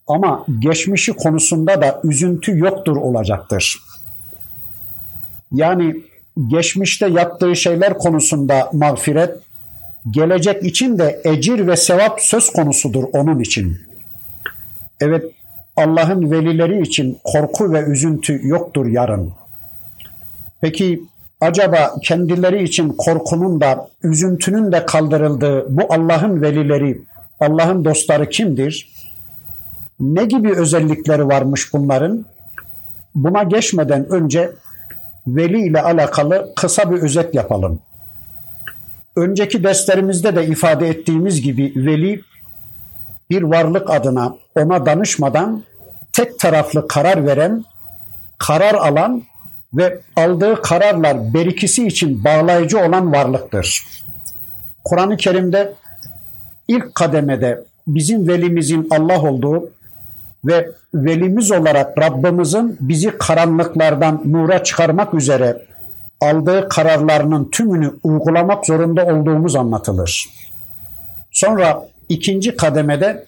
ama 0.06 0.46
geçmişi 0.58 1.12
konusunda 1.12 1.82
da 1.82 2.00
üzüntü 2.04 2.58
yoktur 2.58 2.96
olacaktır. 2.96 3.78
Yani 5.52 5.96
geçmişte 6.48 7.06
yaptığı 7.06 7.56
şeyler 7.56 7.98
konusunda 7.98 8.70
mağfiret, 8.72 9.38
gelecek 10.10 10.64
için 10.64 10.98
de 10.98 11.20
ecir 11.24 11.66
ve 11.66 11.76
sevap 11.76 12.20
söz 12.20 12.50
konusudur 12.50 13.04
onun 13.12 13.40
için. 13.40 13.78
Evet 15.00 15.24
Allah'ın 15.76 16.30
velileri 16.30 16.82
için 16.82 17.18
korku 17.24 17.72
ve 17.72 17.80
üzüntü 17.80 18.48
yoktur 18.48 18.86
yarın. 18.86 19.32
Peki 20.60 21.02
acaba 21.40 21.94
kendileri 22.02 22.62
için 22.62 22.88
korkunun 22.88 23.60
da 23.60 23.88
üzüntünün 24.02 24.72
de 24.72 24.86
kaldırıldığı 24.86 25.76
bu 25.76 25.92
Allah'ın 25.92 26.42
velileri, 26.42 27.00
Allah'ın 27.40 27.84
dostları 27.84 28.28
kimdir? 28.28 28.90
Ne 30.00 30.24
gibi 30.24 30.56
özellikleri 30.56 31.28
varmış 31.28 31.72
bunların? 31.72 32.24
Buna 33.14 33.42
geçmeden 33.42 34.12
önce 34.12 34.52
veli 35.26 35.66
ile 35.66 35.82
alakalı 35.82 36.52
kısa 36.56 36.90
bir 36.90 37.02
özet 37.02 37.34
yapalım. 37.34 37.80
Önceki 39.16 39.64
derslerimizde 39.64 40.36
de 40.36 40.46
ifade 40.46 40.88
ettiğimiz 40.88 41.42
gibi 41.42 41.72
veli 41.76 42.20
bir 43.30 43.42
varlık 43.42 43.90
adına 43.90 44.36
ona 44.54 44.86
danışmadan 44.86 45.62
tek 46.12 46.38
taraflı 46.38 46.88
karar 46.88 47.26
veren, 47.26 47.64
karar 48.38 48.74
alan 48.74 49.22
ve 49.74 50.00
aldığı 50.16 50.62
kararlar 50.62 51.34
berikisi 51.34 51.86
için 51.86 52.24
bağlayıcı 52.24 52.78
olan 52.78 53.12
varlıktır. 53.12 53.84
Kur'an-ı 54.84 55.16
Kerim'de 55.16 55.74
ilk 56.68 56.94
kademede 56.94 57.64
bizim 57.86 58.28
velimizin 58.28 58.88
Allah 58.90 59.22
olduğu 59.22 59.70
ve 60.44 60.70
velimiz 60.94 61.50
olarak 61.50 61.98
Rabbimizin 61.98 62.76
bizi 62.80 63.18
karanlıklardan 63.18 64.22
nura 64.24 64.64
çıkarmak 64.64 65.14
üzere 65.14 65.62
aldığı 66.20 66.68
kararlarının 66.68 67.48
tümünü 67.52 67.94
uygulamak 68.02 68.66
zorunda 68.66 69.06
olduğumuz 69.06 69.56
anlatılır. 69.56 70.28
Sonra 71.30 71.88
ikinci 72.08 72.56
kademede 72.56 73.24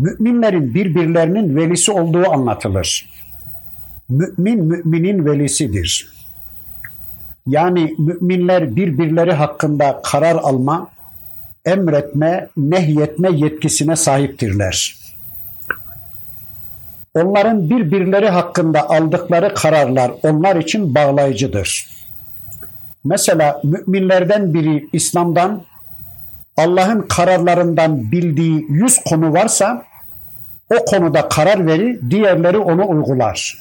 müminlerin 0.00 0.74
birbirlerinin 0.74 1.56
velisi 1.56 1.92
olduğu 1.92 2.30
anlatılır. 2.30 3.10
Mümin 4.08 4.64
müminin 4.64 5.26
velisidir. 5.26 6.08
Yani 7.46 7.94
müminler 7.98 8.76
birbirleri 8.76 9.32
hakkında 9.32 10.00
karar 10.04 10.36
alma, 10.36 10.90
emretme, 11.64 12.48
nehyetme 12.56 13.30
yetkisine 13.32 13.96
sahiptirler. 13.96 14.96
Onların 17.14 17.70
birbirleri 17.70 18.28
hakkında 18.28 18.90
aldıkları 18.90 19.54
kararlar 19.54 20.12
onlar 20.22 20.56
için 20.56 20.94
bağlayıcıdır. 20.94 21.86
Mesela 23.04 23.62
müminlerden 23.64 24.54
biri 24.54 24.88
İslam'dan 24.92 25.62
Allah'ın 26.56 27.02
kararlarından 27.02 28.12
bildiği 28.12 28.66
yüz 28.68 28.98
konu 28.98 29.32
varsa 29.32 29.89
o 30.74 30.84
konuda 30.84 31.28
karar 31.28 31.66
verir, 31.66 32.00
diğerleri 32.10 32.58
onu 32.58 32.88
uygular. 32.88 33.58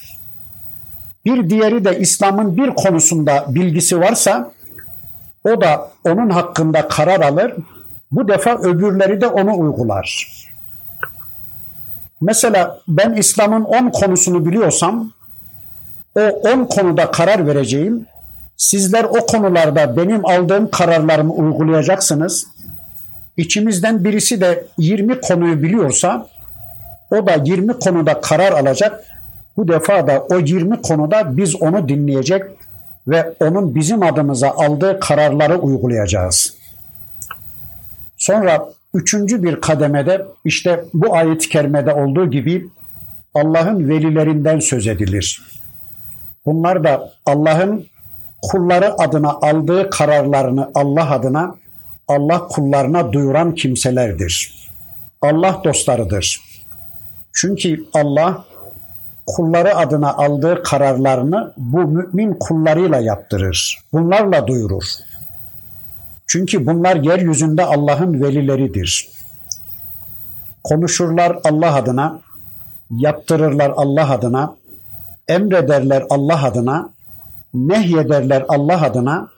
Bir 1.26 1.50
diğeri 1.50 1.86
de 1.86 2.00
İslam'ın 2.00 2.58
bir 2.58 2.70
konusunda 2.70 3.46
bilgisi 3.48 4.00
varsa 4.00 4.52
o 5.44 5.62
da 5.62 5.92
onun 6.06 6.30
hakkında 6.30 6.88
karar 6.88 7.22
alır. 7.22 7.54
Bu 8.12 8.28
defa 8.28 8.58
öbürleri 8.58 9.22
de 9.22 9.28
onu 9.28 9.58
uygular. 9.58 10.28
Mesela 12.22 12.80
ben 12.88 13.14
İslam'ın 13.14 13.64
on 13.64 13.90
konusunu 13.90 14.46
biliyorsam 14.46 15.12
o 16.16 16.22
on 16.22 16.66
konuda 16.66 17.12
karar 17.12 17.48
vereceğim. 17.48 18.06
Sizler 18.58 19.04
o 19.04 19.26
konularda 19.26 19.98
benim 19.98 20.26
aldığım 20.26 20.70
kararlarımı 20.72 21.34
uygulayacaksınız. 21.34 22.48
İçimizden 23.38 24.04
birisi 24.04 24.42
de 24.42 24.66
20 24.78 25.22
konuyu 25.22 25.64
biliyorsa 25.64 26.28
o 27.12 27.28
da 27.28 27.36
20 27.46 27.74
konuda 27.74 28.22
karar 28.22 28.52
alacak. 28.52 29.04
Bu 29.58 29.68
defa 29.68 30.08
da 30.08 30.20
o 30.32 30.40
20 30.40 30.82
konuda 30.82 31.38
biz 31.38 31.62
onu 31.62 31.90
dinleyecek 31.90 32.44
ve 33.08 33.34
onun 33.40 33.76
bizim 33.76 34.04
adımıza 34.04 34.50
aldığı 34.50 35.00
kararları 35.00 35.58
uygulayacağız. 35.58 36.54
Sonra 38.18 38.70
üçüncü 38.94 39.44
bir 39.44 39.62
kademede 39.62 40.26
işte 40.46 40.86
bu 40.94 41.16
ayet-i 41.16 41.50
kerimede 41.50 41.94
olduğu 41.94 42.32
gibi 42.32 42.68
Allah'ın 43.34 43.90
velilerinden 43.90 44.60
söz 44.60 44.88
edilir. 44.88 45.42
Bunlar 46.46 46.84
da 46.84 47.12
Allah'ın 47.26 47.86
kulları 48.42 48.94
adına 48.94 49.32
aldığı 49.32 49.90
kararlarını 49.90 50.72
Allah 50.76 51.12
adına 51.12 51.56
Allah 52.08 52.48
kullarına 52.48 53.14
duyuran 53.14 53.56
kimselerdir. 53.56 54.70
Allah 55.22 55.62
dostlarıdır. 55.64 56.49
Çünkü 57.34 57.86
Allah 57.94 58.46
kulları 59.28 59.78
adına 59.78 60.14
aldığı 60.14 60.64
kararlarını 60.64 61.54
bu 61.58 61.78
mümin 61.78 62.34
kullarıyla 62.34 63.00
yaptırır. 63.00 63.80
Bunlarla 63.94 64.48
duyurur. 64.48 64.84
Çünkü 66.28 66.66
bunlar 66.68 66.96
yeryüzünde 66.96 67.64
Allah'ın 67.64 68.22
velileridir. 68.22 69.10
Konuşurlar 70.64 71.40
Allah 71.44 71.76
adına, 71.76 72.20
yaptırırlar 72.90 73.74
Allah 73.76 74.12
adına, 74.12 74.56
emrederler 75.28 76.04
Allah 76.10 76.44
adına, 76.44 76.90
nehyederler 77.54 78.46
Allah 78.48 78.82
adına, 78.82 79.30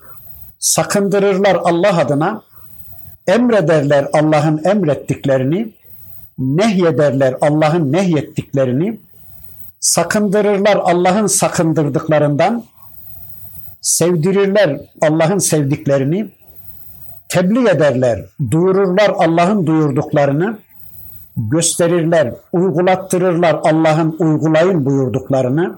sakındırırlar 0.60 1.56
Allah 1.56 1.98
adına, 1.98 2.42
emrederler 3.28 4.08
Allah'ın 4.14 4.62
emrettiklerini, 4.66 5.74
nehyederler 6.42 7.36
Allah'ın 7.42 7.92
nehyettiklerini, 7.92 9.00
sakındırırlar 9.80 10.76
Allah'ın 10.76 11.28
sakındırdıklarından, 11.28 12.64
sevdirirler 13.82 14.82
Allah'ın 15.02 15.38
sevdiklerini, 15.38 16.32
tebliğ 17.30 17.70
ederler, 17.70 18.26
duyururlar 18.52 19.10
Allah'ın 19.10 19.68
duyurduklarını, 19.68 20.58
gösterirler, 21.38 22.34
uygulattırırlar 22.52 23.60
Allah'ın 23.64 24.16
uygulayın 24.20 24.86
buyurduklarını, 24.86 25.78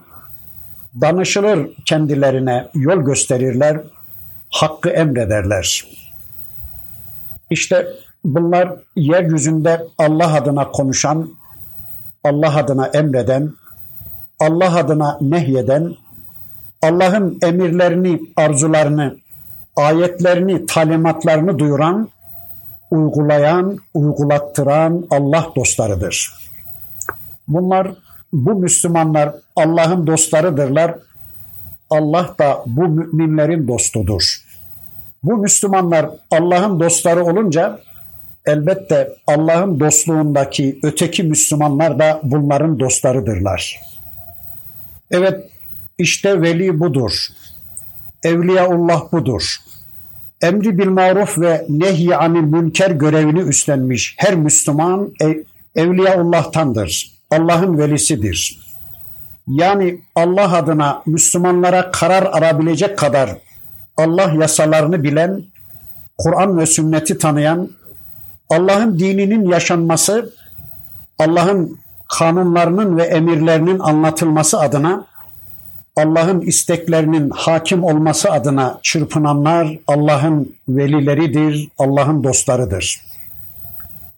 danışılır 1.02 1.70
kendilerine, 1.86 2.68
yol 2.74 3.02
gösterirler, 3.02 3.82
hakkı 4.50 4.90
emrederler. 4.90 5.88
İşte 7.50 7.88
bunlar 8.24 8.74
yeryüzünde 8.96 9.88
Allah 9.98 10.34
adına 10.34 10.72
konuşan, 10.72 11.30
Allah 12.24 12.58
adına 12.58 12.88
emreden, 12.88 13.54
Allah 14.40 14.78
adına 14.78 15.18
nehyeden, 15.22 15.96
Allah'ın 16.82 17.40
emirlerini, 17.42 18.22
arzularını, 18.36 19.18
ayetlerini, 19.76 20.66
talimatlarını 20.66 21.60
duyuran, 21.60 22.10
uygulayan, 22.92 23.78
uygulattıran 23.94 25.08
Allah 25.10 25.48
dostlarıdır. 25.56 26.34
Bunlar, 27.48 27.92
bu 28.34 28.56
Müslümanlar 28.56 29.36
Allah'ın 29.56 30.08
dostlarıdırlar. 30.08 30.96
Allah 31.90 32.36
da 32.40 32.64
bu 32.66 32.88
müminlerin 32.88 33.68
dostudur. 33.68 34.44
Bu 35.24 35.38
Müslümanlar 35.38 36.10
Allah'ın 36.32 36.80
dostları 36.80 37.24
olunca 37.26 37.80
elbette 38.46 39.16
Allah'ın 39.28 39.80
dostluğundaki 39.80 40.80
öteki 40.84 41.24
Müslümanlar 41.24 42.00
da 42.00 42.20
bunların 42.24 42.80
dostlarıdırlar. 42.80 43.80
Evet 45.12 45.50
işte 45.98 46.42
veli 46.42 46.80
budur. 46.80 47.28
Evliyaullah 48.24 49.12
budur. 49.12 49.58
Emri 50.42 50.78
bil 50.78 50.88
maruf 50.88 51.40
ve 51.40 51.66
nehy 51.70 52.16
anil 52.16 52.42
münker 52.42 52.92
görevini 52.92 53.42
üstlenmiş 53.42 54.16
her 54.18 54.36
Müslüman 54.36 55.14
ev, 55.20 55.44
Evliyaullah'tandır. 55.76 57.12
Allah'ın 57.32 57.78
velisidir. 57.78 58.60
Yani 59.48 60.02
Allah 60.16 60.58
adına 60.58 61.04
Müslümanlara 61.06 61.92
karar 61.92 62.24
arabilecek 62.24 62.98
kadar 62.98 63.38
Allah 63.98 64.34
yasalarını 64.42 65.04
bilen, 65.04 65.44
Kur'an 66.18 66.58
ve 66.58 66.66
sünneti 66.66 67.18
tanıyan, 67.18 67.70
Allah'ın 68.54 69.00
dininin 69.00 69.46
yaşanması, 69.46 70.34
Allah'ın 71.20 71.80
kanunlarının 72.18 72.98
ve 72.98 73.04
emirlerinin 73.04 73.80
anlatılması 73.80 74.60
adına 74.60 75.06
Allah'ın 75.96 76.42
isteklerinin 76.42 77.30
hakim 77.30 77.84
olması 77.84 78.32
adına 78.32 78.80
çırpınanlar 78.84 79.80
Allah'ın 79.88 80.56
velileridir, 80.70 81.70
Allah'ın 81.78 82.24
dostlarıdır. 82.24 83.02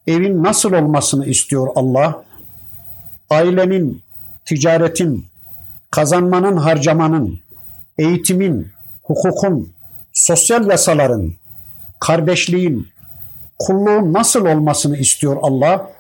Evin 0.07 0.43
nasıl 0.43 0.73
olmasını 0.73 1.25
istiyor 1.25 1.67
Allah? 1.75 2.23
Ailenin, 3.29 4.01
ticaretin, 4.45 5.25
kazanmanın, 5.91 6.57
harcamanın, 6.57 7.39
eğitimin, 7.97 8.67
hukukun, 9.03 9.73
sosyal 10.13 10.67
yasaların, 10.67 11.33
kardeşliğin, 11.99 12.87
kulluğun 13.59 14.13
nasıl 14.13 14.45
olmasını 14.45 14.97
istiyor 14.97 15.37
Allah? 15.41 15.91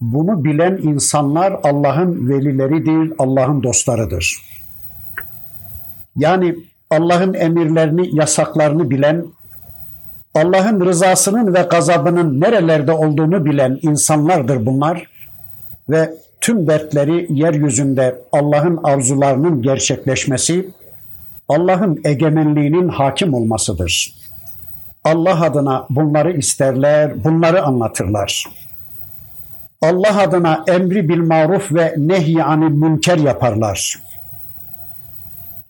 Bunu 0.00 0.44
bilen 0.44 0.78
insanlar 0.82 1.60
Allah'ın 1.62 2.28
velileridir, 2.28 3.12
Allah'ın 3.18 3.62
dostlarıdır. 3.62 4.36
Yani 6.16 6.54
Allah'ın 6.90 7.34
emirlerini, 7.34 8.16
yasaklarını 8.16 8.90
bilen, 8.90 9.26
Allah'ın 10.34 10.86
rızasının 10.86 11.54
ve 11.54 11.62
gazabının 11.62 12.40
nerelerde 12.40 12.92
olduğunu 12.92 13.44
bilen 13.44 13.78
insanlardır 13.82 14.66
bunlar 14.66 15.06
ve 15.88 16.14
tüm 16.40 16.66
dertleri 16.66 17.26
yeryüzünde 17.30 18.22
Allah'ın 18.32 18.80
arzularının 18.82 19.62
gerçekleşmesi, 19.62 20.70
Allah'ın 21.48 22.00
egemenliğinin 22.04 22.88
hakim 22.88 23.34
olmasıdır. 23.34 24.19
Allah 25.04 25.44
adına 25.44 25.86
bunları 25.90 26.36
isterler, 26.36 27.24
bunları 27.24 27.62
anlatırlar. 27.62 28.46
Allah 29.82 30.18
adına 30.18 30.64
emri 30.68 31.08
bil 31.08 31.20
maruf 31.20 31.72
ve 31.72 31.94
nehy 31.96 32.42
anil 32.42 32.72
münker 32.72 33.18
yaparlar. 33.18 34.00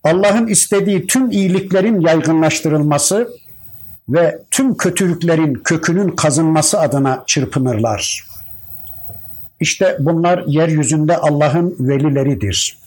Allah'ın 0.05 0.47
istediği 0.47 1.07
tüm 1.07 1.31
iyiliklerin 1.31 2.01
yaygınlaştırılması 2.01 3.29
ve 4.09 4.39
tüm 4.51 4.77
kötülüklerin 4.77 5.55
kökünün 5.55 6.09
kazınması 6.09 6.81
adına 6.81 7.25
çırpınırlar. 7.27 8.27
İşte 9.61 9.97
bunlar 10.01 10.45
yeryüzünde 10.47 11.17
Allah'ın 11.17 11.77
velileridir. 11.81 12.79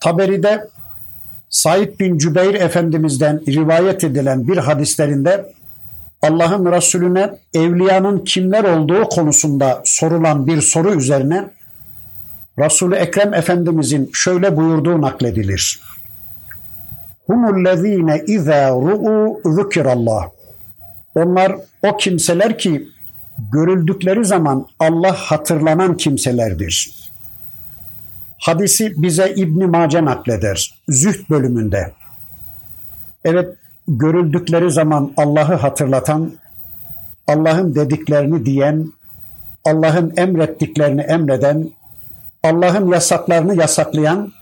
Taberi'de 0.00 0.68
Said 1.50 2.00
bin 2.00 2.18
Cübeyr 2.18 2.54
Efendimiz'den 2.54 3.40
rivayet 3.48 4.04
edilen 4.04 4.48
bir 4.48 4.56
hadislerinde 4.56 5.52
Allah'ın 6.22 6.72
Resulüne 6.72 7.30
evliyanın 7.54 8.18
kimler 8.18 8.64
olduğu 8.64 9.04
konusunda 9.04 9.82
sorulan 9.84 10.46
bir 10.46 10.60
soru 10.60 10.94
üzerine 10.94 11.50
Resul-i 12.58 12.94
Ekrem 12.94 13.34
Efendimizin 13.34 14.10
şöyle 14.12 14.56
buyurduğu 14.56 15.00
nakledilir. 15.00 15.80
Humullezine 17.26 18.22
izâ 18.26 18.70
ru'u 18.70 19.40
zükirallah. 19.44 20.28
Onlar 21.14 21.56
o 21.82 21.96
kimseler 21.96 22.58
ki 22.58 22.88
görüldükleri 23.52 24.24
zaman 24.24 24.66
Allah 24.80 25.12
hatırlanan 25.12 25.96
kimselerdir. 25.96 27.05
Hadisi 28.38 29.02
bize 29.02 29.34
İbn 29.36 29.64
Mace 29.70 30.04
nakleder. 30.04 30.74
Zühd 30.88 31.30
bölümünde. 31.30 31.92
Evet, 33.24 33.56
görüldükleri 33.88 34.70
zaman 34.70 35.12
Allah'ı 35.16 35.54
hatırlatan, 35.54 36.32
Allah'ın 37.28 37.74
dediklerini 37.74 38.46
diyen, 38.46 38.92
Allah'ın 39.64 40.14
emrettiklerini 40.16 41.00
emreden, 41.00 41.70
Allah'ın 42.42 42.92
yasaklarını 42.92 43.56
yasaklayan, 43.56 44.32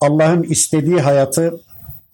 Allah'ın 0.00 0.42
istediği 0.42 1.00
hayatı, 1.00 1.60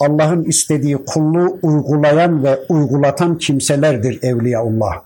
Allah'ın 0.00 0.44
istediği 0.44 0.96
kulluğu 0.96 1.58
uygulayan 1.62 2.44
ve 2.44 2.58
uygulatan 2.68 3.38
kimselerdir 3.38 4.22
Evliyaullah. 4.22 5.00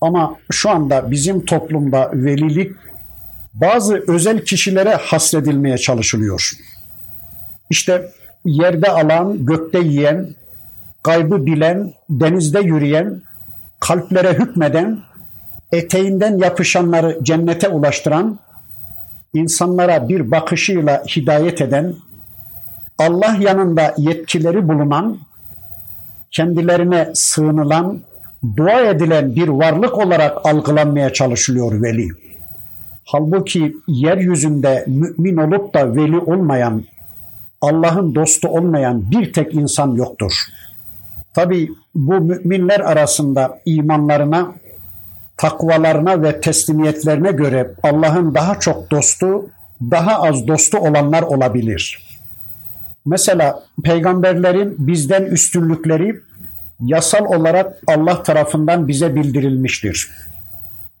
Ama 0.00 0.36
şu 0.50 0.70
anda 0.70 1.10
bizim 1.10 1.44
toplumda 1.44 2.10
velilik 2.14 2.72
bazı 3.54 4.04
özel 4.08 4.44
kişilere 4.44 4.94
hasredilmeye 4.94 5.78
çalışılıyor. 5.78 6.50
İşte 7.70 8.10
yerde 8.44 8.90
alan, 8.90 9.46
gökte 9.46 9.78
yiyen, 9.78 10.34
kaybı 11.02 11.46
bilen, 11.46 11.92
denizde 12.10 12.60
yürüyen, 12.60 13.22
kalplere 13.80 14.32
hükmeden, 14.32 14.98
eteğinden 15.72 16.38
yapışanları 16.38 17.18
cennete 17.22 17.68
ulaştıran, 17.68 18.38
insanlara 19.34 20.08
bir 20.08 20.30
bakışıyla 20.30 21.02
hidayet 21.16 21.60
eden, 21.60 21.94
Allah 22.98 23.36
yanında 23.40 23.94
yetkileri 23.98 24.68
bulunan, 24.68 25.18
kendilerine 26.30 27.10
sığınılan, 27.14 28.00
dua 28.56 28.80
edilen 28.80 29.36
bir 29.36 29.48
varlık 29.48 29.98
olarak 29.98 30.46
algılanmaya 30.46 31.12
çalışılıyor 31.12 31.82
veli. 31.82 32.08
Halbuki 33.04 33.76
yeryüzünde 33.88 34.84
mümin 34.86 35.36
olup 35.36 35.74
da 35.74 35.96
veli 35.96 36.18
olmayan, 36.18 36.84
Allah'ın 37.60 38.14
dostu 38.14 38.48
olmayan 38.48 39.10
bir 39.10 39.32
tek 39.32 39.54
insan 39.54 39.94
yoktur. 39.94 40.32
Tabi 41.34 41.70
bu 41.94 42.20
müminler 42.20 42.80
arasında 42.80 43.60
imanlarına, 43.66 44.54
takvalarına 45.36 46.22
ve 46.22 46.40
teslimiyetlerine 46.40 47.32
göre 47.32 47.74
Allah'ın 47.82 48.34
daha 48.34 48.60
çok 48.60 48.90
dostu, 48.90 49.50
daha 49.90 50.22
az 50.22 50.46
dostu 50.46 50.78
olanlar 50.78 51.22
olabilir. 51.22 52.10
Mesela 53.06 53.62
peygamberlerin 53.84 54.74
bizden 54.78 55.22
üstünlükleri 55.22 56.20
yasal 56.80 57.24
olarak 57.24 57.76
Allah 57.86 58.22
tarafından 58.22 58.88
bize 58.88 59.14
bildirilmiştir. 59.14 60.10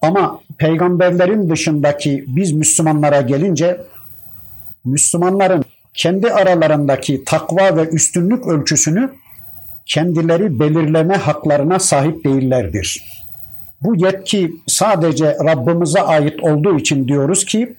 Ama 0.00 0.40
peygamberlerin 0.58 1.50
dışındaki 1.50 2.24
biz 2.28 2.52
Müslümanlara 2.52 3.20
gelince 3.20 3.80
Müslümanların 4.84 5.64
kendi 5.94 6.32
aralarındaki 6.32 7.24
takva 7.24 7.76
ve 7.76 7.88
üstünlük 7.88 8.46
ölçüsünü 8.46 9.10
kendileri 9.86 10.60
belirleme 10.60 11.16
haklarına 11.16 11.78
sahip 11.78 12.24
değillerdir. 12.24 13.04
Bu 13.82 13.96
yetki 13.96 14.52
sadece 14.66 15.36
Rabbimize 15.44 16.02
ait 16.02 16.44
olduğu 16.44 16.78
için 16.78 17.08
diyoruz 17.08 17.44
ki 17.44 17.76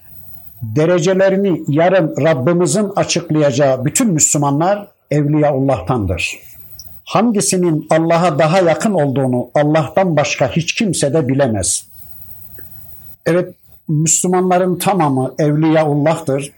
derecelerini 0.62 1.62
yarın 1.68 2.16
Rabbimizin 2.24 2.90
açıklayacağı 2.96 3.86
bütün 3.86 4.08
Müslümanlar 4.14 4.88
Evliyaullah'tandır. 5.12 6.40
Hangisinin 7.04 7.88
Allah'a 7.90 8.40
daha 8.40 8.60
yakın 8.60 8.94
olduğunu 8.94 9.50
Allah'tan 9.56 10.18
başka 10.18 10.52
hiç 10.52 10.76
kimse 10.76 11.14
de 11.14 11.28
bilemez. 11.28 11.91
Evet 13.26 13.56
Müslümanların 13.88 14.80
tamamı 14.80 15.34
evliyaullah'tır. 15.40 16.52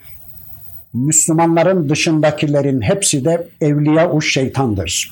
Müslümanların 0.93 1.89
dışındakilerin 1.89 2.81
hepsi 2.81 3.25
de 3.25 3.47
evliya-u 3.61 4.21
şeytandır. 4.21 5.11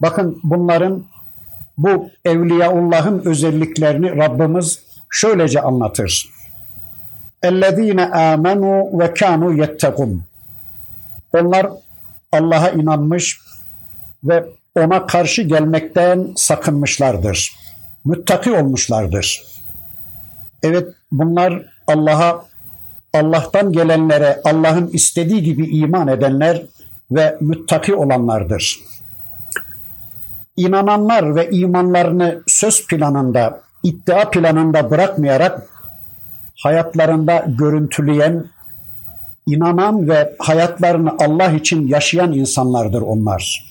Bakın 0.00 0.40
bunların 0.42 1.04
bu 1.78 2.10
evliyaullah'ın 2.24 3.22
özelliklerini 3.24 4.16
Rabbimiz 4.16 4.80
şöylece 5.10 5.60
anlatır. 5.60 6.28
Ellezine 7.42 8.06
amenu 8.06 9.00
ve 9.00 9.14
kanu 9.14 9.52
yettekun. 9.52 10.22
Onlar 11.34 11.66
Allah'a 12.32 12.70
inanmış 12.70 13.40
ve 14.24 14.44
ona 14.74 15.06
karşı 15.06 15.42
gelmekten 15.42 16.28
sakınmışlardır. 16.36 17.56
Müttaki 18.04 18.50
olmuşlardır. 18.50 19.55
Evet 20.66 20.94
bunlar 21.12 21.62
Allah'a, 21.86 22.44
Allah'tan 23.14 23.72
gelenlere 23.72 24.40
Allah'ın 24.44 24.86
istediği 24.86 25.42
gibi 25.42 25.66
iman 25.66 26.08
edenler 26.08 26.62
ve 27.10 27.36
müttaki 27.40 27.94
olanlardır. 27.94 28.80
İnananlar 30.56 31.34
ve 31.34 31.50
imanlarını 31.50 32.42
söz 32.46 32.86
planında, 32.86 33.60
iddia 33.82 34.30
planında 34.30 34.90
bırakmayarak 34.90 35.62
hayatlarında 36.62 37.44
görüntüleyen, 37.48 38.44
inanan 39.46 40.08
ve 40.08 40.36
hayatlarını 40.38 41.14
Allah 41.20 41.50
için 41.50 41.88
yaşayan 41.88 42.32
insanlardır 42.32 43.00
onlar. 43.02 43.66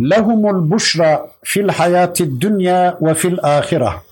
Lehumul 0.00 0.70
buşra 0.70 1.28
fil 1.42 1.68
hayati 1.68 2.40
dünya 2.40 2.98
ve 3.00 3.14
fil 3.14 3.38
ahireh. 3.42 4.09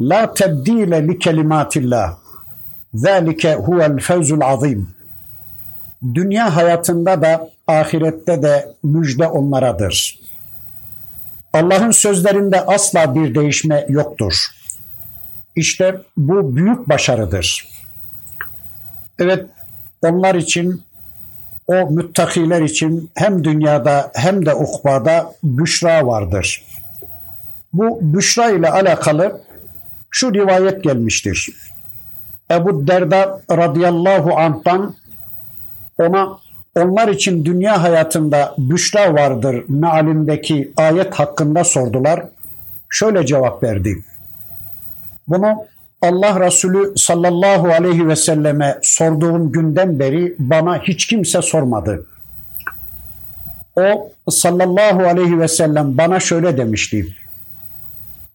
La 0.00 0.34
tebdile 0.34 1.08
li 1.08 1.18
kelimatillah. 1.18 2.16
Zalike 2.94 3.54
huvel 3.54 3.98
fevzul 3.98 4.40
azim. 4.40 4.94
Dünya 6.14 6.56
hayatında 6.56 7.22
da 7.22 7.48
ahirette 7.66 8.42
de 8.42 8.74
müjde 8.82 9.26
onlaradır. 9.26 10.18
Allah'ın 11.52 11.90
sözlerinde 11.90 12.60
asla 12.60 13.14
bir 13.14 13.34
değişme 13.34 13.86
yoktur. 13.88 14.34
İşte 15.56 16.00
bu 16.16 16.56
büyük 16.56 16.88
başarıdır. 16.88 17.68
Evet 19.18 19.46
onlar 20.02 20.34
için 20.34 20.82
o 21.66 21.90
müttakiler 21.90 22.62
için 22.62 23.10
hem 23.14 23.44
dünyada 23.44 24.10
hem 24.14 24.46
de 24.46 24.54
ukbada 24.54 25.34
büşra 25.42 26.06
vardır. 26.06 26.64
Bu 27.72 27.98
büşra 28.02 28.50
ile 28.50 28.70
alakalı 28.70 29.40
şu 30.14 30.34
rivayet 30.34 30.84
gelmiştir. 30.84 31.48
Ebu 32.50 32.86
Derda 32.86 33.42
radıyallahu 33.50 34.36
anh'tan 34.36 34.94
ona 35.98 36.38
onlar 36.76 37.08
için 37.08 37.44
dünya 37.44 37.82
hayatında 37.82 38.54
büşra 38.58 39.14
vardır 39.14 39.64
mealindeki 39.68 40.72
ayet 40.76 41.14
hakkında 41.14 41.64
sordular. 41.64 42.24
Şöyle 42.90 43.26
cevap 43.26 43.62
verdi. 43.62 44.04
Bunu 45.28 45.54
Allah 46.02 46.40
Resulü 46.40 46.92
sallallahu 46.96 47.68
aleyhi 47.68 48.08
ve 48.08 48.16
selleme 48.16 48.78
sorduğum 48.82 49.52
günden 49.52 49.98
beri 49.98 50.34
bana 50.38 50.78
hiç 50.78 51.06
kimse 51.06 51.42
sormadı. 51.42 52.06
O 53.76 54.12
sallallahu 54.30 55.06
aleyhi 55.06 55.40
ve 55.40 55.48
sellem 55.48 55.98
bana 55.98 56.20
şöyle 56.20 56.58
demişti. 56.58 57.16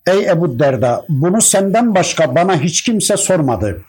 Ey 0.09 0.29
Ebu 0.29 0.59
Derda 0.59 1.05
bunu 1.09 1.41
senden 1.41 1.95
başka 1.95 2.35
bana 2.35 2.61
hiç 2.61 2.81
kimse 2.81 3.17
sormadı. 3.17 3.81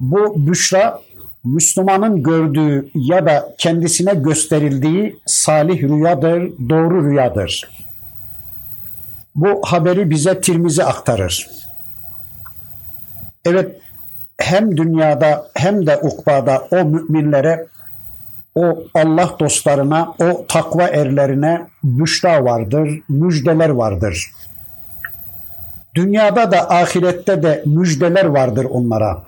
Bu 0.00 0.46
büşra 0.46 1.00
Müslümanın 1.44 2.22
gördüğü 2.22 2.88
ya 2.94 3.26
da 3.26 3.54
kendisine 3.58 4.14
gösterildiği 4.14 5.16
salih 5.26 5.82
rüyadır, 5.82 6.52
doğru 6.68 7.10
rüyadır. 7.10 7.70
Bu 9.34 9.60
haberi 9.64 10.10
bize 10.10 10.40
Tirmizi 10.40 10.84
aktarır. 10.84 11.48
Evet 13.44 13.76
hem 14.38 14.76
dünyada 14.76 15.46
hem 15.54 15.86
de 15.86 15.96
ukbada 15.96 16.68
o 16.70 16.84
müminlere, 16.84 17.66
o 18.54 18.84
Allah 18.94 19.36
dostlarına, 19.40 20.14
o 20.18 20.46
takva 20.48 20.82
erlerine 20.82 21.66
müşra 21.82 22.44
vardır, 22.44 23.00
müjdeler 23.08 23.68
vardır. 23.68 24.32
Dünyada 25.94 26.50
da 26.50 26.70
ahirette 26.70 27.42
de 27.42 27.62
müjdeler 27.66 28.24
vardır 28.24 28.66
onlara. 28.70 29.22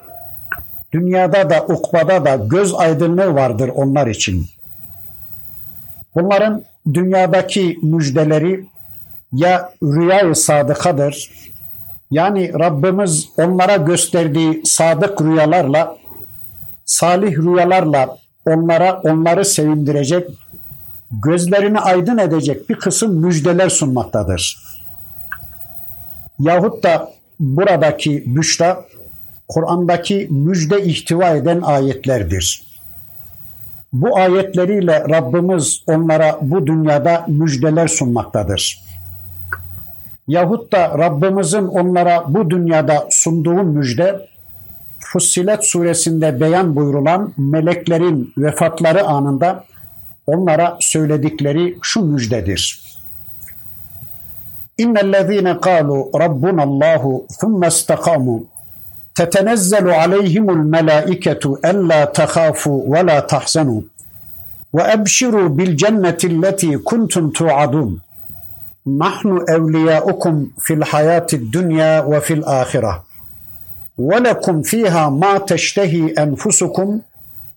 Dünyada 0.93 1.51
da 1.51 1.65
ukbada 1.69 2.25
da 2.25 2.37
göz 2.37 2.75
aydınlığı 2.75 3.35
vardır 3.35 3.71
onlar 3.75 4.07
için. 4.07 4.47
Bunların 6.15 6.63
dünyadaki 6.95 7.79
müjdeleri 7.83 8.67
ya 9.33 9.73
rüya-i 9.83 10.35
sadıkadır, 10.35 11.31
yani 12.11 12.53
Rabbimiz 12.59 13.29
onlara 13.37 13.77
gösterdiği 13.77 14.63
sadık 14.65 15.23
rüyalarla, 15.23 15.97
salih 16.85 17.39
rüyalarla 17.39 18.17
onlara 18.47 19.01
onları 19.01 19.45
sevindirecek, 19.45 20.31
gözlerini 21.11 21.81
aydın 21.81 22.19
edecek 22.19 22.71
bir 22.71 22.75
kısım 22.75 23.15
müjdeler 23.15 23.69
sunmaktadır. 23.69 24.59
Yahut 26.39 26.85
da 26.85 27.13
buradaki 27.41 28.25
büşra 28.27 28.85
Kur'an'daki 29.49 30.29
müjde 30.31 30.85
ihtiva 30.85 31.31
eden 31.31 31.61
ayetlerdir. 31.61 32.63
Bu 33.93 34.19
ayetleriyle 34.19 35.01
Rabbimiz 35.01 35.83
onlara 35.87 36.39
bu 36.43 36.67
dünyada 36.67 37.25
müjdeler 37.29 37.89
sunmaktadır. 37.89 38.85
yahut 40.29 40.73
da 40.73 40.99
Rabbimizin 40.99 41.65
onlara 41.65 42.25
bu 42.29 42.51
dünyada 42.51 43.07
sunduğu 43.11 43.63
müjde 43.63 44.29
Fussilet 44.99 45.65
suresinde 45.65 46.41
beyan 46.41 46.77
buyurulan 46.77 47.33
meleklerin 47.37 48.33
vefatları 48.39 49.05
anında 49.05 49.65
onlara 50.27 50.77
söyledikleri 50.81 51.79
şu 51.83 52.01
müjdedir. 52.05 52.94
إن 54.81 54.99
الذين 54.99 55.49
قالوا 55.49 56.07
ربنا 56.15 56.63
الله 56.63 57.23
ثم 57.41 57.65
استقاموا. 57.65 58.41
تتنزل 59.15 59.91
عليهم 59.91 60.51
الملائكة 60.51 61.59
ألا 61.65 62.05
تخافوا 62.05 62.83
ولا 62.87 63.21
تحزنوا. 63.21 63.81
وأبشروا 64.73 65.49
بالجنة 65.49 66.19
التي 66.25 66.77
كنتم 66.77 67.31
توعدون. 67.31 68.01
نحن 68.99 69.45
أولياؤكم 69.51 70.47
في 70.59 70.75
الحياة 70.75 71.27
الدنيا 71.33 72.01
وفي 72.01 72.35
الآخرة. 72.35 73.05
ولكم 73.99 74.63
فيها 74.63 75.09
ما 75.09 75.39
تشتهي 75.39 76.13
أنفسكم 76.19 77.01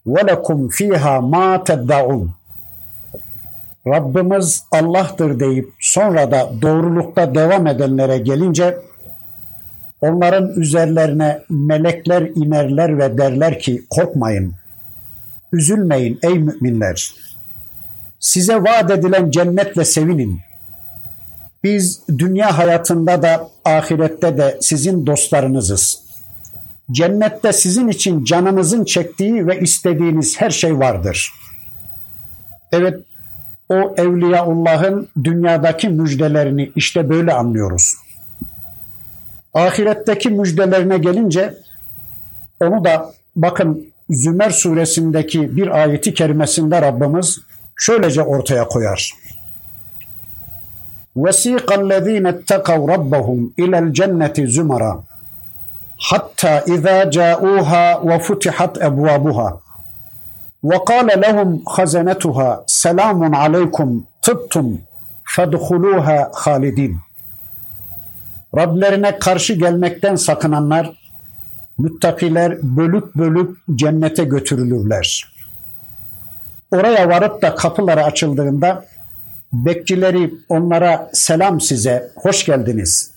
ولكم 0.06 0.68
فيها 0.68 1.20
ما 1.20 1.58
تدعون. 1.58 2.37
Rabbimiz 3.90 4.64
Allah'tır 4.72 5.40
deyip 5.40 5.74
sonra 5.80 6.32
da 6.32 6.52
doğrulukta 6.62 7.36
devam 7.36 7.68
edenlere 7.68 8.18
gelince 8.18 8.78
onların 10.02 10.50
üzerlerine 10.50 11.44
melekler 11.50 12.22
inerler 12.22 12.98
ve 12.98 13.18
derler 13.18 13.60
ki 13.60 13.86
korkmayın, 13.90 14.54
üzülmeyin 15.54 16.20
ey 16.24 16.40
müminler. 16.40 17.14
Size 18.20 18.56
vaat 18.56 18.92
edilen 18.92 19.32
cennetle 19.32 19.86
sevinin. 19.86 20.40
Biz 21.64 22.02
dünya 22.18 22.58
hayatında 22.58 23.22
da 23.22 23.50
ahirette 23.66 24.38
de 24.38 24.58
sizin 24.62 25.06
dostlarınızız. 25.06 26.08
Cennette 26.92 27.54
sizin 27.54 27.88
için 27.88 28.24
canınızın 28.24 28.86
çektiği 28.86 29.48
ve 29.48 29.60
istediğiniz 29.60 30.42
her 30.42 30.50
şey 30.50 30.80
vardır. 30.80 31.34
Evet, 32.72 33.00
o 33.69 33.95
Evliyaullah'ın 33.97 35.09
dünyadaki 35.25 35.89
müjdelerini 35.89 36.73
işte 36.77 37.09
böyle 37.09 37.33
anlıyoruz. 37.33 37.95
Ahiretteki 39.55 40.31
müjdelerine 40.31 40.99
gelince 40.99 41.55
onu 42.61 42.85
da 42.85 43.13
bakın 43.37 43.93
Zümer 44.11 44.51
suresindeki 44.51 45.57
bir 45.57 45.83
ayeti 45.83 46.15
kerimesinde 46.15 46.83
Rabbimiz 46.83 47.39
şöylece 47.77 48.23
ortaya 48.23 48.69
koyar. 48.69 49.13
وَسِيقَ 51.17 51.69
الَّذ۪ينَ 51.81 52.27
اتَّقَوْ 52.33 52.81
رَبَّهُمْ 52.95 53.51
اِلَى 53.59 53.79
الْجَنَّةِ 53.79 54.37
زُمَرًا 54.57 55.03
hatta 56.03 56.61
izâ 56.61 57.11
câûhâ 57.11 58.09
ve 58.09 58.19
futihat 58.19 58.83
kâle 60.86 61.22
lehum 61.22 61.62
hazenetuhâ 61.66 62.64
selamun 62.68 63.34
aleykum 63.34 64.08
tıbtum 64.22 64.82
fedhulûhâ 65.36 66.32
halidin. 66.34 66.98
Rablerine 68.56 69.20
karşı 69.20 69.54
gelmekten 69.54 70.16
sakınanlar, 70.16 70.92
müttakiler 71.78 72.58
bölük 72.62 73.16
bölük 73.16 73.58
cennete 73.76 74.24
götürülürler. 74.24 75.34
Oraya 76.72 77.10
varıp 77.10 77.42
da 77.42 77.56
kapıları 77.56 78.04
açıldığında 78.04 78.86
bekçileri 79.54 80.34
onlara 80.50 81.10
selam 81.14 81.62
size, 81.62 82.12
hoş 82.16 82.46
geldiniz. 82.46 83.12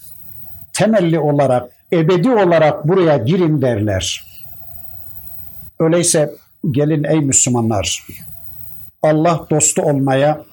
Temelli 0.72 1.18
olarak 1.18 1.70
ebedi 1.93 2.30
olarak 2.30 2.88
buraya 2.88 3.16
girin 3.16 3.62
derler. 3.62 4.24
Öyleyse 5.80 6.34
gelin 6.70 7.04
ey 7.04 7.20
Müslümanlar. 7.20 8.06
Allah 9.02 9.46
dostu 9.50 9.82
olmaya, 9.82 10.44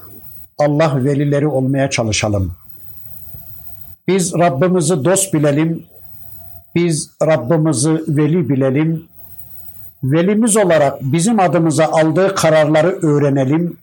Allah 0.57 1.03
velileri 1.03 1.47
olmaya 1.47 1.89
çalışalım. 1.89 2.55
Biz 4.07 4.33
Rabbimizi 4.33 5.05
dost 5.05 5.33
bilelim. 5.33 5.85
Biz 6.75 7.11
Rabbimizi 7.21 7.91
veli 8.07 8.49
bilelim. 8.49 9.05
Velimiz 10.03 10.57
olarak 10.57 11.01
bizim 11.01 11.39
adımıza 11.39 11.85
aldığı 11.85 12.35
kararları 12.35 12.87
öğrenelim. 12.87 13.77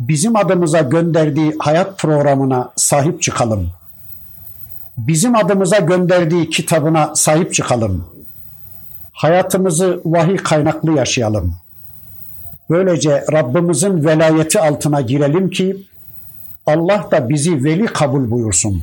Bizim 0.00 0.36
adımıza 0.36 0.80
gönderdiği 0.80 1.54
hayat 1.58 1.98
programına 1.98 2.72
sahip 2.76 3.22
çıkalım 3.22 3.70
bizim 4.98 5.36
adımıza 5.36 5.78
gönderdiği 5.78 6.50
kitabına 6.50 7.14
sahip 7.14 7.54
çıkalım. 7.54 8.04
Hayatımızı 9.18 10.00
vahiy 10.04 10.36
kaynaklı 10.36 10.92
yaşayalım. 10.92 11.56
Böylece 12.70 13.24
Rabbimizin 13.32 14.04
velayeti 14.04 14.60
altına 14.60 15.00
girelim 15.00 15.50
ki 15.50 15.76
Allah 16.66 17.08
da 17.10 17.28
bizi 17.28 17.64
veli 17.64 17.86
kabul 17.86 18.30
buyursun. 18.30 18.82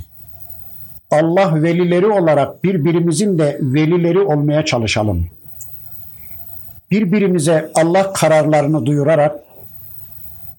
Allah 1.11 1.63
velileri 1.63 2.07
olarak 2.07 2.63
birbirimizin 2.63 3.37
de 3.37 3.57
velileri 3.61 4.19
olmaya 4.19 4.65
çalışalım. 4.65 5.27
Birbirimize 6.91 7.71
Allah 7.75 8.13
kararlarını 8.13 8.85
duyurarak, 8.85 9.35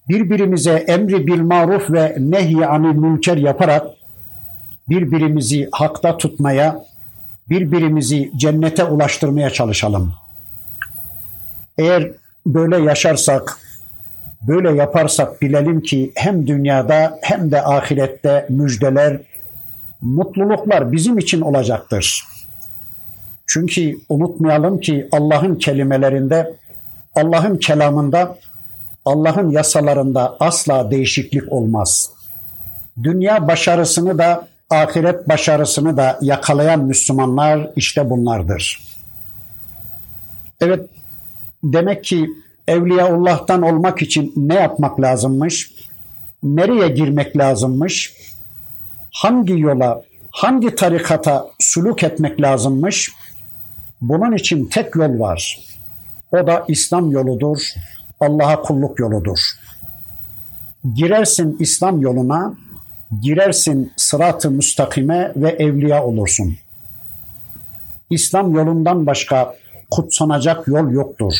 birbirimize 0.09 0.71
emri 0.71 1.27
bil 1.27 1.41
maruf 1.41 1.91
ve 1.91 2.15
nehy 2.19 2.65
anil 2.65 2.95
münker 2.95 3.37
yaparak 3.37 3.87
birbirimizi 4.89 5.69
hakta 5.71 6.17
tutmaya, 6.17 6.85
birbirimizi 7.49 8.31
cennete 8.37 8.83
ulaştırmaya 8.83 9.49
çalışalım. 9.49 10.13
Eğer 11.77 12.11
böyle 12.45 12.77
yaşarsak, 12.77 13.57
böyle 14.41 14.71
yaparsak 14.71 15.41
bilelim 15.41 15.81
ki 15.81 16.11
hem 16.15 16.47
dünyada 16.47 17.19
hem 17.21 17.51
de 17.51 17.63
ahirette 17.63 18.45
müjdeler, 18.49 19.21
mutluluklar 20.01 20.91
bizim 20.91 21.17
için 21.17 21.41
olacaktır. 21.41 22.23
Çünkü 23.47 23.97
unutmayalım 24.09 24.79
ki 24.79 25.07
Allah'ın 25.11 25.55
kelimelerinde, 25.55 26.53
Allah'ın 27.15 27.57
kelamında, 27.57 28.37
Allah'ın 29.05 29.49
yasalarında 29.49 30.37
asla 30.39 30.91
değişiklik 30.91 31.53
olmaz. 31.53 32.09
Dünya 33.03 33.47
başarısını 33.47 34.17
da 34.17 34.47
ahiret 34.69 35.29
başarısını 35.29 35.97
da 35.97 36.19
yakalayan 36.21 36.85
Müslümanlar 36.85 37.71
işte 37.75 38.09
bunlardır. 38.09 38.81
Evet, 40.61 40.89
demek 41.63 42.03
ki 42.03 42.29
Evliyaullah'tan 42.67 43.61
olmak 43.61 44.01
için 44.01 44.33
ne 44.35 44.55
yapmak 44.55 45.01
lazımmış? 45.01 45.71
Nereye 46.43 46.87
girmek 46.87 47.37
lazımmış? 47.37 48.13
Hangi 49.11 49.59
yola, 49.59 50.03
hangi 50.31 50.75
tarikata 50.75 51.47
suluk 51.59 52.03
etmek 52.03 52.41
lazımmış? 52.41 53.11
Bunun 54.01 54.35
için 54.35 54.65
tek 54.65 54.95
yol 54.95 55.19
var. 55.19 55.59
O 56.31 56.47
da 56.47 56.65
İslam 56.67 57.11
yoludur, 57.11 57.57
Allah'a 58.19 58.61
kulluk 58.61 58.99
yoludur. 58.99 59.39
Girersin 60.93 61.57
İslam 61.59 62.01
yoluna, 62.01 62.53
girersin 63.20 63.92
sırat-ı 63.96 64.50
müstakime 64.50 65.32
ve 65.36 65.50
evliya 65.50 66.04
olursun. 66.04 66.56
İslam 68.10 68.54
yolundan 68.54 69.06
başka 69.06 69.54
kutsanacak 69.90 70.68
yol 70.68 70.90
yoktur. 70.90 71.34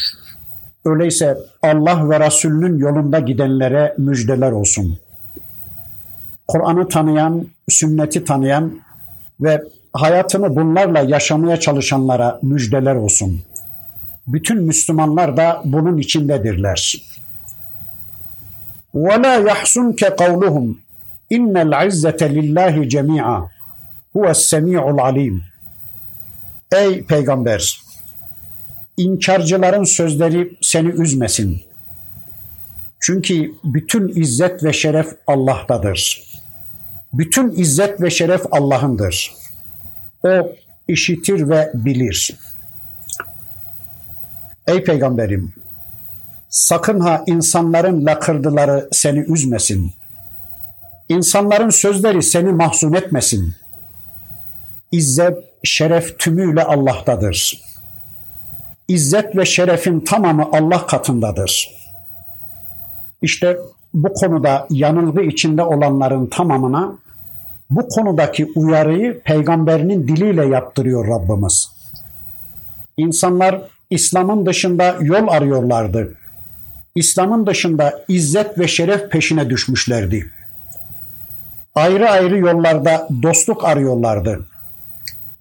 Öyleyse 0.85 1.39
Allah 1.62 2.11
ve 2.11 2.26
Resulünün 2.26 2.78
yolunda 2.78 3.18
gidenlere 3.18 3.95
müjdeler 3.99 4.53
olsun. 4.53 4.99
Kur'an'ı 6.49 6.89
tanıyan, 6.89 7.47
sünneti 7.68 8.24
tanıyan 8.24 8.80
ve 9.41 9.62
hayatını 9.93 10.57
bunlarla 10.57 11.01
yaşamaya 11.01 11.61
çalışanlara 11.61 12.39
müjdeler 12.43 12.95
olsun. 12.95 13.43
Bütün 14.26 14.62
Müslümanlar 14.62 15.37
da 15.37 15.62
bunun 15.64 15.99
içindedirler. 15.99 16.95
وَلَا 18.95 19.49
يَحْسُنْكَ 19.49 20.01
قَوْلُهُمْ 20.05 20.74
İnnel 21.30 21.88
izzete 21.88 22.36
lillahi 22.36 22.89
cemi'a. 22.89 23.49
Huves 24.13 24.38
semi'ul 24.38 24.97
alim. 24.97 25.43
Ey 26.71 27.05
peygamber! 27.05 27.82
İnkarcıların 28.97 29.84
sözleri 29.84 30.57
seni 30.61 30.88
üzmesin. 30.88 31.61
Çünkü 32.99 33.51
bütün 33.63 34.21
izzet 34.21 34.63
ve 34.63 34.73
şeref 34.73 35.07
Allah'tadır. 35.28 36.23
Bütün 37.13 37.51
izzet 37.51 38.01
ve 38.01 38.09
şeref 38.09 38.41
Allah'ındır. 38.51 39.34
O 40.23 40.55
işitir 40.88 41.49
ve 41.49 41.71
bilir. 41.73 42.36
Ey 44.67 44.84
peygamberim! 44.84 45.53
Sakın 46.49 46.99
ha 46.99 47.23
insanların 47.28 48.05
lakırdıları 48.05 48.89
seni 48.91 49.19
üzmesin.'' 49.19 49.97
İnsanların 51.10 51.70
sözleri 51.70 52.24
seni 52.24 52.51
mahzun 52.51 52.93
etmesin. 52.93 53.55
İzzet, 54.91 55.38
şeref 55.64 56.20
tümüyle 56.20 56.64
Allah'tadır. 56.64 57.62
İzzet 58.88 59.36
ve 59.36 59.45
şerefin 59.45 59.99
tamamı 59.99 60.49
Allah 60.53 60.88
katındadır. 60.88 61.72
İşte 63.22 63.58
bu 63.93 64.14
konuda 64.14 64.68
yanılgı 64.70 65.22
içinde 65.22 65.64
olanların 65.64 66.28
tamamına 66.28 66.97
bu 67.70 67.88
konudaki 67.88 68.51
uyarıyı 68.55 69.22
peygamberinin 69.22 70.08
diliyle 70.08 70.45
yaptırıyor 70.45 71.08
Rabbimiz. 71.08 71.70
İnsanlar 72.97 73.62
İslam'ın 73.89 74.45
dışında 74.45 74.95
yol 75.01 75.28
arıyorlardı. 75.28 76.14
İslam'ın 76.95 77.47
dışında 77.47 78.05
izzet 78.08 78.60
ve 78.60 78.68
şeref 78.68 79.12
peşine 79.12 79.49
düşmüşlerdi. 79.49 80.32
Ayrı 81.78 82.09
ayrı 82.09 82.38
yollarda 82.38 83.07
dostluk 83.23 83.65
arıyorlardı. 83.65 84.45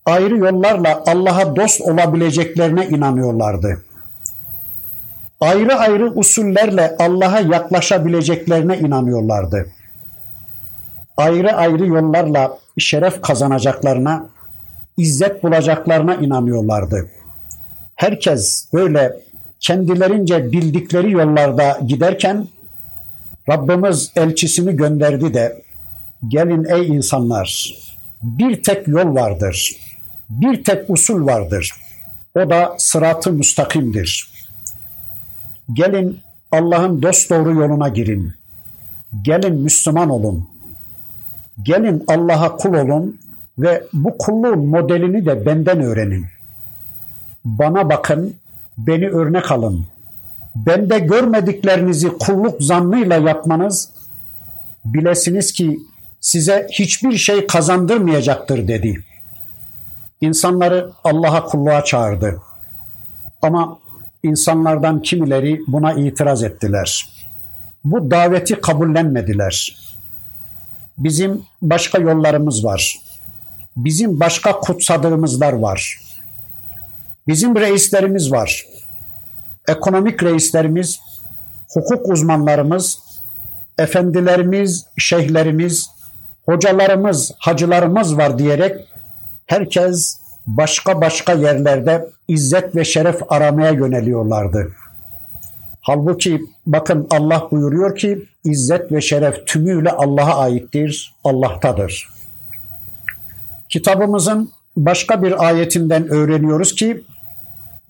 Ayrı 0.07 0.37
yollarla 0.37 1.03
Allah'a 1.07 1.57
dost 1.57 1.81
olabileceklerine 1.81 2.87
inanıyorlardı. 2.87 3.85
Ayrı 5.41 5.75
ayrı 5.75 6.11
usullerle 6.11 6.97
Allah'a 6.99 7.41
yaklaşabileceklerine 7.41 8.79
inanıyorlardı. 8.79 9.67
Ayrı 11.17 11.53
ayrı 11.53 11.87
yollarla 11.87 12.59
şeref 12.79 13.23
kazanacaklarına, 13.23 14.27
izzet 14.97 15.45
bulacaklarına 15.45 16.15
inanıyorlardı. 16.15 17.11
Herkes 17.95 18.69
böyle 18.73 19.17
kendilerince 19.61 20.53
bildikleri 20.53 21.13
yollarda 21.13 21.79
giderken 21.87 22.49
Rabbimiz 23.49 24.13
elçisini 24.17 24.77
gönderdi 24.77 25.35
de 25.35 25.66
gelin 26.29 26.65
ey 26.65 26.87
insanlar 26.87 27.77
bir 28.23 28.63
tek 28.63 28.89
yol 28.89 29.15
vardır. 29.15 29.77
Bir 30.31 30.65
tek 30.65 30.91
usul 30.91 31.27
vardır. 31.27 31.73
O 32.35 32.51
da 32.51 32.75
sıratı 32.79 33.33
müstakimdir. 33.33 34.31
Gelin 35.73 36.21
Allah'ın 36.53 37.03
dost 37.03 37.31
doğru 37.31 37.55
yoluna 37.55 37.89
girin. 37.89 38.33
Gelin 39.23 39.55
Müslüman 39.55 40.11
olun. 40.11 40.49
Gelin 41.63 42.05
Allah'a 42.09 42.57
kul 42.57 42.75
olun 42.75 43.19
ve 43.59 43.85
bu 43.93 44.19
kulluğun 44.19 44.67
modelini 44.67 45.27
de 45.27 45.47
benden 45.47 45.81
öğrenin. 45.81 46.27
Bana 47.45 47.91
bakın, 47.91 48.35
beni 48.79 49.09
örnek 49.09 49.53
alın. 49.53 49.87
Bende 50.55 50.99
görmediklerinizi 50.99 52.09
kulluk 52.09 52.63
zannıyla 52.63 53.17
yapmanız, 53.17 53.91
bilesiniz 54.85 55.53
ki 55.53 55.81
size 56.27 56.67
hiçbir 56.73 57.17
şey 57.17 57.47
kazandırmayacaktır 57.47 58.69
dedi. 58.69 59.05
İnsanları 60.21 60.91
Allah'a 61.05 61.45
kulluğa 61.45 61.85
çağırdı. 61.85 62.43
Ama 63.43 63.79
insanlardan 64.23 65.03
kimileri 65.03 65.61
buna 65.67 65.93
itiraz 65.93 66.43
ettiler. 66.43 67.09
Bu 67.85 68.11
daveti 68.11 68.61
kabullenmediler. 68.61 69.77
Bizim 70.99 71.43
başka 71.63 71.99
yollarımız 71.99 72.65
var. 72.65 72.99
Bizim 73.77 74.21
başka 74.21 74.61
kutsadığımızlar 74.61 75.53
var. 75.53 76.01
Bizim 77.29 77.57
reislerimiz 77.57 78.33
var. 78.33 78.67
Ekonomik 79.69 80.23
reislerimiz, 80.23 81.01
hukuk 81.73 82.09
uzmanlarımız, 82.09 82.99
efendilerimiz, 83.79 84.87
şeyhlerimiz, 84.99 85.96
hocalarımız, 86.47 87.33
hacılarımız 87.39 88.19
var 88.19 88.39
diyerek 88.39 88.75
herkes 89.47 90.19
başka 90.47 91.01
başka 91.01 91.33
yerlerde 91.33 92.09
izzet 92.29 92.77
ve 92.77 92.85
şeref 92.85 93.33
aramaya 93.33 93.71
yöneliyorlardı. 93.71 94.73
Halbuki 95.81 96.41
bakın 96.67 97.07
Allah 97.11 97.49
buyuruyor 97.51 97.97
ki 97.97 98.27
izzet 98.45 98.93
ve 98.93 99.01
şeref 99.01 99.47
tümüyle 99.47 99.91
Allah'a 99.91 100.41
aittir, 100.41 101.15
Allah'tadır. 101.25 102.09
Kitabımızın 103.69 104.51
başka 104.77 105.23
bir 105.23 105.47
ayetinden 105.47 106.09
öğreniyoruz 106.09 106.75
ki 106.75 107.05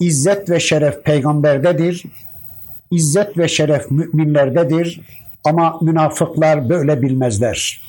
İzzet 0.01 0.51
ve 0.51 0.61
şeref 0.61 1.05
peygamberdedir. 1.05 2.03
İzzet 2.91 3.39
ve 3.39 3.49
şeref 3.49 3.91
müminlerdedir. 3.91 5.01
Ama 5.45 5.79
münafıklar 5.83 6.69
böyle 6.69 7.03
bilmezler. 7.03 7.81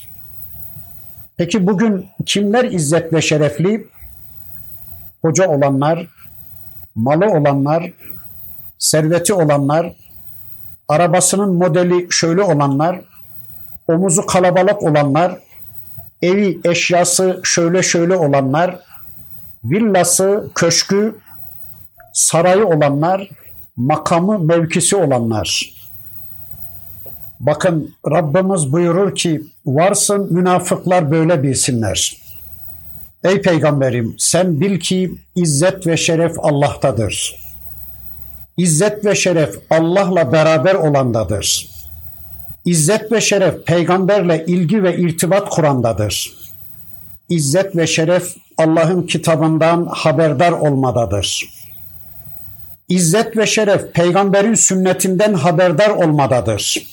Peki 1.38 1.68
bugün 1.68 2.06
kimler 2.26 2.66
izzet 2.66 3.14
ve 3.14 3.22
şerefli? 3.22 3.88
Hoca 5.22 5.48
olanlar, 5.48 6.08
malı 6.96 7.26
olanlar, 7.26 7.92
serveti 8.78 9.34
olanlar, 9.34 9.96
arabasının 10.88 11.56
modeli 11.56 12.08
şöyle 12.10 12.42
olanlar, 12.42 13.02
omuzu 13.88 14.26
kalabalık 14.26 14.84
olanlar, 14.84 15.38
evi 16.22 16.60
eşyası 16.64 17.42
şöyle 17.44 17.84
şöyle 17.84 18.16
olanlar, 18.16 18.80
villası, 19.64 20.50
köşkü, 20.56 21.16
sarayı 22.14 22.66
olanlar, 22.66 23.30
makamı, 23.76 24.40
mevkisi 24.40 24.96
olanlar. 24.96 25.77
Bakın 27.40 27.96
Rabbimiz 28.12 28.72
buyurur 28.72 29.16
ki 29.16 29.42
varsın 29.66 30.34
münafıklar 30.34 31.12
böyle 31.12 31.44
bilsinler. 31.44 32.18
Ey 33.24 33.42
peygamberim 33.42 34.16
sen 34.18 34.62
bil 34.62 34.80
ki 34.80 35.12
izzet 35.36 35.88
ve 35.88 35.98
şeref 35.98 36.40
Allah'tadır. 36.40 37.36
İzzet 38.58 39.06
ve 39.06 39.16
şeref 39.16 39.56
Allah'la 39.70 40.32
beraber 40.32 40.76
olandadır. 40.76 41.70
İzzet 42.66 43.12
ve 43.12 43.22
şeref 43.22 43.66
peygamberle 43.66 44.46
ilgi 44.48 44.84
ve 44.84 44.98
irtibat 44.98 45.50
kurandadır. 45.50 46.34
İzzet 47.30 47.76
ve 47.76 47.88
şeref 47.88 48.36
Allah'ın 48.58 49.04
kitabından 49.04 49.86
haberdar 49.92 50.52
olmadadır. 50.52 51.50
İzzet 52.90 53.38
ve 53.38 53.46
şeref 53.46 53.94
peygamberin 53.94 54.54
sünnetinden 54.54 55.34
haberdar 55.34 55.90
olmadadır. 55.90 56.88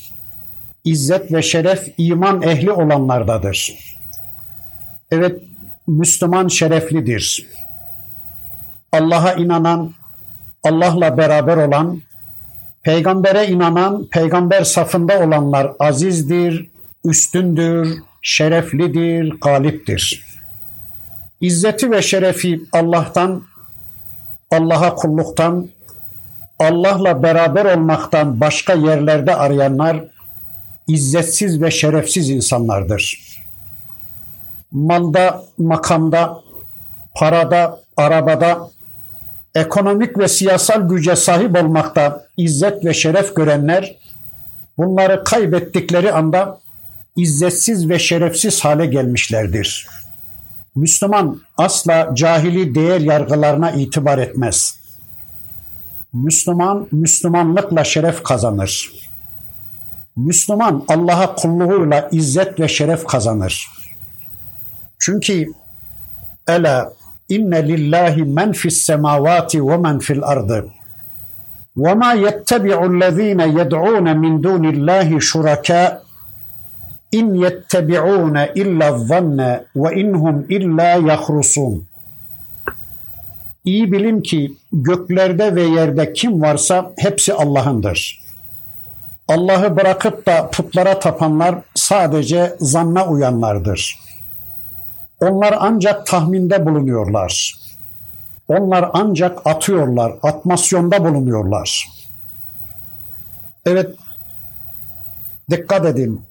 İzzet 0.85 1.33
ve 1.33 1.43
şeref 1.43 1.95
iman 1.99 2.43
ehli 2.43 2.73
olanlardadır. 2.73 3.79
Evet 5.11 5.43
Müslüman 5.87 6.49
şereflidir. 6.49 7.47
Allah'a 8.93 9.33
inanan, 9.33 9.93
Allah'la 10.63 11.19
beraber 11.19 11.57
olan, 11.57 12.01
peygambere 12.83 13.47
inanan, 13.47 14.07
peygamber 14.11 14.65
safında 14.65 15.21
olanlar 15.21 15.73
azizdir, 15.79 16.71
üstündür, 17.05 17.99
şereflidir, 18.23 19.31
galiptir. 19.41 20.25
İzzeti 21.41 21.91
ve 21.91 22.03
şerefi 22.03 22.61
Allah'tan, 22.73 23.43
Allah'a 24.51 24.95
kulluktan, 24.95 25.69
Allah'la 26.59 27.23
beraber 27.23 27.65
olmaktan 27.65 28.41
başka 28.41 28.73
yerlerde 28.73 29.37
arayanlar 29.37 30.14
izzetsiz 30.89 31.63
ve 31.63 31.71
şerefsiz 31.71 32.31
insanlardır. 32.31 33.19
Malda, 34.73 35.45
makamda, 35.59 36.41
parada, 37.15 37.81
arabada, 37.97 38.71
ekonomik 39.55 40.19
ve 40.19 40.29
siyasal 40.29 40.89
güce 40.89 41.17
sahip 41.17 41.63
olmakta 41.63 42.27
izzet 42.37 42.85
ve 42.85 42.95
şeref 42.95 43.37
görenler 43.37 43.97
bunları 44.79 45.25
kaybettikleri 45.25 46.13
anda 46.13 46.59
izzetsiz 47.17 47.89
ve 47.89 47.99
şerefsiz 47.99 48.65
hale 48.65 48.87
gelmişlerdir. 48.87 49.87
Müslüman 50.75 51.41
asla 51.59 52.11
cahili 52.15 52.75
değer 52.75 53.01
yargılarına 53.01 53.71
itibar 53.71 54.19
etmez. 54.19 54.79
Müslüman, 56.13 56.89
Müslümanlıkla 56.93 57.85
şeref 57.85 58.23
kazanır. 58.23 59.04
Müslüman 60.17 60.85
Allah'a 60.89 61.35
kulluğuyla 61.35 62.09
izzet 62.13 62.61
ve 62.61 62.69
şeref 62.69 63.05
kazanır. 63.05 63.69
Çünkü 64.99 65.53
Ela 66.49 66.93
inne 67.29 67.69
lillahi 67.69 68.25
men 68.25 68.53
fis 68.53 68.83
semavati 68.83 69.67
ve 69.67 69.77
men 69.77 69.99
fil 69.99 70.23
ardı. 70.23 70.67
Ve 71.77 71.95
ma 71.95 72.13
yettebi'ullezine 72.13 73.49
yed'un 73.49 74.19
min 74.19 74.43
dunillahi 74.43 75.21
şuraka 75.21 76.03
in 77.13 77.35
yettebi'un 77.35 78.39
illa 78.55 78.99
zanne 78.99 79.65
ve 79.77 80.01
inhum 80.01 80.47
illa 80.49 80.83
yahrusun. 80.83 81.87
İyi 83.65 83.93
bilin 83.93 84.21
ki 84.21 84.53
göklerde 84.73 85.55
ve 85.55 85.63
yerde 85.63 86.13
kim 86.13 86.43
varsa 86.43 86.93
hepsi 86.99 87.35
Allah'ındır. 87.35 88.24
Allah'ı 89.29 89.77
bırakıp 89.77 90.27
da 90.27 90.51
putlara 90.51 90.99
tapanlar 90.99 91.55
sadece 91.75 92.57
zanna 92.61 93.07
uyanlardır. 93.07 93.99
Onlar 95.21 95.55
ancak 95.61 96.07
tahminde 96.07 96.67
bulunuyorlar. 96.67 97.55
Onlar 98.49 98.91
ancak 98.93 99.47
atıyorlar, 99.47 100.13
atmasyonda 100.23 101.05
bulunuyorlar. 101.05 101.89
Evet, 103.67 103.97
dikkat 105.51 105.87
edin. 105.87 106.23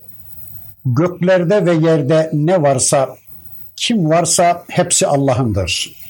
Göklerde 0.85 1.65
ve 1.65 1.73
yerde 1.73 2.29
ne 2.33 2.61
varsa, 2.61 3.15
kim 3.75 4.09
varsa 4.09 4.63
hepsi 4.67 5.07
Allah'ındır. 5.07 6.03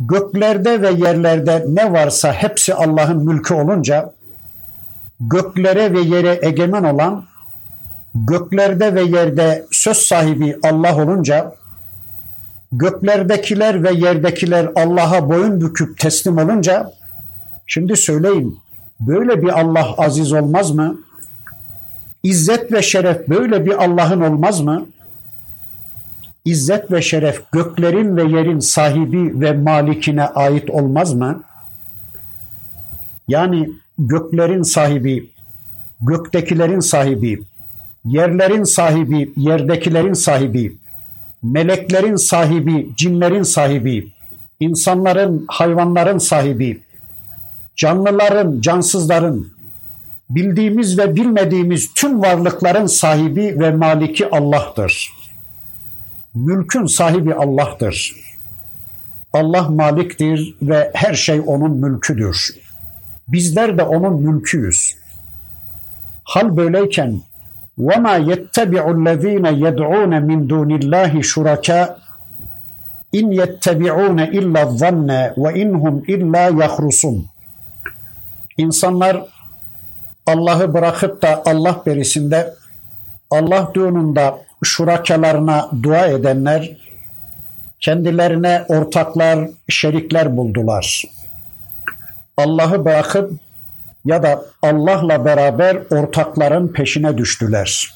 Göklerde 0.00 0.82
ve 0.82 0.90
yerlerde 0.90 1.64
ne 1.68 1.92
varsa 1.92 2.32
hepsi 2.32 2.74
Allah'ın 2.74 3.24
mülkü 3.24 3.54
olunca, 3.54 4.12
göklere 5.20 5.92
ve 5.92 6.00
yere 6.00 6.38
egemen 6.42 6.84
olan, 6.84 7.24
göklerde 8.14 8.94
ve 8.94 9.02
yerde 9.02 9.66
söz 9.70 9.96
sahibi 9.96 10.56
Allah 10.62 11.02
olunca, 11.02 11.54
göklerdekiler 12.72 13.82
ve 13.82 13.92
yerdekiler 13.92 14.70
Allah'a 14.74 15.28
boyun 15.28 15.60
büküp 15.60 15.98
teslim 15.98 16.38
olunca, 16.38 16.92
şimdi 17.66 17.96
söyleyin, 17.96 18.58
böyle 19.00 19.42
bir 19.42 19.60
Allah 19.60 19.94
aziz 19.98 20.32
olmaz 20.32 20.70
mı? 20.70 20.98
İzzet 22.22 22.72
ve 22.72 22.82
şeref 22.82 23.28
böyle 23.28 23.66
bir 23.66 23.84
Allah'ın 23.84 24.20
olmaz 24.20 24.60
mı? 24.60 24.86
İzzet 26.44 26.92
ve 26.92 27.02
şeref 27.02 27.52
göklerin 27.52 28.16
ve 28.16 28.22
yerin 28.22 28.58
sahibi 28.58 29.40
ve 29.40 29.52
malikine 29.52 30.24
ait 30.26 30.70
olmaz 30.70 31.14
mı? 31.14 31.42
Yani 33.28 33.70
göklerin 33.98 34.62
sahibi, 34.62 35.30
göktekilerin 36.00 36.80
sahibi, 36.80 37.40
yerlerin 38.04 38.64
sahibi, 38.64 39.32
yerdekilerin 39.36 40.12
sahibi, 40.12 40.76
meleklerin 41.42 42.16
sahibi, 42.16 42.90
cinlerin 42.96 43.42
sahibi, 43.42 44.12
insanların, 44.60 45.44
hayvanların 45.48 46.18
sahibi, 46.18 46.82
canlıların, 47.76 48.60
cansızların, 48.60 49.54
bildiğimiz 50.30 50.98
ve 50.98 51.16
bilmediğimiz 51.16 51.94
tüm 51.94 52.22
varlıkların 52.22 52.86
sahibi 52.86 53.60
ve 53.60 53.70
maliki 53.70 54.30
Allah'tır. 54.30 55.12
Mülkün 56.34 56.86
sahibi 56.86 57.34
Allah'tır. 57.34 58.16
Allah 59.32 59.68
maliktir 59.68 60.56
ve 60.62 60.90
her 60.94 61.14
şey 61.14 61.42
onun 61.46 61.76
mülküdür. 61.76 62.63
Bizler 63.27 63.77
de 63.77 63.83
onun 63.83 64.21
mülküyüz. 64.21 64.95
Hal 66.23 66.57
böyleyken 66.57 67.21
وَمَا 67.87 68.15
يَتَّبِعُ 68.31 68.83
الَّذ۪ينَ 68.97 69.45
يَدْعُونَ 69.65 70.13
مِنْ 70.29 70.39
دُونِ 70.51 70.69
اللّٰهِ 70.79 71.13
شُرَكَاء 71.31 71.87
اِنْ 73.19 73.25
يَتَّبِعُونَ 73.41 74.19
اِلَّا 74.39 74.61
الظَّنَّ 74.67 75.09
وَاِنْهُمْ 75.41 75.95
اِلَّا 76.13 76.43
يَخْرُسُونَ 76.61 77.17
İnsanlar 78.57 79.25
Allah'ı 80.25 80.73
bırakıp 80.73 81.21
da 81.21 81.43
Allah 81.45 81.81
berisinde 81.85 82.53
Allah 83.31 83.71
düğününde 83.73 84.33
şurakalarına 84.63 85.69
dua 85.83 86.05
edenler 86.05 86.77
kendilerine 87.79 88.65
ortaklar, 88.67 89.49
şerikler 89.69 90.37
buldular. 90.37 91.03
Allah'ı 92.36 92.84
bırakıp 92.84 93.32
ya 94.04 94.22
da 94.22 94.44
Allah'la 94.62 95.24
beraber 95.24 95.76
ortakların 95.90 96.68
peşine 96.68 97.18
düştüler. 97.18 97.94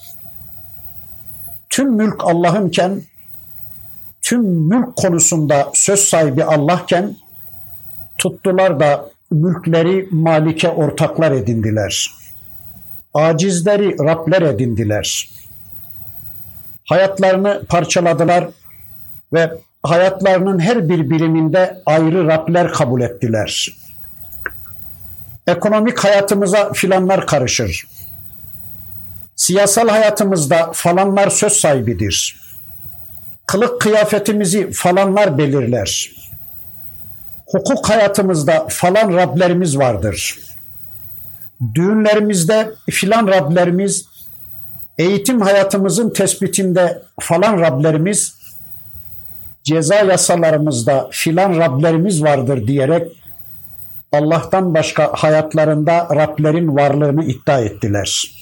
Tüm 1.71 1.93
mülk 1.93 2.25
Allah'ınken, 2.25 3.03
tüm 4.23 4.43
mülk 4.43 4.97
konusunda 4.97 5.71
söz 5.75 6.01
sahibi 6.01 6.45
Allah'ken 6.45 7.17
tuttular 8.19 8.81
da 8.81 9.11
mülkleri 9.31 10.09
malike 10.11 10.69
ortaklar 10.69 11.33
edindiler. 11.33 12.11
Acizleri 13.15 13.99
Rabler 13.99 14.43
edindiler. 14.43 15.31
Hayatlarını 16.85 17.63
parçaladılar 17.69 18.49
ve 19.33 19.53
hayatlarının 19.83 20.59
her 20.59 20.89
bir 20.89 21.11
biriminde 21.11 21.83
ayrı 21.87 22.27
Rabler 22.27 22.73
kabul 22.73 23.01
ettiler. 23.01 23.79
Ekonomik 25.49 25.99
hayatımıza 25.99 26.73
filanlar 26.73 27.27
karışır. 27.27 27.87
Siyasal 29.37 29.89
hayatımızda 29.89 30.71
falanlar 30.73 31.31
söz 31.31 31.53
sahibidir. 31.53 32.41
Kılık 33.47 33.81
kıyafetimizi 33.81 34.73
falanlar 34.73 35.39
belirler. 35.39 36.11
Hukuk 37.47 37.91
hayatımızda 37.91 38.67
falan 38.69 39.13
Rablerimiz 39.13 39.79
vardır. 39.79 40.39
Düğünlerimizde 41.75 42.71
filan 42.91 43.27
Rablerimiz, 43.27 44.07
eğitim 44.99 45.41
hayatımızın 45.41 46.11
tespitinde 46.11 47.03
falan 47.21 47.61
Rablerimiz, 47.61 48.35
ceza 49.65 49.95
yasalarımızda 49.95 51.09
filan 51.13 51.59
Rablerimiz 51.59 52.23
vardır 52.23 52.67
diyerek 52.67 53.13
Allah'tan 54.13 54.75
başka 54.75 55.13
hayatlarında 55.13 56.09
Rablerin 56.17 56.77
varlığını 56.77 57.25
iddia 57.25 57.61
ettiler. 57.61 58.35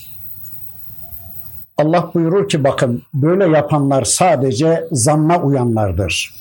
Allah 1.78 2.10
buyurur 2.14 2.48
ki 2.48 2.64
bakın 2.64 3.02
böyle 3.14 3.56
yapanlar 3.56 4.04
sadece 4.04 4.88
zanna 4.92 5.42
uyanlardır. 5.42 6.34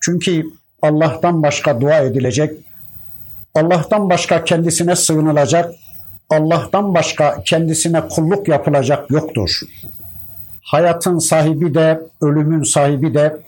Çünkü 0.00 0.46
Allah'tan 0.82 1.42
başka 1.42 1.80
dua 1.80 1.98
edilecek, 1.98 2.52
Allah'tan 3.54 4.10
başka 4.10 4.44
kendisine 4.44 4.96
sığınılacak, 4.96 5.74
Allah'tan 6.30 6.94
başka 6.94 7.42
kendisine 7.44 8.08
kulluk 8.08 8.48
yapılacak 8.48 9.10
yoktur. 9.10 9.50
Hayatın 10.62 11.18
sahibi 11.18 11.74
de, 11.74 12.00
ölümün 12.20 12.62
sahibi 12.62 13.14
de, 13.14 13.40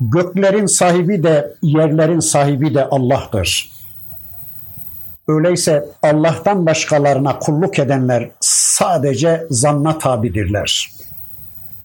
göklerin 0.00 0.66
sahibi 0.66 1.22
de, 1.22 1.54
yerlerin 1.62 2.20
sahibi 2.20 2.74
de 2.74 2.84
Allah'tır. 2.84 3.70
Öyleyse 5.28 5.84
Allah'tan 6.02 6.66
başkalarına 6.66 7.38
kulluk 7.38 7.78
edenler 7.78 8.30
sadece 8.40 9.46
zanna 9.50 9.98
tabidirler. 9.98 10.90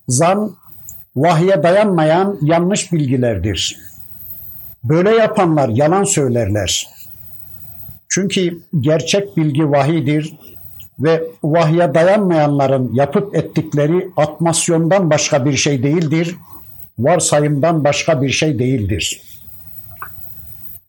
Zan, 0.07 0.55
vahye 1.15 1.63
dayanmayan 1.63 2.37
yanlış 2.41 2.93
bilgilerdir. 2.93 3.77
Böyle 4.83 5.09
yapanlar 5.09 5.69
yalan 5.69 6.03
söylerler. 6.03 6.89
Çünkü 8.09 8.61
gerçek 8.79 9.37
bilgi 9.37 9.71
vahidir 9.71 10.39
ve 10.99 11.23
vahye 11.43 11.93
dayanmayanların 11.93 12.93
yapıp 12.93 13.35
ettikleri 13.35 14.09
atmasyondan 14.17 15.09
başka 15.09 15.45
bir 15.45 15.53
şey 15.53 15.83
değildir, 15.83 16.35
varsayımdan 16.99 17.83
başka 17.83 18.21
bir 18.21 18.29
şey 18.29 18.59
değildir. 18.59 19.21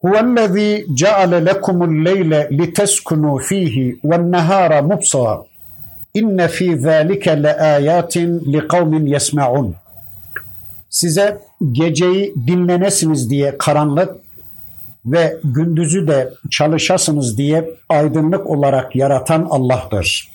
Huvellezî 0.01 0.87
ceale 0.95 1.47
lekumul 1.47 2.05
leyle 2.05 2.49
liteskunu 2.53 3.39
fihi 3.39 3.99
ven 4.05 4.33
nehâra 4.33 4.83
mubsara. 4.83 5.43
İnne 6.15 6.49
fî 6.49 6.79
zâlike 6.79 7.43
le 7.43 7.57
âyâtin 7.57 8.53
li 8.53 8.69
kavmin 8.69 9.07
yesme'un. 9.07 9.75
Size 10.91 11.39
geceyi 11.73 12.35
dinlenesiniz 12.47 13.31
diye 13.31 13.59
karanlık 13.59 14.17
ve 15.07 15.37
gündüzü 15.45 16.09
de 16.09 16.33
çalışasınız 16.51 17.39
diye 17.39 17.71
aydınlık 17.89 18.51
olarak 18.51 18.97
yaratan 18.97 19.47
Allah'tır. 19.51 20.31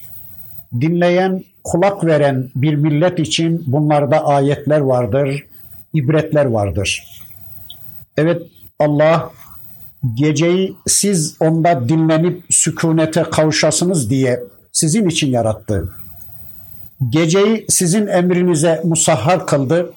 Dinleyen, 0.82 1.44
kulak 1.64 2.06
veren 2.06 2.50
bir 2.56 2.76
millet 2.76 3.20
için 3.20 3.64
bunlarda 3.68 4.26
ayetler 4.26 4.80
vardır, 4.80 5.44
ibretler 5.96 6.46
vardır. 6.46 7.04
Evet 8.18 8.42
Allah 8.80 9.32
geceyi 10.14 10.76
siz 10.88 11.38
onda 11.40 11.90
dinlenip 11.90 12.44
sükunete 12.50 13.24
kavuşasınız 13.24 14.10
diye 14.10 14.44
sizin 14.72 15.10
için 15.10 15.32
yarattı. 15.32 15.94
Geceyi 17.10 17.66
sizin 17.70 18.08
emrinize 18.08 18.82
musahhar 18.84 19.48
kıldı 19.48 19.94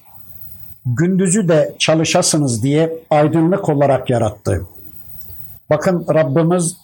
gündüzü 0.85 1.47
de 1.47 1.75
çalışasınız 1.79 2.63
diye 2.63 2.93
aydınlık 3.09 3.69
olarak 3.69 4.09
yarattı. 4.09 4.65
Bakın 5.69 6.05
Rabbimiz 6.13 6.77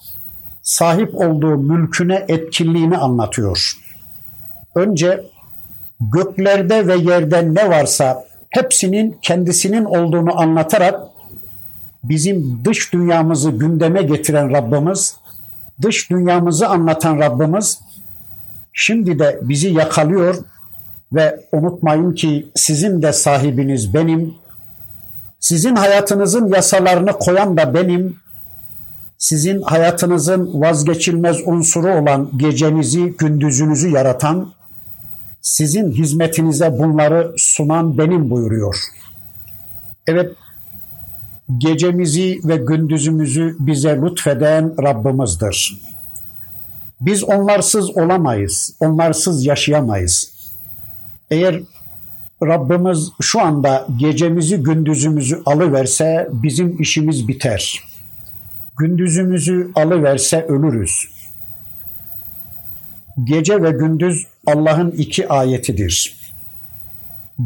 sahip 0.63 1.15
olduğu 1.15 1.57
mülküne 1.57 2.25
etkinliğini 2.27 2.97
anlatıyor. 2.97 3.71
Önce 4.75 5.23
göklerde 5.99 6.87
ve 6.87 6.95
yerde 6.95 7.53
ne 7.53 7.69
varsa 7.69 8.25
hepsinin 8.55 9.17
kendisinin 9.21 9.85
olduğunu 9.85 10.39
anlatarak 10.39 10.99
bizim 12.03 12.65
dış 12.65 12.93
dünyamızı 12.93 13.51
gündeme 13.51 14.01
getiren 14.01 14.51
Rabbimiz 14.51 15.15
dış 15.81 16.09
dünyamızı 16.09 16.67
anlatan 16.67 17.19
Rabbimiz 17.19 17.79
şimdi 18.73 19.19
de 19.19 19.39
bizi 19.41 19.67
yakalıyor 19.67 20.35
ve 21.13 21.39
unutmayın 21.51 22.13
ki 22.13 22.47
sizin 22.55 23.01
de 23.01 23.13
sahibiniz 23.13 23.93
benim. 23.93 24.33
Sizin 25.39 25.75
hayatınızın 25.75 26.53
yasalarını 26.53 27.13
koyan 27.13 27.57
da 27.57 27.73
benim. 27.73 28.17
Sizin 29.17 29.61
hayatınızın 29.61 30.61
vazgeçilmez 30.61 31.37
unsuru 31.45 31.93
olan 31.93 32.29
gecenizi, 32.37 33.17
gündüzünüzü 33.17 33.89
yaratan, 33.89 34.54
sizin 35.45 35.91
hizmetinize 35.91 36.79
bunları 36.79 37.33
sunan 37.37 37.97
benim 37.97 38.29
buyuruyor. 38.29 38.75
Evet, 40.07 40.31
gecemizi 41.57 42.39
ve 42.43 42.55
gündüzümüzü 42.55 43.55
bize 43.59 44.01
lütfeden 44.01 44.83
Rabbimizdir. 44.83 45.81
Biz 47.01 47.23
onlarsız 47.23 47.97
olamayız, 47.97 48.75
onlarsız 48.79 49.45
yaşayamayız. 49.45 50.33
Eğer 51.31 51.61
Rabbimiz 52.43 53.11
şu 53.21 53.41
anda 53.41 53.87
gecemizi 53.97 54.57
gündüzümüzü 54.57 55.41
alıverse 55.45 56.29
bizim 56.31 56.81
işimiz 56.81 57.27
biter. 57.27 57.83
Gündüzümüzü 58.77 59.71
alıverse 59.75 60.45
ölürüz. 60.45 61.07
Gece 63.23 63.63
ve 63.63 63.71
gündüz 63.71 64.27
Allah'ın 64.45 64.91
iki 64.91 65.29
ayetidir. 65.29 66.17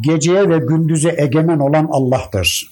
Geceye 0.01 0.49
ve 0.49 0.57
gündüze 0.57 1.15
egemen 1.17 1.59
olan 1.59 1.87
Allah'tır. 1.91 2.69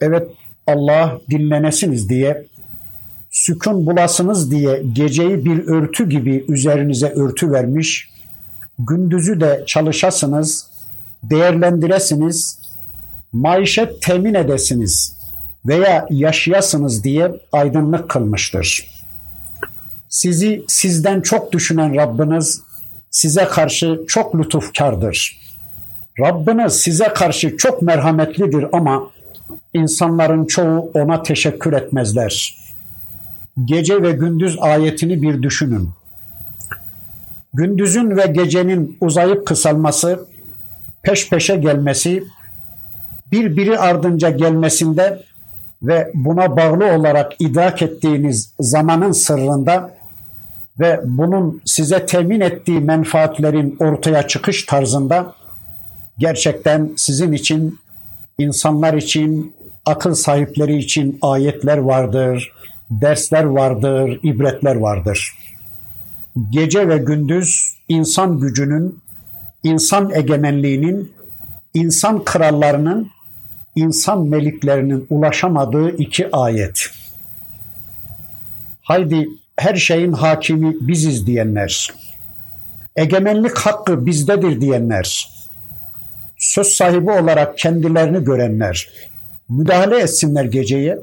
Evet 0.00 0.28
Allah 0.66 1.20
dinlenesiniz 1.30 2.08
diye, 2.08 2.46
sükun 3.30 3.86
bulasınız 3.86 4.50
diye 4.50 4.82
geceyi 4.92 5.44
bir 5.44 5.66
örtü 5.66 6.08
gibi 6.08 6.44
üzerinize 6.48 7.08
örtü 7.08 7.52
vermiş, 7.52 8.10
gündüzü 8.78 9.40
de 9.40 9.64
çalışasınız, 9.66 10.66
değerlendiresiniz, 11.22 12.58
maişet 13.32 14.02
temin 14.02 14.34
edesiniz 14.34 15.16
veya 15.66 16.06
yaşayasınız 16.10 17.04
diye 17.04 17.32
aydınlık 17.52 18.08
kılmıştır. 18.08 18.90
Sizi 20.08 20.64
sizden 20.68 21.20
çok 21.20 21.52
düşünen 21.52 21.94
Rabbiniz 21.94 22.62
size 23.12 23.44
karşı 23.44 24.00
çok 24.08 24.38
lütufkardır. 24.38 25.38
Rabbiniz 26.20 26.72
size 26.72 27.08
karşı 27.08 27.56
çok 27.56 27.82
merhametlidir 27.82 28.66
ama 28.72 29.10
insanların 29.74 30.46
çoğu 30.46 30.90
ona 30.94 31.22
teşekkür 31.22 31.72
etmezler. 31.72 32.58
Gece 33.64 34.02
ve 34.02 34.12
gündüz 34.12 34.56
ayetini 34.60 35.22
bir 35.22 35.42
düşünün. 35.42 35.90
Gündüzün 37.54 38.16
ve 38.16 38.26
gecenin 38.26 38.96
uzayıp 39.00 39.46
kısalması, 39.46 40.26
peş 41.02 41.30
peşe 41.30 41.56
gelmesi, 41.56 42.24
birbiri 43.32 43.78
ardınca 43.78 44.30
gelmesinde 44.30 45.22
ve 45.82 46.10
buna 46.14 46.56
bağlı 46.56 46.96
olarak 46.96 47.32
idrak 47.38 47.82
ettiğiniz 47.82 48.54
zamanın 48.60 49.12
sırrında 49.12 49.94
ve 50.80 51.00
bunun 51.04 51.62
size 51.64 52.06
temin 52.06 52.40
ettiği 52.40 52.80
menfaatlerin 52.80 53.76
ortaya 53.80 54.28
çıkış 54.28 54.64
tarzında 54.64 55.34
gerçekten 56.18 56.90
sizin 56.96 57.32
için, 57.32 57.78
insanlar 58.38 58.94
için, 58.94 59.54
akıl 59.86 60.14
sahipleri 60.14 60.76
için 60.76 61.18
ayetler 61.22 61.78
vardır, 61.78 62.52
dersler 62.90 63.44
vardır, 63.44 64.20
ibretler 64.22 64.76
vardır. 64.76 65.34
Gece 66.50 66.88
ve 66.88 66.98
gündüz 66.98 67.76
insan 67.88 68.40
gücünün, 68.40 69.00
insan 69.62 70.10
egemenliğinin, 70.14 71.12
insan 71.74 72.24
krallarının, 72.24 73.10
insan 73.76 74.28
meliklerinin 74.28 75.06
ulaşamadığı 75.10 75.96
iki 75.96 76.36
ayet. 76.36 76.80
Haydi 78.82 79.28
her 79.56 79.74
şeyin 79.74 80.12
hakimi 80.12 80.76
biziz 80.80 81.26
diyenler, 81.26 81.92
egemenlik 82.96 83.58
hakkı 83.58 84.06
bizdedir 84.06 84.60
diyenler, 84.60 85.28
söz 86.38 86.66
sahibi 86.66 87.10
olarak 87.10 87.58
kendilerini 87.58 88.24
görenler, 88.24 88.88
müdahale 89.48 89.98
etsinler 89.98 90.44
geceye, 90.44 90.98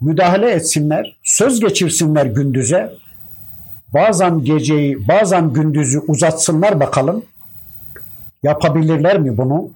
müdahale 0.00 0.50
etsinler, 0.50 1.16
söz 1.22 1.60
geçirsinler 1.60 2.26
gündüze, 2.26 2.92
bazen 3.94 4.44
geceyi, 4.44 5.08
bazen 5.08 5.52
gündüzü 5.52 5.98
uzatsınlar 5.98 6.80
bakalım. 6.80 7.24
Yapabilirler 8.42 9.18
mi 9.18 9.36
bunu? 9.36 9.70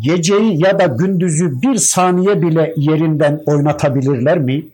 Geceyi 0.00 0.64
ya 0.64 0.78
da 0.78 0.86
gündüzü 0.86 1.62
bir 1.62 1.76
saniye 1.76 2.42
bile 2.42 2.74
yerinden 2.76 3.42
oynatabilirler 3.46 4.38
mi? 4.38 4.64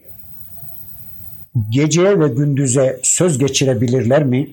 Geceye 1.70 2.20
ve 2.20 2.28
gündüze 2.28 3.00
söz 3.02 3.38
geçirebilirler 3.38 4.24
mi? 4.24 4.48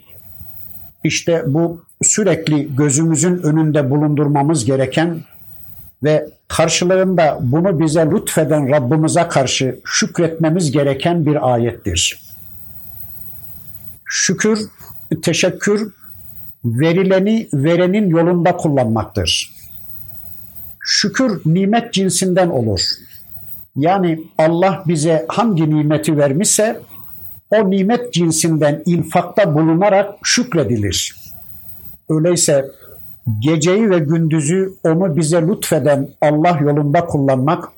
İşte 1.03 1.43
bu 1.47 1.83
sürekli 2.03 2.75
gözümüzün 2.75 3.37
önünde 3.37 3.89
bulundurmamız 3.89 4.65
gereken 4.65 5.23
ve 6.03 6.29
karşılığında 6.47 7.37
bunu 7.41 7.79
bize 7.79 8.05
lütfeden 8.11 8.69
Rabbimize 8.69 9.27
karşı 9.27 9.79
şükretmemiz 9.85 10.71
gereken 10.71 11.25
bir 11.25 11.53
ayettir. 11.53 12.21
Şükür, 14.05 14.59
teşekkür 15.23 15.93
verileni 16.65 17.47
verenin 17.53 18.09
yolunda 18.09 18.57
kullanmaktır. 18.57 19.51
Şükür 20.79 21.41
nimet 21.45 21.93
cinsinden 21.93 22.49
olur. 22.49 22.81
Yani 23.75 24.23
Allah 24.37 24.83
bize 24.87 25.25
hangi 25.27 25.75
nimeti 25.75 26.17
vermişse 26.17 26.79
o 27.51 27.69
nimet 27.69 28.13
cinsinden 28.13 28.83
infakta 28.85 29.55
bulunarak 29.55 30.15
şükredilir. 30.23 31.15
Öyleyse 32.09 32.65
geceyi 33.39 33.89
ve 33.89 33.99
gündüzü 33.99 34.73
onu 34.83 35.17
bize 35.17 35.41
lütfeden 35.41 36.09
Allah 36.21 36.59
yolunda 36.61 37.05
kullanmak, 37.05 37.69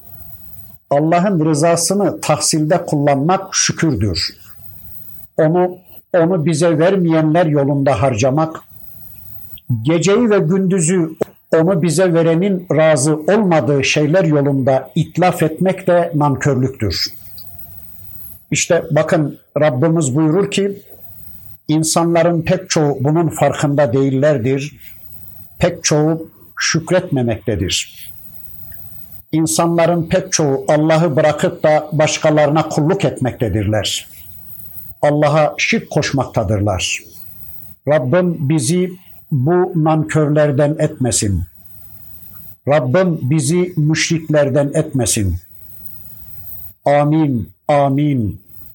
Allah'ın 0.89 1.45
rızasını 1.45 2.21
tahsilde 2.21 2.85
kullanmak 2.85 3.55
şükürdür. 3.55 4.37
Onu 5.37 5.77
onu 6.17 6.45
bize 6.45 6.79
vermeyenler 6.79 7.45
yolunda 7.45 8.01
harcamak, 8.01 8.59
geceyi 9.81 10.29
ve 10.29 10.39
gündüzü 10.39 11.09
onu 11.55 11.81
bize 11.81 12.13
verenin 12.13 12.67
razı 12.71 13.15
olmadığı 13.15 13.83
şeyler 13.83 14.23
yolunda 14.23 14.91
itlaf 14.95 15.43
etmek 15.43 15.87
de 15.87 16.11
nankörlüktür. 16.15 17.07
İşte 18.53 18.83
bakın 18.91 19.39
Rabbimiz 19.59 20.15
buyurur 20.15 20.51
ki 20.51 20.81
insanların 21.67 22.41
pek 22.41 22.69
çoğu 22.69 22.97
bunun 23.01 23.29
farkında 23.29 23.93
değillerdir. 23.93 24.75
Pek 25.59 25.83
çoğu 25.83 26.29
şükretmemektedir. 26.59 28.09
İnsanların 29.31 30.09
pek 30.09 30.31
çoğu 30.31 30.65
Allah'ı 30.67 31.15
bırakıp 31.15 31.63
da 31.63 31.89
başkalarına 31.91 32.69
kulluk 32.69 33.05
etmektedirler. 33.05 34.07
Allah'a 35.01 35.55
şirk 35.57 35.89
koşmaktadırlar. 35.89 36.99
Rabbim 37.87 38.49
bizi 38.49 38.91
bu 39.31 39.71
nankörlerden 39.75 40.75
etmesin. 40.79 41.43
Rabbim 42.67 43.19
bizi 43.21 43.73
müşriklerden 43.77 44.71
etmesin. 44.73 45.37
Amin, 46.85 47.49
amin. 47.67 48.42